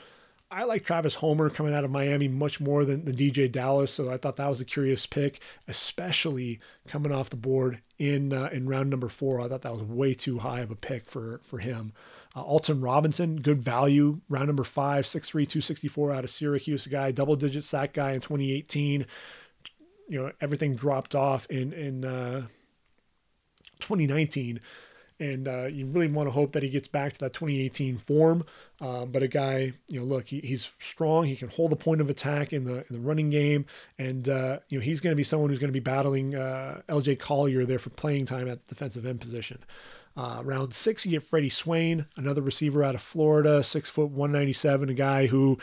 [0.52, 4.10] I like Travis Homer coming out of Miami much more than the DeeJay Dallas, so
[4.10, 8.68] I thought that was a curious pick, especially coming off the board in uh, in
[8.68, 9.40] round number four.
[9.40, 11.94] I thought that was way too high of a pick for for him.
[12.36, 17.36] Uh, Alton Robinson, good value, round number five, 6'3", 264 out of Syracuse, guy, double
[17.36, 19.06] digit sack guy in 2018.
[20.08, 22.46] You know, everything dropped off in in uh,
[23.80, 24.60] 2019
[25.22, 28.44] and uh, you really want to hope that he gets back to that 2018 form.
[28.80, 31.26] Uh, but a guy, you know, look, he, he's strong.
[31.26, 33.64] He can hold the point of attack in the in the running game,
[33.98, 36.82] and uh, you know he's going to be someone who's going to be battling uh,
[36.88, 37.16] L.J.
[37.16, 39.58] Collier there for playing time at the defensive end position.
[40.16, 44.90] Uh, round six, you get Freddie Swain, another receiver out of Florida, six foot 197,
[44.90, 45.58] a guy who,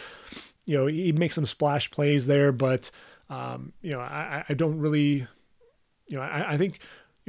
[0.65, 2.89] you know, he makes some splash plays there, but
[3.29, 5.27] um, you know, I, I don't really,
[6.07, 6.79] you know, I, I think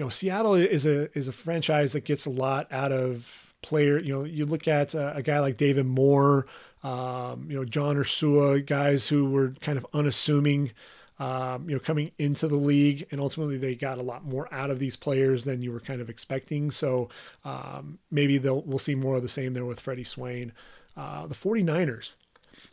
[0.01, 3.99] you know, Seattle is a is a franchise that gets a lot out of player.
[3.99, 6.47] You know, you look at a, a guy like David Moore,
[6.83, 10.73] um, you know, John Ursua, guys who were kind of unassuming.
[11.19, 14.71] Um, you know, coming into the league, and ultimately they got a lot more out
[14.71, 16.71] of these players than you were kind of expecting.
[16.71, 17.11] So
[17.45, 20.53] um, maybe they'll we'll see more of the same there with Freddie Swain.
[20.97, 22.15] Uh, the 49ers,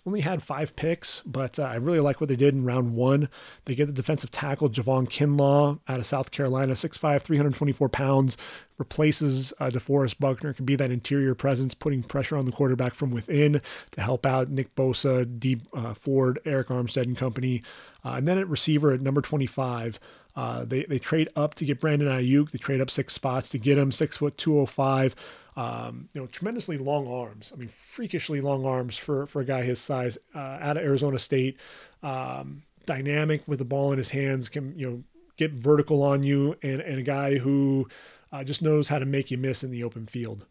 [0.06, 3.30] only had five picks, but uh, I really like what they did in round one.
[3.66, 8.38] They get the defensive tackle Javon Kinlaw out of South Carolina, 6'5, 324 pounds,
[8.78, 13.12] replaces uh, DeForest Buckner, can be that interior presence, putting pressure on the quarterback from
[13.12, 13.62] within
[13.92, 17.64] to help out Nick Bosa, Dee uh, Ford, Arik Armstead, and company.
[18.06, 20.00] Uh, and then at receiver at number 25,
[20.38, 22.52] uh, they, they trade up to get Brandon Aiyuk.
[22.52, 25.16] They trade up six spots to get him, six foot 205.
[25.58, 27.52] Um, you know, tremendously long arms.
[27.54, 30.18] I mean, freakishly long arms for for a guy his size.
[30.34, 31.58] Uh, out of Arizona State,
[32.04, 35.04] um, dynamic with the ball in his hands, can you know
[35.36, 37.88] get vertical on you, and and a guy who
[38.32, 40.46] uh, just knows how to make you miss in the open field.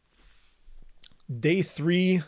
[1.30, 2.22] Day three,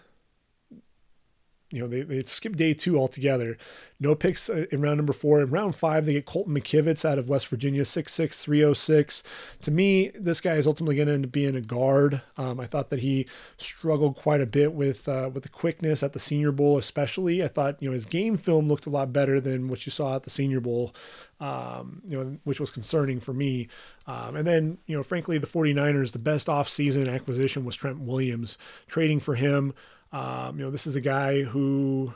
[1.70, 3.58] you know, they, they skip day two altogether.
[4.00, 5.42] No picks uh, in round number four.
[5.42, 9.22] In round five, they get Colton McKivitz out of West Virginia, 6'6, 306.
[9.62, 12.22] To me, this guy is ultimately going to end up being a guard.
[12.38, 13.26] Um, I thought that he
[13.58, 17.44] struggled quite a bit with uh, with the quickness at the Senior Bowl, especially.
[17.44, 20.16] I thought, you know, his game film looked a lot better than what you saw
[20.16, 20.94] at the Senior Bowl,
[21.38, 23.68] um, you know, which was concerning for me.
[24.06, 28.56] Um, and then, you know, frankly, the 49ers, the best offseason acquisition was Trent Williams.
[28.86, 29.74] Trading for him,
[30.12, 32.12] um, you know, this is a guy who,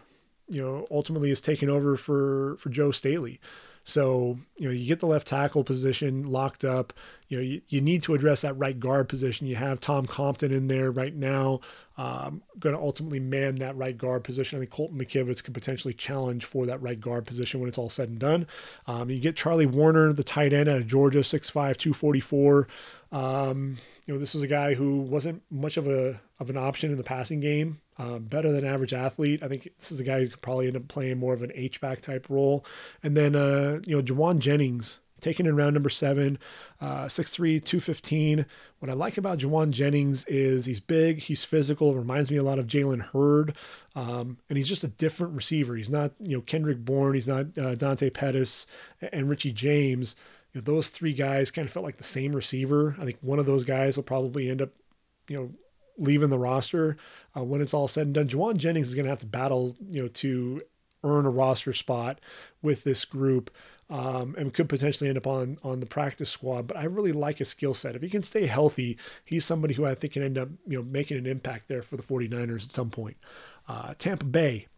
[0.49, 3.41] you know, ultimately is taking over for for Joe Staley.
[3.85, 6.93] So, you know, you get the left tackle position locked up.
[7.29, 9.49] You know, you, you need to address that right guard position.
[9.49, 11.61] You have Tom Compton in there right now,
[11.99, 14.59] um, going to ultimately man that right guard position.
[14.59, 17.91] I think Colton McKivitz could potentially challenge for that right guard position when it's all
[17.91, 18.47] said and done.
[18.87, 22.69] Um, you get Charlie Woerner, the tight end out of Georgia, 6'5, 244.
[23.11, 26.91] Um, you know, this was a guy who wasn't much of a of an option
[26.91, 27.81] in the passing game.
[27.99, 29.43] Um, better than average athlete.
[29.43, 31.53] I think this is a guy who could probably end up playing more of an
[31.55, 32.65] H back type role.
[33.03, 36.39] And then uh, you know, Jauan Jennings, taken in round number seven,
[36.81, 38.47] uh, 6'3", 215.
[38.79, 42.59] What I like about Jauan Jennings is he's big, he's physical, reminds me a lot
[42.59, 43.57] of Jalen Hurd,
[43.95, 45.77] um, and he's just a different receiver.
[45.77, 48.67] He's not, you know, Kendrick Bourne, he's not uh, Dante Pettis
[49.13, 50.17] and Richie James
[50.53, 52.95] you know, those three guys kind of felt like the same receiver.
[52.99, 54.71] I think one of those guys will probably end up,
[55.29, 55.51] you know,
[55.99, 56.97] leaving the roster
[57.37, 58.29] uh, when it's all said and done.
[58.29, 60.63] Jauan Jennings is going to have to battle, you know, to
[61.05, 62.21] earn a roster spot
[62.63, 63.51] with this group.
[63.91, 66.67] Um, and could potentially end up on on the practice squad.
[66.67, 67.95] But I really like his skill set.
[67.95, 70.83] If he can stay healthy, he's somebody who I think can end up you know
[70.83, 73.19] making an impact there for the 49ers at some point.
[73.69, 74.69] Uh, Tampa Bay,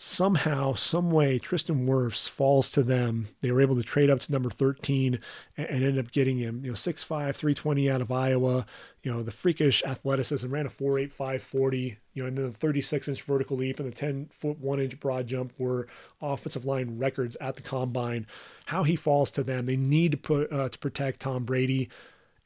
[0.00, 3.28] somehow, some way, Tristan Wirfs falls to them.
[3.40, 5.18] They were able to trade up to number 13
[5.56, 8.64] and, and end up getting him, you know, 6'5, 320 out of Iowa.
[9.02, 13.08] You know, the freakish athleticism, ran a 4'8, 40, you know, and then the 36
[13.08, 15.88] inch vertical leap and the 10 foot 1 inch broad jump were
[16.22, 18.24] offensive line records at the combine.
[18.66, 21.88] How he falls to them, they need to put uh, to protect Tom Brady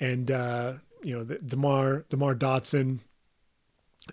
[0.01, 3.01] and, uh, you know, the, DeMar, DeMar Dotson,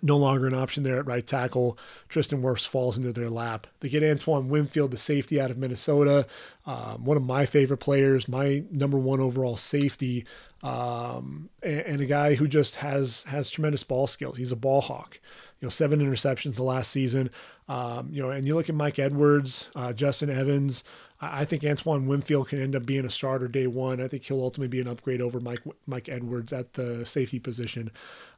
[0.02, 1.78] no longer an option there at right tackle.
[2.08, 3.66] Tristan Wirfs falls into their lap.
[3.80, 6.26] They get Antoine Winfield, the safety out of Minnesota,
[6.66, 10.24] um, one of my favorite players, my number one overall safety,
[10.62, 14.36] um, and, and, a guy who just has has tremendous ball skills.
[14.36, 15.18] He's a ball hawk.
[15.58, 17.30] You know, seven interceptions the last season.
[17.68, 20.84] Um, you know, and you look at Mike Edwards, uh, Justin Evans.
[21.22, 24.00] I think Antoine Winfield can end up being a starter day one.
[24.02, 27.90] I think he'll ultimately be an upgrade over Mike Mike Edwards at the safety position.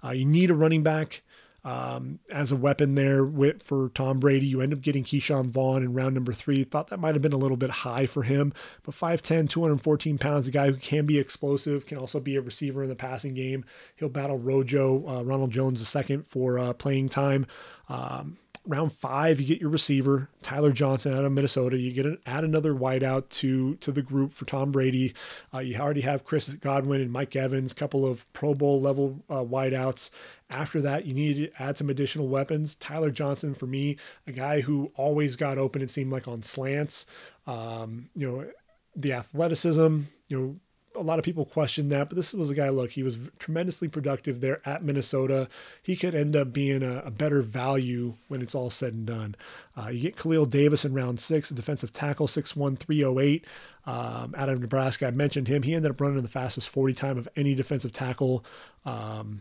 [0.02, 1.22] Uh, you need a running back
[1.64, 4.46] um, as a weapon there with, for Tom Brady.
[4.46, 6.64] You end up getting Ke'Shawn Vaughn in round number three.
[6.64, 8.52] Thought that might have been a little bit high for him,
[8.82, 12.82] but 5'10, 214 pounds, a guy who can be explosive, can also be a receiver
[12.82, 13.64] in the passing game.
[13.96, 17.46] He'll battle Rojo, uh, Ronald Jones the second for uh, playing time.
[17.88, 21.78] Um, round five, you get your receiver Tyler Johnson out of Minnesota.
[21.78, 25.14] You get an, add another wideout to to the group for Tom Brady.
[25.52, 29.42] Uh, you already have Chris Godwin and Mike Evans, couple of Pro Bowl level uh,
[29.42, 30.10] wideouts.
[30.52, 32.74] After that, you need to add some additional weapons.
[32.76, 33.96] Tyler Johnson, for me,
[34.26, 35.80] a guy who always got open.
[35.80, 37.06] It seemed like on slants.
[37.46, 38.46] Um, you know,
[38.94, 40.00] the athleticism.
[40.28, 40.56] You know,
[40.94, 43.88] a lot of people question that, but this was a guy, look, he was tremendously
[43.88, 45.48] productive there at Minnesota.
[45.82, 49.36] He could end up being a, a better value when it's all said and done.
[49.76, 53.46] Uh, you get Khalil Davis in round six, a defensive tackle, 6'1, 308
[53.86, 55.06] um, out of Nebraska.
[55.06, 55.62] I mentioned him.
[55.62, 58.44] He ended up running the fastest 40 time of any defensive tackle.
[58.84, 59.40] Um,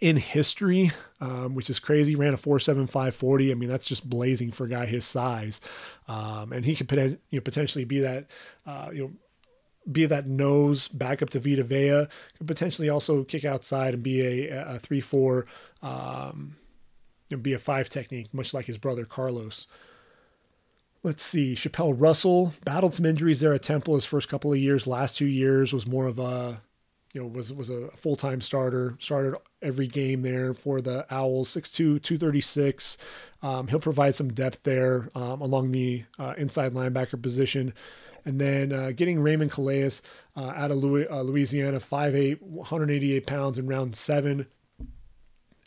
[0.00, 2.14] in history, um, which is crazy.
[2.14, 3.50] Ran a 4.7540.
[3.50, 5.60] I mean, that's just blazing for a guy his size.
[6.08, 6.90] Um, and he could
[7.30, 8.26] you know, potentially be that,
[8.66, 9.12] uh, you know,
[9.90, 12.06] be that nose back up to Vita Vea,
[12.38, 15.46] could potentially also kick outside and be a, a three four,
[15.82, 16.56] um,
[17.40, 19.66] be a five technique, much like his brother Carlos.
[21.02, 24.86] Let's see, Chapelle Russell battled some injuries there at Temple his first couple of years.
[24.86, 26.62] Last two years was more of a,
[27.12, 28.96] you know, was was a full time starter.
[29.00, 31.54] Started every game there for the Owls.
[31.54, 32.98] 6'2", 236.
[33.42, 37.74] Um, he'll provide some depth there um, along the uh, inside linebacker position.
[38.24, 39.90] And then uh, getting Raymond Calais
[40.36, 44.46] uh, out of Louis, uh, Louisiana, 5'8", 188 pounds in round seven.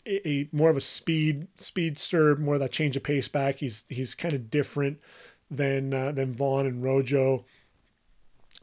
[0.06, 3.56] A, a, more of a speed speedster, more of that change of pace back.
[3.56, 5.00] He's he's kind of different
[5.50, 7.44] than uh, than Vaughn and Rojo.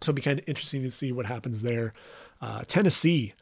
[0.01, 1.93] So it'll be kind of interesting to see what happens there.
[2.43, 3.33] Uh, Tennessee,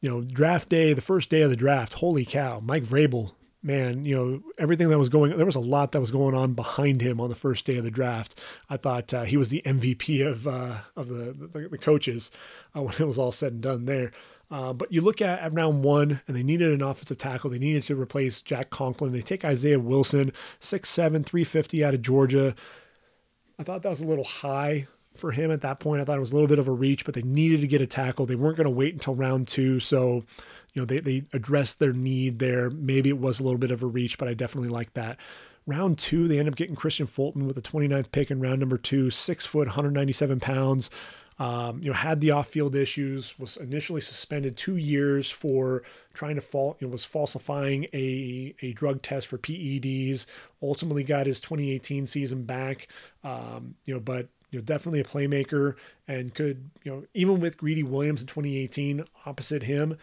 [0.00, 4.04] you know, draft day, the first day of the draft, holy cow, Mike Vrabel, man,
[4.04, 7.00] you know, everything that was going, there was a lot that was going on behind
[7.00, 8.36] him on the first day of the draft.
[8.68, 12.32] I thought uh, he was the MVP of uh, of the, the, the coaches
[12.76, 14.10] uh, when it was all said and done there.
[14.50, 17.50] Uh, but you look at, at round one, and they needed an offensive tackle.
[17.50, 19.12] They needed to replace Jack Conklin.
[19.12, 22.56] They take Isaiah Wilson, 6'7, 350 out of Georgia.
[23.56, 26.00] I thought that was a little high for him at that point.
[26.00, 27.80] I thought it was a little bit of a reach, but they needed to get
[27.80, 28.26] a tackle.
[28.26, 29.80] They weren't going to wait until round two.
[29.80, 30.24] So,
[30.72, 32.70] you know, they, they addressed their need there.
[32.70, 35.18] Maybe it was a little bit of a reach, but I definitely like that.
[35.66, 38.78] Round two, they end up getting Kristian Fulton with the 29th pick in round number
[38.78, 40.90] two, six foot, 197 pounds.
[41.38, 45.82] Um, you know, had the off-field issues, was initially suspended two years for
[46.14, 50.24] trying to fall, you know, was falsifying a, a drug test for PEDs.
[50.62, 52.88] Ultimately got his 2018 season back.
[53.22, 55.74] Um, you know, but you know, definitely a playmaker
[56.06, 59.96] and could, you know, even with Greedy Williams in 2018 opposite him,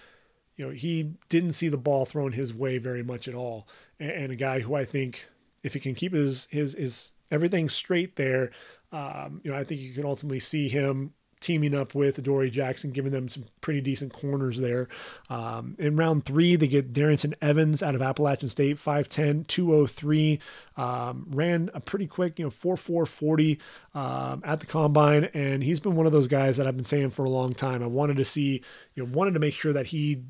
[0.56, 3.68] you know, he didn't see the ball thrown his way very much at all.
[4.00, 5.28] And, and a guy who I think,
[5.64, 8.52] if he can keep his his his everything straight there,
[8.92, 11.14] um, you know, I think you can ultimately see him
[11.44, 14.88] teaming up with Adoree Jackson, giving them some pretty decent corners there.
[15.30, 20.40] Um, in round three, they get Darrynton Evans out of Appalachian State, 5'10, 203.
[20.78, 23.60] Um, ran a pretty quick, you know, 4'4, 40
[23.94, 25.26] um, at the combine.
[25.34, 27.84] And he's been one of those guys that I've been saying for a long time.
[27.84, 28.64] I wanted to see,
[28.96, 30.24] you know, wanted to make sure that he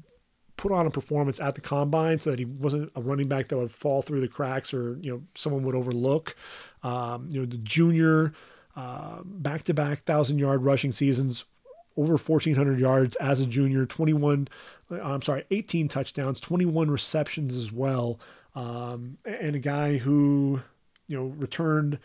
[0.58, 3.58] put on a performance at the combine so that he wasn't a running back that
[3.58, 6.36] would fall through the cracks or, you know, someone would overlook.
[6.84, 8.34] Um, you know, the junior
[8.76, 11.46] back to back thousand yard rushing seasons,
[11.98, 14.48] over 1,400 yards as a junior, 21,
[14.92, 18.20] uh, I'm sorry, 18 touchdowns, 21 receptions as well.
[18.56, 20.62] Um, and a guy who,
[21.08, 22.00] you know, returned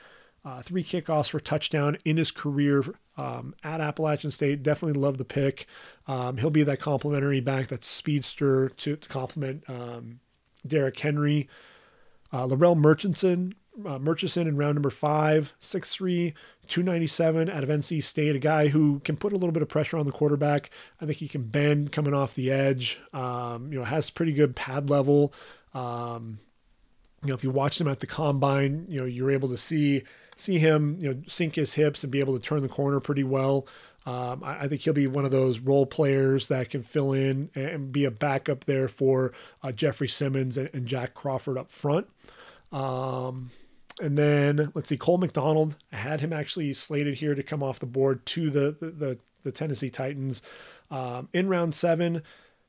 [0.44, 2.84] uh, three kickoffs for touchdown in his career
[3.16, 4.62] um, at Appalachian State.
[4.62, 5.66] Definitely love the pick.
[6.06, 10.20] Um, he'll be that complimentary back, that speedster to, to complement um,
[10.66, 11.48] Derrick Henry.
[12.30, 13.54] Uh, Larrell Murchison,
[13.86, 16.32] uh, Murchison in round number five, 6'3,
[16.66, 19.96] 297 out of NC State, a guy who can put a little bit of pressure
[19.96, 20.70] on the quarterback.
[21.00, 23.00] I think he can bend coming off the edge.
[23.12, 25.32] Um, you know, has pretty good pad level.
[25.74, 26.38] Um,
[27.22, 30.02] you know, if you watch him at the combine, you know, you're able to see
[30.36, 33.24] see him, you know, sink his hips and be able to turn the corner pretty
[33.24, 33.66] well.
[34.06, 37.50] Um, I, I, think he'll be one of those role players that can fill in
[37.54, 39.32] and be a backup there for
[39.62, 42.06] uh, Jeffrey Simmons and, and, Jack Crawford up front.
[42.72, 43.50] Um,
[44.00, 45.76] and then let's see, Cole McDonald.
[45.92, 49.18] I had him actually slated here to come off the board to the the, the,
[49.44, 50.42] the Tennessee Titans
[50.90, 52.22] um, in round seven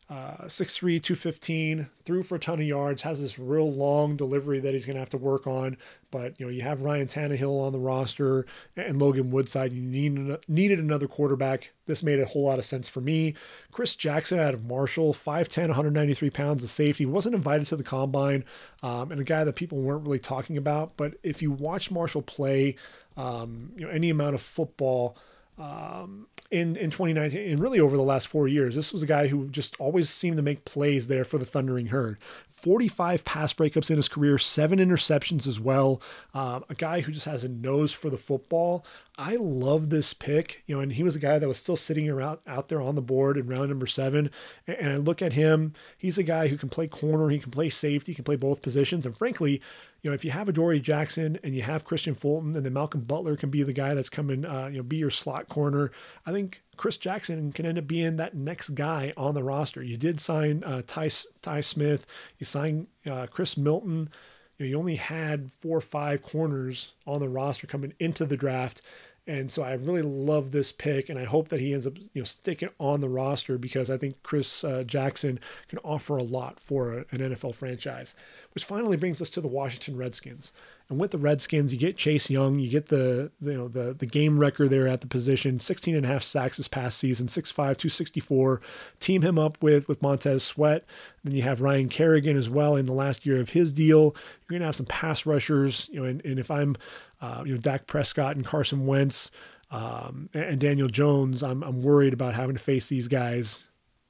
[0.10, 4.74] uh, 6'3, 215, threw for a ton of yards, has this real long delivery that
[4.74, 5.78] he's going to have to work on.
[6.10, 9.72] But, you know, you have Ryan Tannehill on the roster and Logan Woodside.
[9.72, 11.74] You need, needed another quarterback.
[11.86, 13.36] This made a whole lot of sense for me.
[13.72, 18.46] Chris Jackson out of Marshall, 5'10, 193 pounds of safety, wasn't invited to the combine,
[18.82, 20.98] um, and a guy that people weren't really talking about.
[20.98, 22.78] But if you watch Marshall play,
[23.16, 25.16] um, you know, any amount of football,
[25.60, 28.76] um, in in 2019 and really over the last four years.
[28.76, 31.88] This was a guy who just always seemed to make plays there for the Thundering
[31.88, 32.18] Herd.
[32.62, 36.02] 45 pass breakups in his career, seven interceptions as well.
[36.34, 38.86] Um, a guy who just has a nose for the football.
[39.18, 42.10] I love this pick, you know, and he was a guy that was still sitting
[42.10, 44.30] around out there on the board in round number seven.
[44.68, 47.52] And, and I look at him, he's a guy who can play corner, he can
[47.52, 49.06] play safety, he can play both positions.
[49.06, 49.62] And frankly,
[50.02, 53.02] you know, if you have Adoree Jackson and you have Kristian Fulton, and then Malcolm
[53.02, 55.92] Butler can be the guy that's coming, uh, you know, be your slot corner.
[56.26, 59.84] I think Chris Jackson can end up being that next guy on the roster.
[59.84, 61.10] You did sign uh, Ty,
[61.42, 62.06] Tye Smith,
[62.38, 64.10] you signed uh, Chris Milton.
[64.58, 68.38] You, know, you only had four or five corners on the roster coming into the
[68.38, 68.82] draft.
[69.28, 72.10] And so I really love this pick, and I hope that he ends up, you
[72.22, 76.60] know, sticking on the roster because I think Chris uh, Jackson can offer a lot
[76.60, 78.16] for an NFL franchise.
[78.54, 80.52] Which finally brings us to the Washington Redskins.
[80.90, 84.08] And with the Redskins, you get Chase Young, you get the, you know the the
[84.08, 87.54] game record there at the position, 16 and a half sacks this past season, 6'5",
[87.54, 88.60] 264.
[89.00, 90.84] Team him up with with Montez Sweat.
[91.24, 94.16] Then you have Ryan Kerrigan as well in the last year of his deal.
[94.50, 96.76] You're gonna have some pass rushers, you know, and, and if I'm
[97.22, 99.30] uh, you know Dak Prescott and Carson Wentz
[99.70, 103.68] um, and Daniel Jones, I'm I'm worried about having to face these guys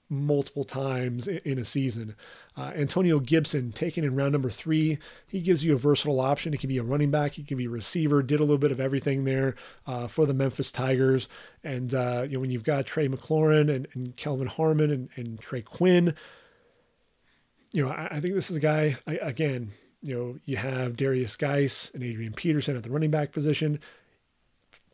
[0.10, 2.16] multiple times in a season.
[2.60, 6.52] Uh, Antonio Gibson, taken in round number three, he gives you a versatile option.
[6.52, 8.22] He can be a running back, he can be a receiver.
[8.22, 9.56] Did a little bit of everything there
[9.88, 11.30] uh, for the Memphis Tigers.
[11.64, 15.40] And uh, you know when you've got Trey McLaurin and, and Kelvin Harmon and, and
[15.40, 16.14] Trey Quinn,
[17.72, 19.72] you know I, I think this is a guy I, again.
[20.02, 23.80] You know you have Derrius Guice and Adrian Peterson at the running back position.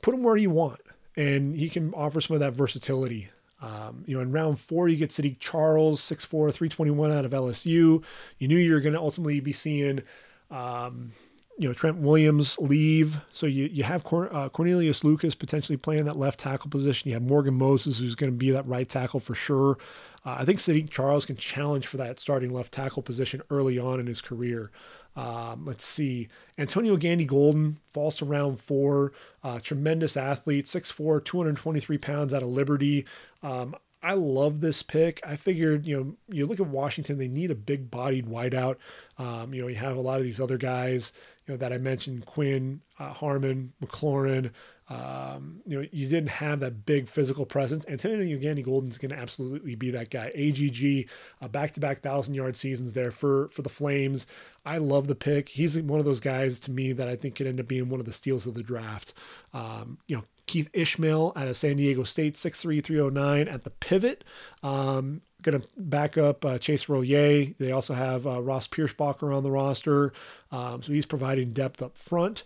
[0.03, 0.81] Put him where you want,
[1.15, 3.29] and he can offer some of that versatility
[3.61, 8.03] Um, you know, in round four, you get Saahdiq Charles, 6'4, 321 out of LSU.
[8.37, 10.01] You knew you were going to ultimately be seeing,
[10.51, 11.13] um,
[11.57, 13.21] you know, Trent Williams leave.
[13.31, 17.09] So you, you have Cor- uh, Cornelius Lucas potentially playing that left tackle position.
[17.09, 19.77] You have Morgan Moses, who's going to be that right tackle for sure.
[20.25, 23.99] Uh, I think Saahdiq Charles can challenge for that starting left tackle position early on
[23.99, 24.71] in his career.
[25.15, 26.27] Um, let's see.
[26.57, 29.13] Antonio Gandy Golden falls to round four.
[29.43, 33.05] Uh, tremendous athlete, 6'4, 223 pounds out of Liberty.
[33.45, 35.19] Um, I love this pick.
[35.23, 38.77] I figured, you know, you look at Washington, they need a big bodied wideout.
[39.17, 41.11] Um, you know, you have a lot of these other guys,
[41.45, 44.51] you know, that I mentioned Quinn, uh, Harmon, McLaurin.
[44.87, 47.85] Um, you know, you didn't have that big physical presence.
[47.87, 50.31] Antonio Gandy Golden's going to absolutely be that guy.
[50.35, 51.09] AGG,
[51.41, 54.27] uh, back-to-back thousand yard seasons there for for the Flames.
[54.63, 55.49] I love the pick.
[55.49, 57.99] He's one of those guys to me that I think could end up being one
[57.99, 59.13] of the steals of the draft.
[59.53, 64.23] Um, you know, Keith Ismael out of San Diego State, 6'3", 309 at the pivot.
[64.61, 67.55] Um, going to back up uh, Chase Roullier.
[67.57, 70.11] They also have uh, Ross Pierschbacher on the roster.
[70.51, 72.43] Um, so he's providing depth up front.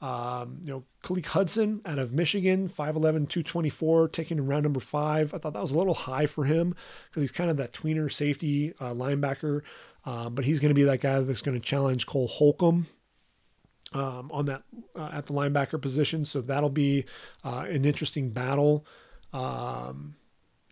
[0.00, 5.32] Um, you know, Khaleke Hudson out of Michigan, 5'11, 224, taken in round number five.
[5.32, 6.74] I thought that was a little high for him
[7.08, 9.62] because he's kind of that tweener safety uh, linebacker.
[10.04, 12.88] Uh, but he's going to be that guy that's going to challenge Cole Holcomb
[13.92, 14.62] um, on that
[14.96, 16.24] uh, at the linebacker position.
[16.24, 17.04] So that'll be
[17.44, 18.84] uh, an interesting battle.
[19.32, 20.16] Um,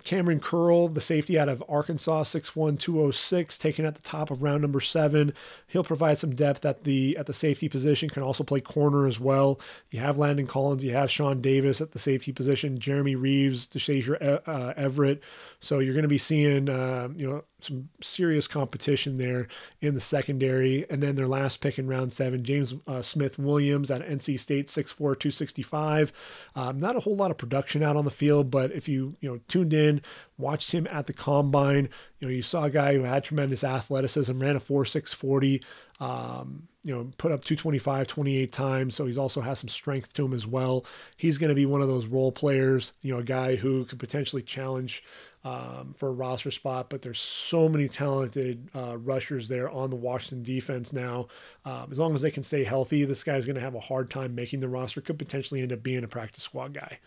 [0.05, 4.63] Kamren Curl, the safety out of Arkansas, 6'1", 206, taken at the top of round
[4.63, 5.33] number seven.
[5.67, 9.21] He'll provide some depth at the at the safety position, can also play corner as
[9.21, 9.61] well.
[9.91, 14.41] You have Landon Collins, you have Sean Davis at the safety position, Jeremy Reaves, Deshazor
[14.47, 15.23] uh, Everett.
[15.61, 19.49] So you're going to be seeing, uh, you know, some serious competition there
[19.81, 20.89] in the secondary.
[20.91, 24.69] And then their last pick in round seven, James uh, Smith Williams at NC State,
[24.69, 26.13] 6'4, 265.
[26.55, 29.31] Um, not a whole lot of production out on the field, but if you, you
[29.31, 30.03] know, tuned in,
[30.39, 31.89] watched him at the combine,
[32.19, 35.63] you know, you saw a guy who had tremendous athleticism, ran a 4'640,
[36.01, 38.95] um, you know, put up 225 28 times.
[38.95, 40.85] So he's also has some strength to him as well.
[41.17, 43.99] He's going to be one of those role players, you know, a guy who could
[43.99, 45.03] potentially challenge
[45.45, 49.97] um, for a roster spot, but there's so many talented uh, rushers there on the
[49.97, 51.29] Washington defense now.
[51.65, 54.11] Um, as long as they can stay healthy, this guy's going to have a hard
[54.11, 55.01] time making the roster.
[55.01, 56.99] Could potentially end up being a practice squad guy.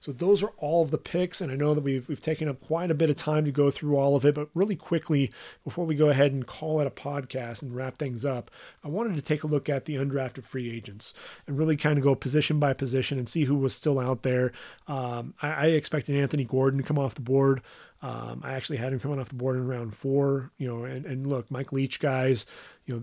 [0.00, 2.60] So those are all of the picks, and I know that we've we've taken up
[2.60, 4.34] quite a bit of time to go through all of it.
[4.34, 5.32] But really quickly,
[5.64, 8.50] before we go ahead and call it a podcast and wrap things up,
[8.84, 11.14] I wanted to take a look at the undrafted free agents
[11.46, 14.52] and really kind of go position by position and see who was still out there.
[14.86, 17.62] Um, I, I expected Anthony Gordon to come off the board.
[18.00, 21.04] Um, I actually had him coming off the board in round four, you know, and,
[21.04, 22.46] and look, Mike Leach guys,
[22.86, 23.02] you know,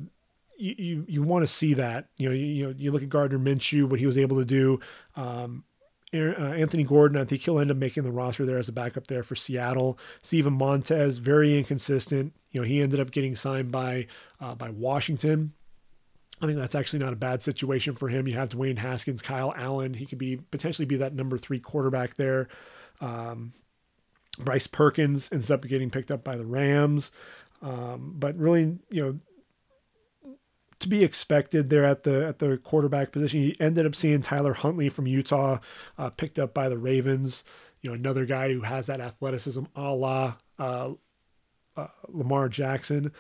[0.58, 3.10] you, you, you want to see that, you know, you, you know, you look at
[3.10, 4.80] Gardner Minshew, what he was able to do.
[5.18, 5.66] Um,
[6.14, 9.08] uh, Anthony Gordon, I think he'll end up making the roster there as a backup
[9.08, 10.00] there for Seattle.
[10.22, 12.34] Steven Montez, very inconsistent.
[12.52, 14.08] You know, he ended up getting signed by
[14.40, 15.54] uh, by Washington.
[16.42, 18.28] I think that's actually not a bad situation for him.
[18.28, 19.94] You have Dwayne Haskins, Kyle Allen.
[19.94, 22.50] He could be potentially be that number three quarterback there.
[23.00, 23.54] Um,
[24.40, 27.12] Bryce Perkins ends up getting picked up by the Rams.
[27.62, 29.20] Um, but really, you know,
[30.80, 33.42] to be expected there at the at the quarterback position.
[33.42, 35.60] He ended up seeing Tyler Huntley from Utah
[35.98, 37.44] uh, picked up by the Ravens.
[37.82, 40.94] You know, another guy who has that athleticism, a la uh,
[41.78, 43.12] uh, Lamar Jackson.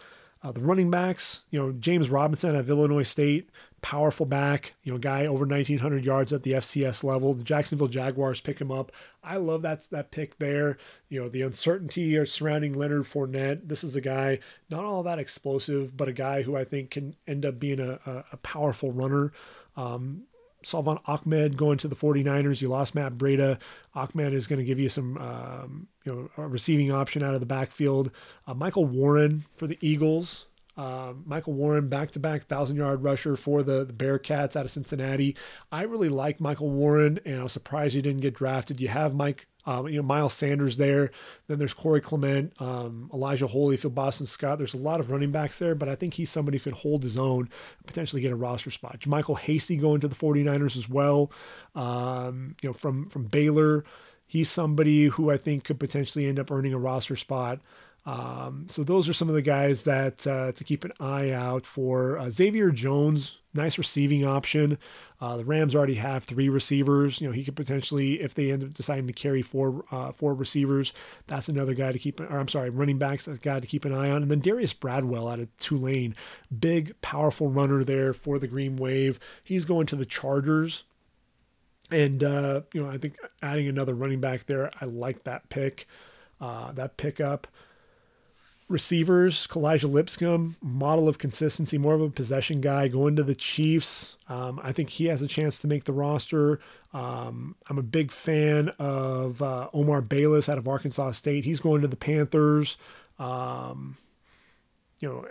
[0.45, 3.49] Uh, the running backs, you know, James Robinson of Illinois State,
[3.81, 7.33] powerful back, you know, guy over 1,900 yards at the FCS level.
[7.33, 8.91] The Jacksonville Jaguars pick him up.
[9.23, 10.77] I love that that pick there.
[11.09, 13.67] You know, the uncertainty surrounding Leonard Fournette.
[13.69, 14.37] This is a guy
[14.69, 17.99] not all that explosive, but a guy who I think can end up being a,
[18.05, 19.33] a, a powerful runner.
[19.75, 20.25] Um,
[20.65, 22.61] Salvon Ahmed going to the 49ers.
[22.61, 23.59] You lost Matt Breida.
[23.93, 27.39] Ahmed is going to give you some, um, you know, a receiving option out of
[27.39, 28.11] the backfield.
[28.47, 30.45] Uh, Michael Warren for the Eagles.
[30.77, 35.37] Uh, Michael Warren, back-to-back thousand-yard rusher for the, the Bearcats out of Cincinnati.
[35.71, 38.81] I really like Michael Warren, and I was surprised he didn't get drafted.
[38.81, 41.11] You have Mike um, you know, Miles Sanders there.
[41.47, 44.57] Then there's Corey Clement, um, Elijah Holyfield, Boston Scott.
[44.57, 47.03] There's a lot of running backs there, but I think he's somebody who could hold
[47.03, 47.49] his own,
[47.85, 49.05] potentially get a roster spot.
[49.07, 51.31] Michael Hasty going to the 49ers as well.
[51.73, 53.83] Um, you know, from from Baylor,
[54.27, 57.59] he's somebody who I think could potentially end up earning a roster spot.
[58.05, 61.65] Um, so those are some of the guys that uh, to keep an eye out
[61.65, 62.19] for.
[62.19, 64.77] Uh, Xavier Jones, nice receiving option.
[65.21, 67.21] Uh, the Rams already have three receivers.
[67.21, 70.33] You know he could potentially, if they end up deciding to carry four uh, four
[70.33, 70.93] receivers,
[71.27, 72.19] that's another guy to keep.
[72.19, 74.21] Or I'm sorry, running backs, a guy to keep an eye on.
[74.21, 76.15] And then Darius Bradwell out of Tulane,
[76.57, 79.19] big powerful runner there for the Green Wave.
[79.43, 80.83] He's going to the Chargers.
[81.91, 85.87] And uh, you know, I think adding another running back there, I like that pick,
[86.41, 87.47] uh, that pickup.
[88.67, 94.17] Receivers, Kalija Lipscomb, model of consistency, more of a possession guy, going to the Chiefs.
[94.27, 96.59] Um, I think he has a chance to make the roster.
[96.91, 101.45] Um, I'm a big fan of uh, Omar Bayless out of Arkansas State.
[101.45, 102.77] He's going to the Panthers.
[103.19, 103.97] Um,
[104.99, 105.27] you know,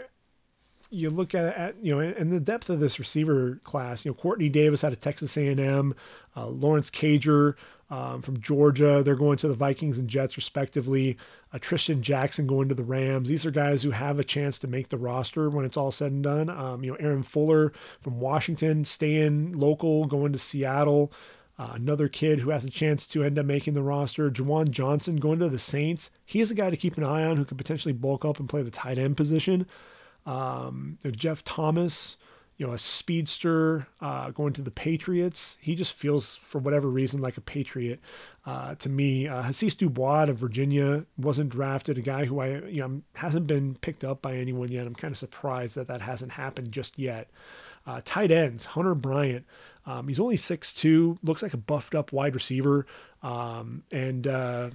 [0.90, 4.04] you look at, at you know, and the depth of this receiver class.
[4.04, 5.94] You know, Quartney Davis out of Texas A&M,
[6.36, 7.54] uh, Lawrence Cager
[7.94, 9.04] um, from Georgia.
[9.04, 11.16] They're going to the Vikings and Jets respectively.
[11.52, 13.28] Uh, Trishton Jackson going to the Rams.
[13.28, 16.10] These are guys who have a chance to make the roster when it's all said
[16.10, 16.50] and done.
[16.50, 21.12] Um, you know, Aaron Fuller from Washington, staying local, going to Seattle.
[21.56, 25.18] Uh, another kid who has a chance to end up making the roster, Juwan Johnson,
[25.18, 26.10] going to the Saints.
[26.24, 28.62] He's a guy to keep an eye on who could potentially bulk up and play
[28.62, 29.68] the tight end position.
[30.26, 32.16] Um, Jeff Thomas,
[32.56, 35.56] you know, a speedster uh, going to the Patriots.
[35.60, 38.00] He just feels, for whatever reason, like a Patriot
[38.46, 39.26] uh, to me.
[39.26, 43.74] Uh, Hasise Dubois of Virginia wasn't drafted, a guy who I, you know, hasn't been
[43.76, 44.86] picked up by anyone yet.
[44.86, 47.28] I'm kind of surprised that that hasn't happened just yet.
[47.86, 49.44] Uh, tight ends, Hunter Bryant.
[49.84, 52.86] Um, he's only 6'2", looks like a buffed up wide receiver,
[53.22, 54.70] um, and uh,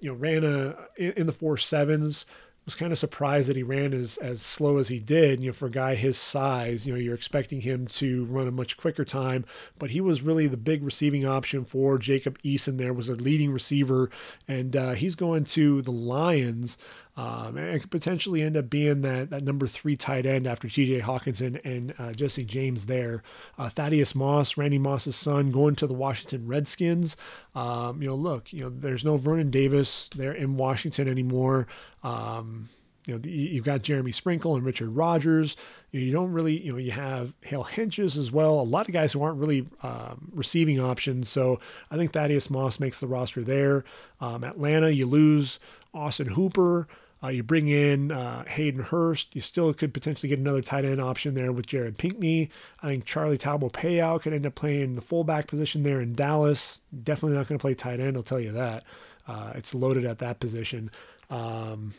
[0.00, 2.26] you know ran a in, in the four sevens
[2.64, 5.42] was kind of surprised that he ran as as slow as he did.
[5.42, 8.52] You know, for a guy his size, you know, you're expecting him to run a
[8.52, 9.44] much quicker time,
[9.78, 12.78] but he was really the big receiving option for Jacob Eason.
[12.78, 14.10] There was a leading receiver,
[14.48, 16.78] and uh, he's going to the Lions
[17.16, 21.02] um, and could potentially end up being that, that number three tight end after TJ
[21.02, 23.22] Hockenson and uh, Jesse James there.
[23.56, 27.16] Uh, Thaddeus Moss, Randy Moss's son, going to the Washington Redskins.
[27.54, 31.68] Um, you know, look, you know, there's no Vernon Davis there in Washington anymore.
[32.02, 32.68] Um,
[33.06, 35.56] you know, you've got Jeremy Sprinkle and Richard Rodgers.
[35.92, 38.58] You don't really, you know, you have Hale Hentges as well.
[38.58, 41.28] A lot of guys who aren't really um, receiving options.
[41.28, 41.60] So
[41.90, 43.84] I think Thaddeus Moss makes the roster there.
[44.20, 45.60] Um, Atlanta, you lose
[45.92, 46.88] Austin Hooper.
[47.24, 49.34] Uh, you bring in uh, Hayden Hurst.
[49.34, 52.50] You still could potentially get another tight end option there with Jared Pinkney.
[52.82, 56.80] I think Charlie Taumoepeau could end up playing the fullback position there in Dallas.
[57.02, 58.16] Definitely not going to play tight end.
[58.16, 58.84] I'll tell you that.
[59.26, 60.90] Uh, it's loaded at that position.
[61.30, 61.94] Um,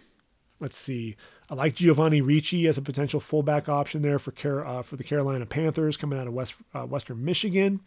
[0.59, 1.15] let's see.
[1.49, 5.03] I like Giovanni Ricci as a potential fullback option there for Car- uh, for the
[5.03, 7.81] Carolina Panthers coming out of West uh, Western Michigan.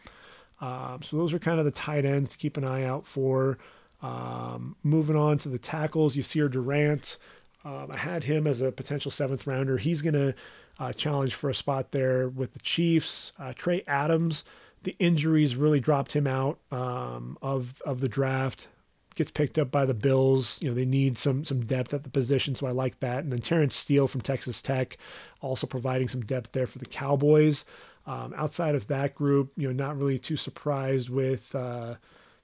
[0.60, 3.59] Um, so those are kind of the tight ends to keep an eye out for.
[4.00, 7.16] Um, moving on to the tackles, Yasir Durant.
[7.64, 9.78] Um, I had him as a potential seventh rounder.
[9.78, 10.34] He's going to
[10.78, 13.32] uh, challenge for a spot there with the Chiefs.
[13.38, 14.44] Uh, Trey Adams,
[14.84, 18.68] the injuries really dropped him out um, of of the draft.
[19.16, 20.58] Gets picked up by the Bills.
[20.62, 23.24] You know they need some some depth at the position, so I like that.
[23.24, 24.96] And then Terence Steele from Texas Tech,
[25.40, 27.64] also providing some depth there for the Cowboys.
[28.06, 31.52] Um, outside of that group, you know, not really too surprised with.
[31.54, 31.96] Uh,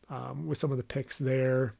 [0.08, 1.74] um, with some of the picks there.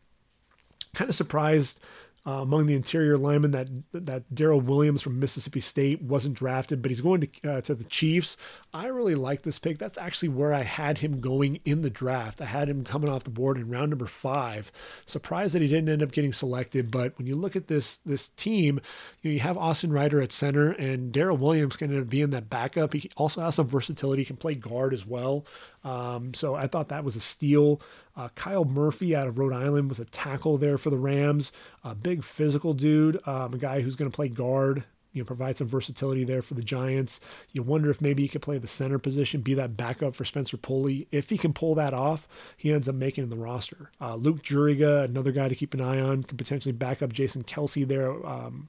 [0.94, 1.80] Kind of surprised
[2.26, 6.90] uh, among the interior linemen that that Darryl Williams from Mississippi State wasn't drafted, but
[6.90, 8.36] he's going to uh, to the Chiefs.
[8.72, 9.78] I really like this pick.
[9.78, 12.40] That's actually where I had him going in the draft.
[12.40, 14.72] I had him coming off the board in round number five.
[15.04, 18.28] Surprised that he didn't end up getting selected, but when you look at this this
[18.30, 18.80] team,
[19.20, 22.30] you, know, you have Austin Reiter at center, and Darryl Williams can end up being
[22.30, 22.94] that backup.
[22.94, 24.22] He also has some versatility.
[24.22, 25.44] He can play guard as well.
[25.84, 27.80] Um, so I thought that was a steal.
[28.16, 31.52] Uh, Kyle Murphy out of Rhode Island was a tackle there for the Rams.
[31.82, 34.84] A big physical dude, um, a guy who's going to play guard.
[35.12, 37.20] You know, provide some versatility there for the Giants.
[37.52, 40.56] You wonder if maybe he could play the center position, be that backup for Spencer
[40.56, 41.06] Pulley.
[41.12, 42.26] If he can pull that off,
[42.56, 43.92] he ends up making the roster.
[44.00, 47.44] Uh, Luke Juriga, another guy to keep an eye on, could potentially back up Jason
[47.44, 48.68] Kelce there um,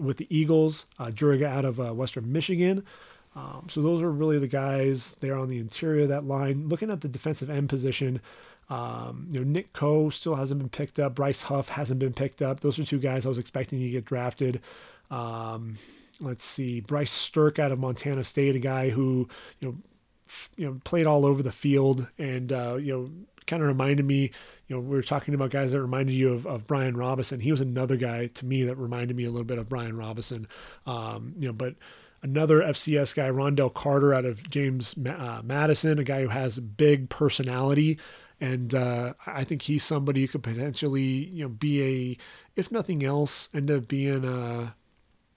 [0.00, 0.86] with the Eagles.
[0.98, 2.84] Uh, Juriga out of uh, Western Michigan.
[3.36, 6.68] Um, so those are really the guys there on the interior of that line.
[6.68, 8.20] Looking at the defensive end position,
[8.70, 11.14] um, you know, Nick Coe still hasn't been picked up.
[11.14, 12.60] Bryce Huff hasn't been picked up.
[12.60, 14.60] Those are two guys I was expecting to get drafted.
[15.10, 15.78] Um,
[16.20, 19.28] let's see, Bryce Sterk out of Montana State, a guy who
[19.60, 19.76] you know,
[20.28, 23.10] f- you know, played all over the field and uh, you know,
[23.46, 24.30] kind of reminded me.
[24.68, 27.40] You know, we were talking about guys that reminded you of, of Brian Robison.
[27.40, 30.46] He was another guy to me that reminded me a little bit of Brian Robison.
[30.86, 31.74] Um, you know, but
[32.22, 37.08] another FCS guy, Ron'Dell Carter out of James uh, Madison, a guy who has big
[37.08, 37.98] personality.
[38.40, 42.16] And uh, I think he's somebody who could potentially, you know, be a,
[42.54, 44.74] if nothing else, end up being a,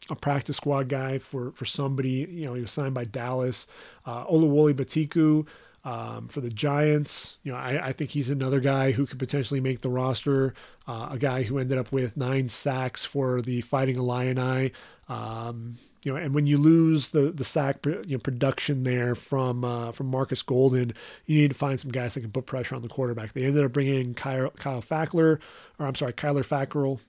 [0.10, 2.28] a practice squad guy for, for somebody.
[2.30, 3.68] You know, he was signed by Dallas.
[4.06, 5.48] Uh, Oluwole Betiku
[5.84, 7.38] um, for the Giants.
[7.44, 10.53] You know, I, I, think he's another guy who could potentially make the roster.
[10.88, 14.73] Uh, a guy who ended up with nine sacks for the Fighting Illini.
[15.07, 19.64] Um, you know, and when you lose the the sack you know, production there from
[19.64, 20.94] uh, from Markus Golden,
[21.26, 23.34] you need to find some guys that can put pressure on the quarterback.
[23.34, 25.40] They ended up bringing in Kyle, Kyle Fackler,
[25.80, 26.99] or I'm sorry, Kyler Fackrell.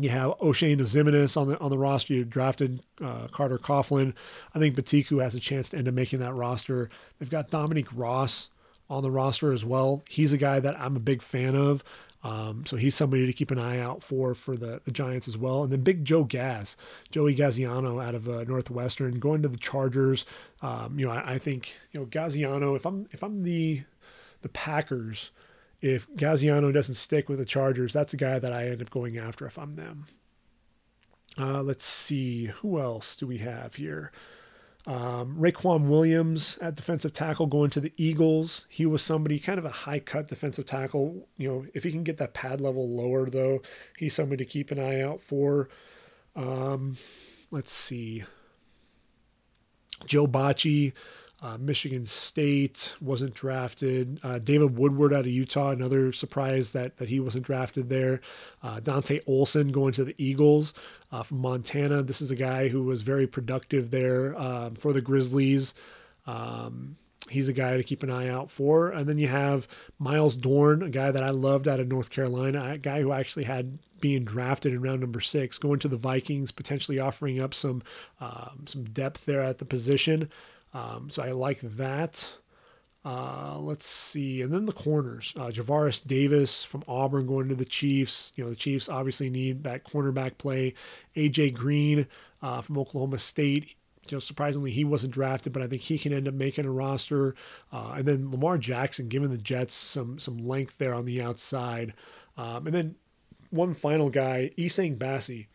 [0.00, 2.14] You have Oshane Ximines on the on the roster.
[2.14, 4.14] You drafted uh, Carter Coughlin.
[4.54, 6.88] I think Betiku has a chance to end up making that roster.
[7.18, 8.50] They've got Dominique Ross
[8.88, 10.02] on the roster as well.
[10.08, 11.82] He's a guy that I'm a big fan of.
[12.24, 15.38] Um, so he's somebody to keep an eye out for for the, the Giants as
[15.38, 15.62] well.
[15.62, 16.76] And then Big Joe Gaz,
[17.10, 20.24] Joey Gaziano out of uh, Northwestern, going to the Chargers.
[20.60, 22.74] Um, you know, I, I, think you know Gaziano.
[22.74, 23.82] If I'm if I'm the
[24.42, 25.30] the Packers,
[25.80, 29.16] if Gaziano doesn't stick with the Chargers, that's a guy that I end up going
[29.16, 30.06] after if I'm them.
[31.38, 34.10] Uh, let's see, who else do we have here?
[34.88, 38.64] Um, Raequan Williams at defensive tackle going to the Eagles.
[38.70, 41.28] He was somebody kind of a high cut defensive tackle.
[41.36, 43.60] You know, if he can get that pad level lower, though,
[43.98, 45.68] he's somebody to keep an eye out for.
[46.34, 46.96] Um,
[47.50, 48.24] let's see.
[50.06, 50.94] Joe Bachie,
[51.40, 54.18] uh, Michigan State wasn't drafted.
[54.24, 58.20] Uh, David Woodward out of Utah, another surprise that that he wasn't drafted there.
[58.62, 60.74] Uh, Dante Olson going to the Eagles
[61.12, 62.02] uh, from Montana.
[62.02, 65.74] This is a guy who was very productive there um, for the Grizzlies.
[66.26, 66.96] Um,
[67.30, 68.90] he's a guy to keep an eye out for.
[68.90, 72.72] And then you have Myles Dorn, a guy that I loved out of North Carolina,
[72.72, 76.52] a guy who actually had being drafted in round number six, going to the Vikings,
[76.52, 77.82] potentially offering up some
[78.20, 80.30] um, some depth there at the position.
[80.74, 82.30] Um, so I like that.
[83.04, 84.42] Uh, let's see.
[84.42, 85.32] And then the corners.
[85.36, 88.32] Uh, Javaris Davis from Auburn going to the Chiefs.
[88.36, 90.74] You know, the Chiefs obviously need that cornerback play.
[91.16, 92.06] AJ Green
[92.42, 93.76] uh, from Oklahoma State.
[94.08, 96.70] You know, surprisingly, he wasn't drafted, but I think he can end up making a
[96.70, 97.34] roster.
[97.72, 101.92] Uh, and then Lamar Jackson, giving the Jets some some length there on the outside.
[102.36, 102.94] Um, and then
[103.50, 105.46] one final guy, Essang Bassey,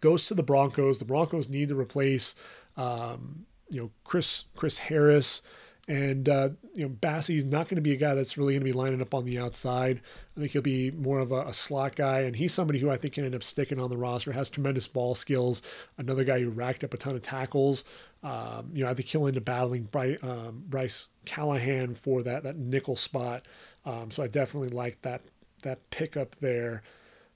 [0.00, 0.98] goes to the Broncos.
[0.98, 2.34] The Broncos need to replace,
[2.76, 5.42] um, you know, Chris Chris Harris.
[5.86, 8.64] And uh, you know, Bassey's not going to be a guy that's really going to
[8.64, 10.02] be lining up on the outside.
[10.36, 12.98] I think he'll be more of a, a, slot guy, and he's somebody who I
[12.98, 14.32] think can end up sticking on the roster.
[14.32, 15.62] Has tremendous ball skills.
[15.96, 17.84] Another guy who racked up a ton of tackles.
[18.22, 22.42] Um, you know, I think he'll end up battling Bryce, um, Bryce Callahan for that
[22.42, 23.46] that nickel spot.
[23.86, 25.22] Um, so I definitely like that
[25.62, 26.82] that pickup there.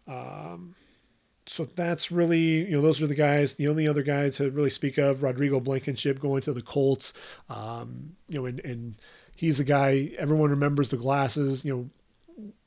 [0.07, 0.75] Um,
[1.47, 3.55] so that's really, you know, those are the guys.
[3.55, 7.13] The only other guy to really speak of, Rodrigo Blankenship going to the Colts.
[7.51, 8.97] Um, you know, and, and
[9.35, 11.65] he's a guy everyone remembers the glasses.
[11.65, 11.91] You know,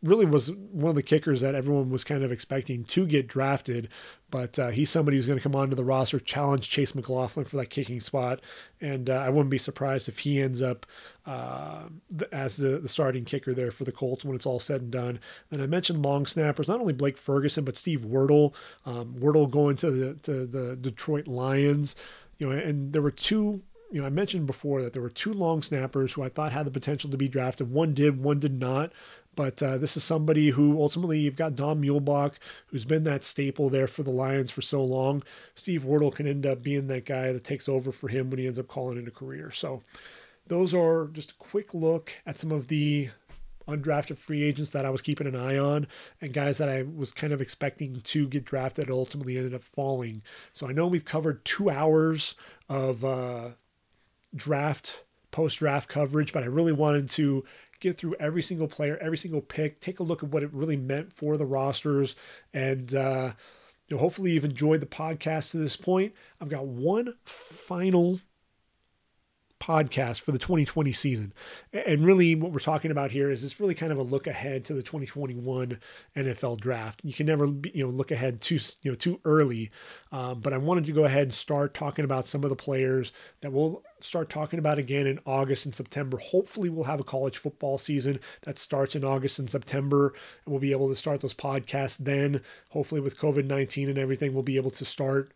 [0.03, 3.89] really was one of the kickers that everyone was kind of expecting to get drafted,
[4.29, 7.57] but uh, he's somebody who's going to come onto the roster, challenge Chase McLaughlin for
[7.57, 8.41] that kicking spot,
[8.79, 10.85] and uh, I wouldn't be surprised if he ends up
[11.25, 11.83] uh,
[12.31, 15.19] as the, the starting kicker there for the Colts when it's all said and done.
[15.51, 18.53] And I mentioned long snappers, not only Blake Ferguson but Steve Wirtel.
[18.85, 21.95] Um, Wirtel going to the to the Detroit Lions,
[22.37, 25.33] you know, and there were two you know, I mentioned before that there were two
[25.33, 27.71] long snappers who I thought had the potential to be drafted.
[27.71, 28.91] One did, one did not.
[29.35, 32.33] But uh, this is somebody who ultimately you've got Don Muhlbach,
[32.67, 35.23] who's been that staple there for the Lions for so long.
[35.55, 38.47] Steve Wirtel can end up being that guy that takes over for him when he
[38.47, 39.51] ends up calling it a career.
[39.51, 39.83] So
[40.47, 43.09] those are just a quick look at some of the
[43.67, 45.87] undrafted free agents that I was keeping an eye on
[46.21, 50.21] and guys that I was kind of expecting to get drafted ultimately ended up falling.
[50.53, 52.35] So I know we've covered two hours
[52.69, 53.49] of uh,
[54.35, 57.43] draft post draft coverage, but I really wanted to
[57.79, 60.77] get through every single player, every single pick, take a look at what it really
[60.77, 62.15] meant for the rosters,
[62.53, 63.33] and uh,
[63.87, 66.13] you know, hopefully you've enjoyed the podcast to this point.
[66.41, 68.19] I've got one final
[69.59, 71.33] podcast for the 2020 season.
[71.73, 74.65] And really, what we're talking about here is it's really kind of a look ahead
[74.65, 75.79] to the 2021
[76.15, 77.01] NFL draft.
[77.03, 79.71] You can never, you know, look ahead too, you know, too early.
[80.11, 83.11] Um, but I wanted to go ahead and start talking about some of the players
[83.41, 86.17] that we'll start talking about again in August and September.
[86.17, 90.13] Hopefully, we'll have a college football season that starts in August and September,
[90.45, 92.41] and we'll be able to start those podcasts then.
[92.69, 95.31] Hopefully, with COVID 19 and everything, we'll be able to start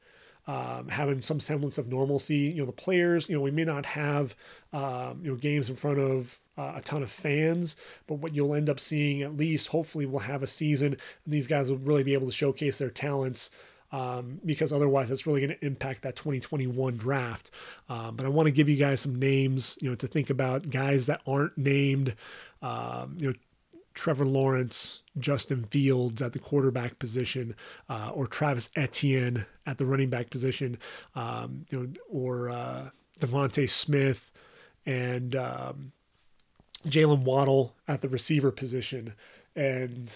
[0.48, 2.38] um, having some semblance of normalcy.
[2.38, 4.36] You know, the players, you know, we may not have,
[4.74, 7.76] um, you know, games in front of uh, a ton of fans,
[8.08, 11.48] but what you'll end up seeing, at least, hopefully, we'll have a season and these
[11.48, 13.50] guys will really be able to showcase their talents.
[13.92, 17.50] Um, because otherwise it's really going to impact that 2021 draft.
[17.90, 20.70] Um, but I want to give you guys some names, you know, to think about
[20.70, 22.16] guys that aren't named,
[22.62, 23.34] um, you know,
[24.00, 27.56] Trevor Lawrence, Justin Fields at the quarterback position,
[27.90, 30.78] uh, or Travis Etienne at the running back position,
[31.16, 32.90] um, you know, or uh,
[33.20, 34.32] DeVonta Smith
[34.86, 35.92] and um,
[36.88, 39.16] Jaylen Waddle at the receiver position,
[39.56, 40.16] and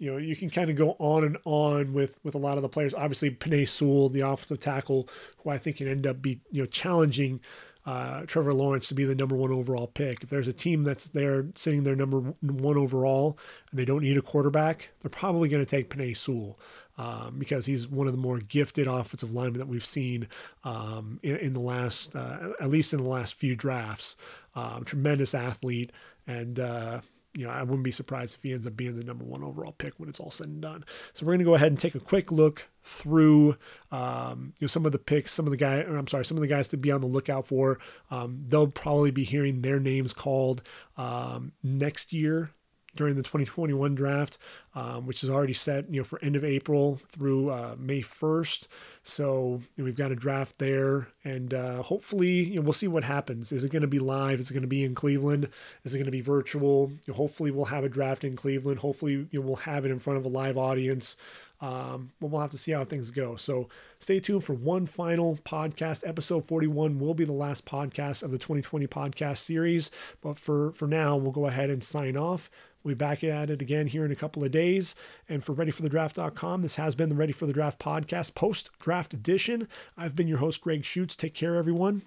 [0.00, 2.62] you know, you can kind of go on and on with with a lot of
[2.62, 2.94] the players.
[2.94, 6.66] Obviously, Penei Sewell, the offensive tackle, who I think can end up be you know
[6.66, 7.40] challenging
[7.84, 10.22] uh, Trevor Lawrence to be the number one overall pick.
[10.22, 13.38] If there's a team that's there sitting their number one overall
[13.70, 16.58] and they don't need a quarterback, they're probably going to take Penei Sewell.
[16.98, 20.28] Um, because he's one of the more gifted offensive linemen that we've seen
[20.64, 24.16] um, in, in, the last, uh, at least in the last few drafts.
[24.54, 25.92] Um, tremendous athlete,
[26.26, 27.00] and uh,
[27.34, 29.72] you know, I wouldn't be surprised if he ends up being the number one overall
[29.72, 30.84] pick when it's all said and done.
[31.12, 33.56] So we're going to go ahead and take a quick look through,
[33.92, 36.40] um, you know, some of the picks, some of the guys, I'm sorry, some of
[36.40, 37.78] the guys to be on the lookout for.
[38.10, 40.62] Um, they'll probably be hearing their names called
[40.96, 42.50] um, next year
[42.96, 44.38] during the 2021 draft,
[44.74, 48.66] um, which is already set, you know, for end of April through uh, May 1st.
[49.02, 53.52] So we've got a draft there, and uh, hopefully, you know, we'll see what happens.
[53.52, 54.40] Is it going to be live?
[54.40, 55.48] Is it going to be in Cleveland?
[55.84, 56.90] Is it going to be virtual?
[57.06, 58.80] You know, hopefully, we'll have a draft in Cleveland.
[58.80, 61.16] Hopefully, you know, we'll have it in front of a live audience.
[61.62, 63.36] Um, but we'll have to see how things go.
[63.36, 63.68] So
[63.98, 66.08] stay tuned for one final podcast.
[66.08, 69.90] Episode 41 will be the last podcast of the 2020 podcast series.
[70.22, 72.50] But for, for now, we'll go ahead and sign off.
[72.82, 74.94] We'll be back at it again here in a couple of days.
[75.28, 79.68] And for readyforthedraft.com, this has been the Ready for the Draft podcast post draft edition.
[79.96, 81.14] I've been your host, Greg Schutz.
[81.14, 82.02] Take care, everyone.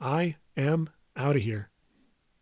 [0.00, 1.70] I am out of here.